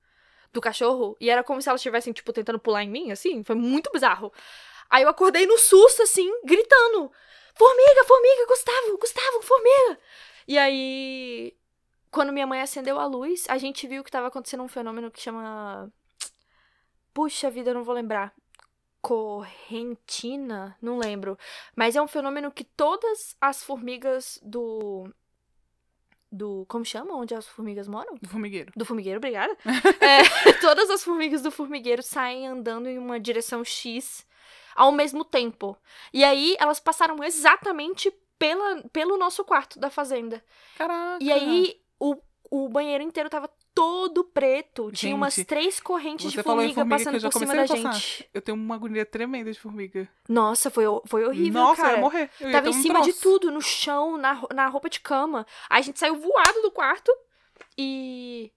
[0.52, 1.16] do cachorro.
[1.18, 3.42] E era como se elas estivessem, tipo, tentando pular em mim, assim.
[3.42, 4.30] Foi muito bizarro.
[4.90, 7.10] Aí eu acordei no susto, assim, gritando.
[7.56, 9.98] Formiga, formiga, Gustavo, Gustavo, formiga.
[10.46, 11.56] E aí,
[12.10, 15.20] quando minha mãe acendeu a luz, a gente viu que tava acontecendo um fenômeno que
[15.20, 15.90] chama.
[17.14, 18.34] Puxa vida, eu não vou lembrar.
[19.00, 20.76] Correntina?
[20.82, 21.38] Não lembro.
[21.74, 25.08] Mas é um fenômeno que todas as formigas do.
[26.30, 26.66] Do.
[26.68, 27.14] Como chama?
[27.14, 28.16] Onde as formigas moram?
[28.20, 28.70] Do formigueiro.
[28.76, 29.56] Do formigueiro, obrigada.
[30.00, 34.25] É, todas as formigas do formigueiro saem andando em uma direção X
[34.76, 35.76] ao mesmo tempo.
[36.12, 40.44] E aí elas passaram exatamente pela, pelo nosso quarto da fazenda.
[40.76, 41.18] Caraca.
[41.20, 42.16] E aí o,
[42.50, 44.90] o banheiro inteiro tava todo preto.
[44.90, 48.28] Tinha umas Gente, três correntes de formiga, formiga passando por cima da gente.
[48.32, 50.08] Eu tenho uma agonia tremenda de formiga.
[50.28, 51.92] Nossa, foi, foi horrível, Nossa, cara.
[51.92, 52.30] eu ia morrer.
[52.40, 55.00] Eu ia Tava ter em um cima de tudo, no chão, na, na roupa de
[55.00, 55.46] cama.
[55.68, 57.12] Aí a gente saiu voado do quarto
[57.76, 58.50] e.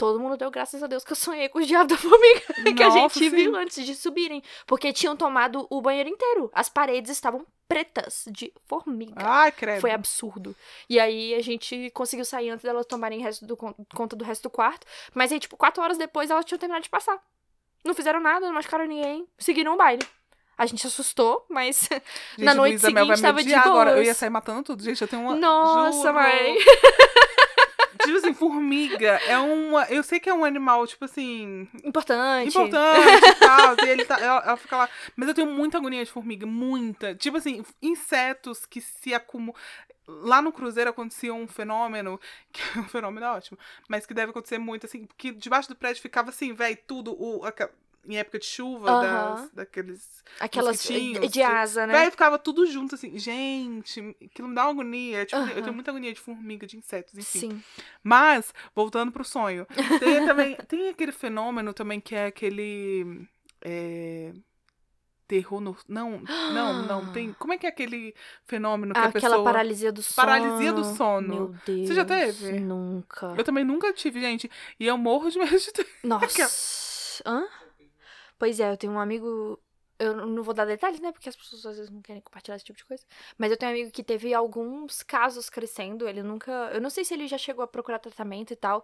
[0.00, 2.40] Todo mundo deu graças a Deus que eu sonhei com o diabo da formiga
[2.74, 3.28] que a Nossa, gente sim.
[3.28, 4.42] viu antes de subirem.
[4.66, 6.50] Porque tinham tomado o banheiro inteiro.
[6.54, 9.12] As paredes estavam pretas de formiga.
[9.16, 9.82] Ai, credo.
[9.82, 10.56] Foi absurdo.
[10.88, 14.44] E aí a gente conseguiu sair antes delas tomarem resto do, con- conta do resto
[14.44, 14.86] do quarto.
[15.12, 17.18] Mas aí, tipo, quatro horas depois elas tinham terminado de passar.
[17.84, 19.28] Não fizeram nada, não machucaram ninguém.
[19.38, 20.02] Seguiram o baile.
[20.56, 21.88] A gente assustou, mas.
[22.36, 23.90] Gente, na noite Luísa Mel vai seguinte me tava de odiar agora.
[23.90, 24.06] Eu boas.
[24.06, 24.82] ia sair matando tudo.
[24.82, 25.34] Gente, eu tenho uma.
[25.34, 26.14] Nossa, juro.
[26.14, 26.56] mãe.
[28.02, 29.84] Tipo assim, formiga é uma.
[29.84, 31.68] Eu sei que é um animal, tipo assim.
[31.84, 32.48] Importante.
[32.48, 33.76] Importante e tal.
[33.84, 34.88] E ele tá, ela, ela fica lá.
[35.16, 36.46] Mas eu tenho muita agonia de formiga.
[36.46, 37.14] Muita.
[37.14, 39.54] Tipo assim, insetos que se acumulam.
[40.06, 42.20] Lá no Cruzeiro acontecia um fenômeno,
[42.52, 46.02] que um fenômeno é ótimo, mas que deve acontecer muito, assim, que debaixo do prédio
[46.02, 47.46] ficava assim, velho, tudo, o,
[48.08, 49.34] em época de chuva, Aham.
[49.34, 51.92] das, daqueles Aquelas de, de asa, né?
[51.92, 53.18] Véi, ficava tudo junto, assim.
[53.18, 55.26] Gente, aquilo me dá uma agonia.
[55.26, 57.40] Tipo, eu tenho muita agonia de formiga, de insetos, enfim.
[57.40, 57.62] Sim.
[58.02, 59.66] Mas, voltando pro sonho.
[59.98, 60.56] Tem também.
[60.68, 63.28] tem aquele fenômeno também que é aquele.
[63.62, 64.32] É,
[65.28, 65.76] terror no.
[65.86, 66.22] Não,
[66.52, 67.12] não, não.
[67.12, 67.32] Tem.
[67.38, 68.14] Como é que é aquele
[68.46, 69.44] fenômeno que Ah, a aquela pessoa.
[69.44, 70.16] paralisia do sono.
[70.16, 71.34] Paralisia do sono.
[71.34, 71.88] Meu Deus.
[71.88, 72.58] Você já teve?
[72.58, 73.34] Nunca.
[73.36, 74.50] Eu também nunca tive, gente.
[74.78, 75.86] E eu morro de medo de ter.
[76.02, 77.22] Nossa.
[77.26, 77.46] Hã?
[78.40, 79.60] Pois é, eu tenho um amigo.
[79.98, 81.12] Eu não vou dar detalhes, né?
[81.12, 83.04] Porque as pessoas às vezes não querem compartilhar esse tipo de coisa.
[83.36, 86.08] Mas eu tenho um amigo que teve alguns casos crescendo.
[86.08, 86.50] Ele nunca.
[86.72, 88.82] Eu não sei se ele já chegou a procurar tratamento e tal.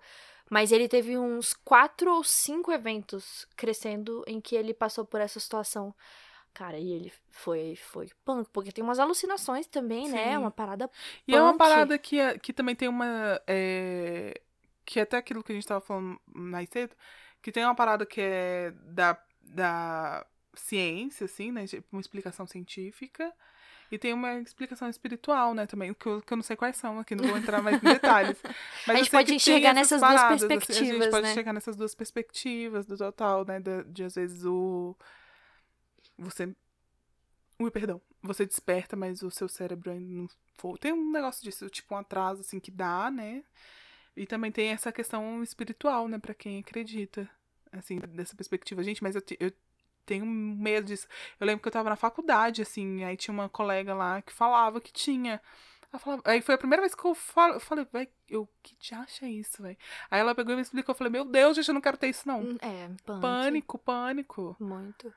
[0.50, 5.40] Mas ele teve uns quatro ou cinco eventos crescendo em que ele passou por essa
[5.40, 5.94] situação.
[6.52, 10.30] Cara, e ele foi, foi punk, porque tem umas alucinações também, né?
[10.32, 10.36] Sim.
[10.38, 10.90] Uma parada.
[11.28, 11.58] E é uma Punk.
[11.58, 13.40] parada que, é- que também tem uma.
[13.46, 14.40] é,
[14.84, 16.96] que é até aquilo que a gente tava falando mais cedo,
[17.42, 21.66] que tem uma parada que é da, da ciência, assim, né?
[21.66, 23.32] Tipo, uma explicação científica.
[23.90, 26.98] E tem uma explicação espiritual, né, também, que eu, que eu não sei quais são
[26.98, 28.36] aqui, não vou entrar mais em detalhes.
[28.84, 31.34] Mas A gente pode enxergar essas nessas duas paradas, assim, a perspectivas, gente pode né?
[31.34, 33.60] chegar nessas duas perspectivas do total, né?
[33.60, 34.96] De, de às vezes o.
[36.18, 36.52] Você.
[37.60, 38.00] Ui, perdão.
[38.22, 40.28] Você desperta, mas o seu cérebro ainda não
[40.58, 40.78] foi.
[40.78, 43.44] Tem um negócio disso, tipo um atraso, assim, que dá, né?
[44.16, 47.30] E também tem essa questão espiritual, né, pra quem acredita.
[47.78, 48.82] Assim, dessa perspectiva.
[48.82, 49.52] Gente, mas eu, te- eu
[50.04, 51.06] tenho medo disso.
[51.40, 54.80] Eu lembro que eu tava na faculdade, assim, aí tinha uma colega lá que falava
[54.80, 55.40] que tinha.
[55.92, 58.74] Ela falava- Aí foi a primeira vez que eu, falo, eu falei, véi, eu que
[58.76, 59.76] te acha isso, véi?
[60.10, 62.08] Aí ela pegou e me explicou, eu falei, meu Deus, gente, eu não quero ter
[62.08, 62.40] isso, não.
[62.60, 63.20] É, punk.
[63.20, 64.56] Pânico, pânico.
[64.58, 65.12] Muito.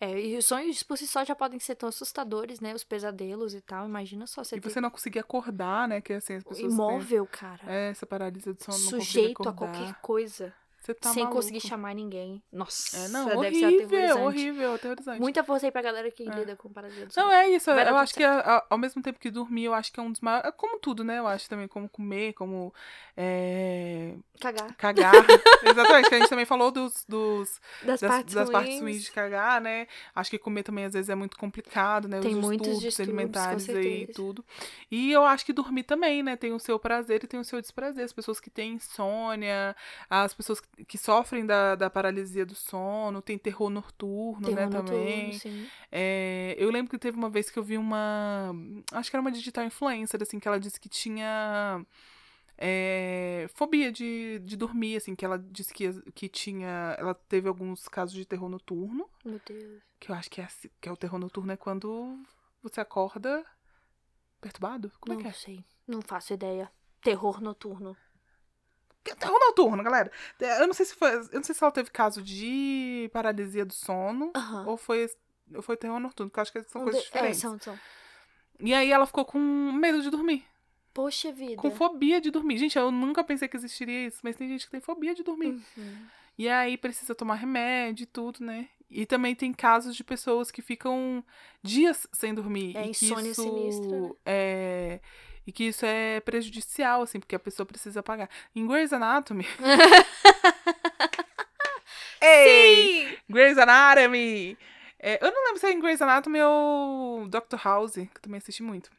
[0.00, 2.74] É, e os sonhos por si só já podem ser tão assustadores, né?
[2.74, 3.86] Os pesadelos e tal.
[3.86, 6.00] Imagina só você E ter você não conseguir acordar, né?
[6.00, 6.58] Que assim, as pessoas.
[6.58, 7.62] têm- imóvel, cara.
[7.66, 10.54] É, essa paralisia do sono, não conseguir sujeito a qualquer coisa.
[10.84, 11.40] Você tá sem maluco.
[11.40, 12.42] conseguir chamar ninguém.
[12.52, 14.20] Nossa, É, não, deve ser horrível, aterrorizante.
[14.20, 15.20] horrível, aterrorizante.
[15.20, 16.34] Muita força aí pra galera que É.
[16.34, 17.72] lida com paralisia do Não, é isso.
[17.74, 20.02] Vai Eu acho que a- a- ao mesmo tempo que dormir, eu acho que é
[20.02, 20.48] um dos maiores.
[20.48, 21.18] é Como tudo, né?
[21.18, 22.72] Eu acho também como comer, como
[23.16, 24.76] é, Cagar.
[24.76, 25.12] cagar.
[25.64, 28.82] Exatamente, que a gente também falou dos, dos, Das, das, partes das partes ruins.
[28.82, 29.86] ruins de cagar, né?
[30.14, 32.20] Acho que comer também às vezes é muito complicado, né?
[32.20, 34.44] Tem Os muitos distúrbios distúrbios, alimentares com aí e tudo.
[34.90, 36.36] E eu acho que dormir também, né?
[36.36, 38.04] Tem o seu prazer e tem o seu desprazer.
[38.04, 39.74] As pessoas que têm insônia,
[40.10, 44.66] as pessoas que, que sofrem da, da paralisia do sono, tem terror noturno, Terror né?
[44.66, 45.38] noturno, Também.
[45.38, 45.68] sim.
[45.92, 48.52] É, eu lembro que teve uma vez que eu vi uma.
[48.92, 51.84] Acho que era uma digital influencer, assim, que ela disse que tinha.
[52.58, 56.96] é, fobia de, de dormir, assim, que ela disse que, que tinha.
[56.98, 59.82] Ela teve alguns casos de terror noturno, Meu Deus.
[60.00, 62.18] que eu acho que é, assim- que é o terror noturno é quando
[62.62, 63.44] você acorda
[64.40, 64.90] perturbado?
[65.00, 65.32] Como não é que é?
[65.32, 65.64] sei.
[65.86, 66.70] Não faço ideia.
[67.02, 67.96] Terror noturno.
[69.10, 70.10] É terror noturno, galera.
[70.40, 71.14] Eu não sei se foi.
[71.14, 74.66] Eu não sei se ela teve caso de paralisia do sono Aham.
[74.66, 75.08] ou foi,
[75.54, 77.38] ou foi terror noturno, porque eu acho que são Um coisas de- diferentes.
[77.38, 77.78] É, são, são.
[78.60, 80.44] E aí ela ficou com medo de dormir.
[80.94, 81.56] Poxa vida.
[81.56, 82.56] Com fobia de dormir.
[82.56, 85.60] Gente, eu nunca pensei que existiria isso, mas tem gente que tem fobia de dormir.
[85.76, 86.06] Uhum.
[86.38, 88.68] E aí precisa tomar remédio e tudo, né?
[88.90, 91.24] E também tem casos de pessoas que ficam
[91.62, 92.76] dias sem dormir.
[92.76, 94.10] É, e insônia isso sinistra, né?
[94.24, 95.00] é
[95.46, 98.28] E que isso é prejudicial, assim, porque a pessoa precisa pagar.
[98.54, 99.46] Em Grey's Anatomy.
[102.20, 103.08] Ei!
[103.08, 103.16] Sim!
[103.28, 104.56] Grey's Anatomy!
[104.98, 107.58] É, eu não lembro se é em Grey's Anatomy ou Dr.
[107.62, 108.90] House, que eu também assisti muito.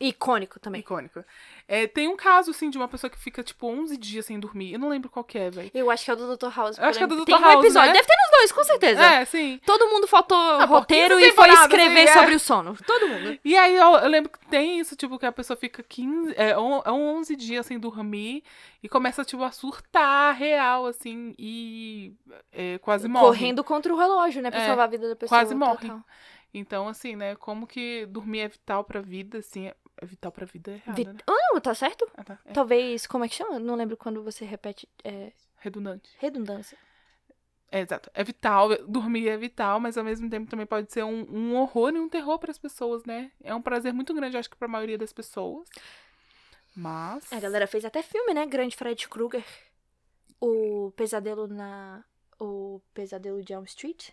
[0.00, 0.80] Icônico também.
[0.80, 1.24] Icônico.
[1.66, 4.72] É, tem um caso, assim, de uma pessoa que fica, tipo, 11 dias sem dormir.
[4.72, 5.70] Eu não lembro qual que é, velho.
[5.74, 6.48] Eu acho que é o do Dr.
[6.54, 6.78] House.
[6.78, 7.24] Eu acho que é do Dr.
[7.24, 7.88] Tem um House, episódio.
[7.88, 7.92] né?
[7.94, 9.02] Deve ter nos dois, com certeza.
[9.02, 9.60] É, sim.
[9.66, 12.20] Todo mundo faltou Ah, roteiro 15 e foi escrever assim, é.
[12.20, 12.76] sobre o sono.
[12.86, 13.38] Todo mundo.
[13.44, 16.56] E aí eu, eu lembro que tem isso, tipo, que a pessoa fica 15, é,
[16.56, 18.44] on- é 11 dias sem dormir
[18.82, 22.14] e começa, tipo, a surtar real, assim, e
[22.52, 23.26] é, quase morre.
[23.26, 24.50] Correndo contra o relógio, né?
[24.50, 25.40] Pra É, salvar a vida da pessoa.
[25.40, 25.88] quase morre.
[25.88, 26.02] total.
[26.54, 29.70] Então, assim, né, como que dormir é vital pra vida, assim,
[30.00, 31.16] é, vital pra vida é errado, Vi- né?
[31.26, 32.08] Ah, não, tá certo?
[32.16, 32.38] Ah, tá.
[32.44, 33.58] É Talvez, como é que chama?
[33.58, 34.88] Não lembro quando você repete.
[35.04, 36.10] É, redundante.
[36.18, 36.78] redundância.
[37.70, 38.10] É, exato.
[38.14, 41.92] É vital, dormir é vital, mas ao mesmo tempo também pode ser um, um horror
[41.94, 43.30] e um terror para as pessoas, né?
[43.42, 45.68] É um prazer muito grande, acho que pra maioria das pessoas.
[46.74, 47.30] Mas.
[47.32, 48.46] A galera fez até filme, né?
[48.46, 49.44] Grande Fred Krueger.
[50.40, 52.02] O pesadelo na.
[52.40, 54.10] O pesadelo de Elm Street.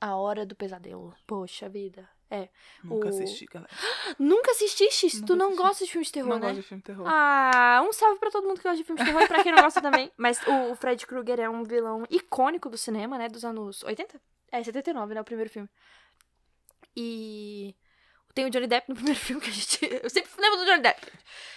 [0.00, 1.14] A hora do pesadelo.
[1.26, 2.08] Poxa vida.
[2.30, 2.48] É.
[2.84, 3.70] Nunca o- assisti, galera.
[4.18, 5.06] Nunca assististe?
[5.14, 5.62] Nunca tu não assisti.
[5.62, 6.46] gosta de filmes de terror, não né?
[6.48, 7.06] gosto de filme de terror.
[7.08, 9.52] Ah, um salve pra todo mundo que gosta de filmes de terror e pra quem
[9.52, 10.12] não gosta também.
[10.18, 13.28] Mas o Fred Krueger é um vilão icônico do cinema, né?
[13.28, 14.20] Dos anos 80?
[14.52, 15.20] É, 79, né?
[15.20, 15.68] O primeiro filme.
[16.96, 17.74] E
[18.34, 19.78] tem o Johnny Depp no primeiro filme que a gente...
[20.02, 21.06] Eu sempre lembro do Johnny Depp.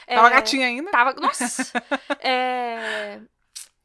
[0.07, 0.91] Tava É, gatinha ainda?
[0.91, 1.13] Tava...
[1.13, 1.83] Nossa!
[2.19, 3.19] É,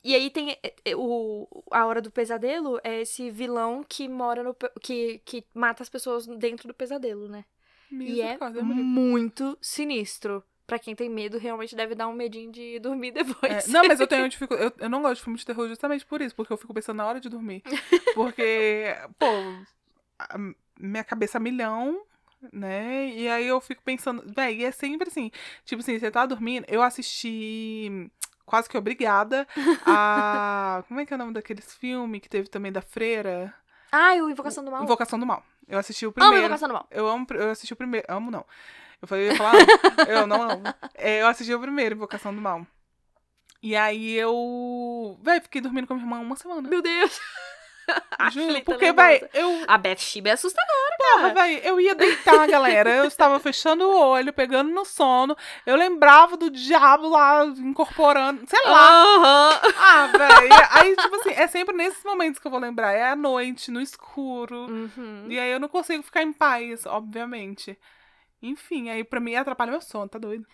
[0.06, 1.48] E aí tem é, é, o...
[1.68, 4.56] A Hora do Pesadelo é esse vilão que mora no...
[4.80, 7.44] Que, que mata as pessoas dentro do pesadelo, né?
[7.90, 10.44] E é muito sinistro.
[10.64, 13.68] Pra quem tem medo, realmente deve dar um medinho de dormir depois.
[13.68, 14.74] É, não, mas eu tenho dificuldade.
[14.78, 16.98] Eu, eu não gosto de filme de terror justamente por isso, porque eu fico pensando
[16.98, 17.62] na hora de dormir.
[18.14, 19.26] Porque, pô,
[20.20, 20.38] a
[20.78, 22.00] minha cabeça a milhão,
[22.52, 23.08] né?
[23.08, 25.30] E aí eu fico pensando, véi, é sempre assim.
[25.64, 28.10] Tipo assim, você tá dormindo, eu assisti
[28.46, 29.46] quase que obrigada
[29.84, 30.82] a.
[30.88, 33.52] Como é que é o nome daqueles filmes que teve também da Freira?
[33.92, 34.84] Ai, o Invocação do Mal.
[34.84, 35.44] Invocação do Mal.
[35.68, 36.38] Eu assisti o Amo primeiro.
[36.38, 36.86] Invocação do Mal.
[36.90, 38.06] Eu amo, eu assisti o primeiro.
[38.08, 38.46] Amo, não.
[39.02, 40.04] Eu falei, eu ia falar, não.
[40.06, 40.62] eu não amo.
[40.94, 42.66] É, eu assisti o primeiro, Invocação do Mal.
[43.62, 45.18] E aí eu.
[45.22, 46.68] Véi, fiquei dormindo com a minha irmã uma semana.
[46.68, 47.20] Meu Deus.
[48.32, 49.64] Juro, porque, véi, eu.
[49.68, 51.34] A Beth Sheba é assustadora, Porra, cara.
[51.34, 52.90] véi, eu ia deitar, galera.
[52.90, 55.36] Eu estava fechando o olho, pegando no sono.
[55.64, 58.42] Eu lembrava do diabo lá incorporando.
[58.46, 59.60] Sei lá.
[59.78, 60.48] Ah, véi.
[60.70, 62.92] Aí, tipo assim, é sempre nesses momentos que eu vou lembrar.
[62.92, 64.66] É à noite, no escuro.
[64.66, 65.26] Uhum.
[65.28, 67.78] E aí eu não consigo ficar em paz, obviamente.
[68.42, 70.46] Enfim, aí pra mim atrapalha meu sono, tá doido?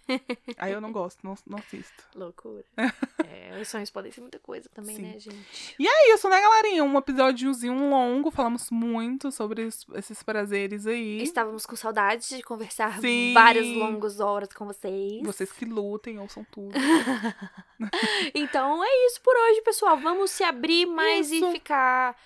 [0.57, 2.05] aí eu não gosto, não, não assisto.
[2.15, 2.65] Loucura.
[3.29, 5.03] é, os sonhos podem ser muita coisa também, Sim.
[5.03, 5.77] né, gente?
[5.81, 6.85] É isso, né, galerinha?
[6.85, 11.23] Um episódiozinho longo, falamos muito sobre es- esses prazeres aí.
[11.23, 13.33] Estávamos com saudades de conversar Sim.
[13.35, 15.21] várias longas horas com vocês.
[15.23, 16.73] Vocês que lutem, ouçam tudo.
[18.35, 19.97] Então é isso por hoje, pessoal.
[19.99, 21.45] Vamos se abrir mais Isso.
[21.49, 22.17] e ficar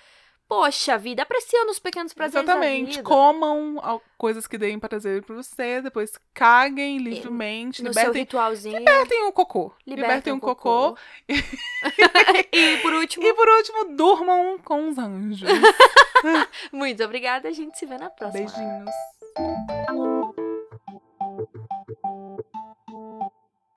[0.47, 3.03] poxa vida, apreciando os pequenos prazeres Exatamente.
[3.03, 8.79] Comam coisas que deem prazer pra você, depois caguem livremente, no seu libertem, ritualzinho.
[8.79, 9.73] libertem o cocô.
[9.85, 10.97] Libertem Libertem o o cocô.
[12.51, 15.49] e por último, E por último, durmam com os anjos.
[16.71, 17.49] muito obrigada.
[17.49, 18.47] A gente se vê na próxima.
[18.47, 18.91] Beijinhos.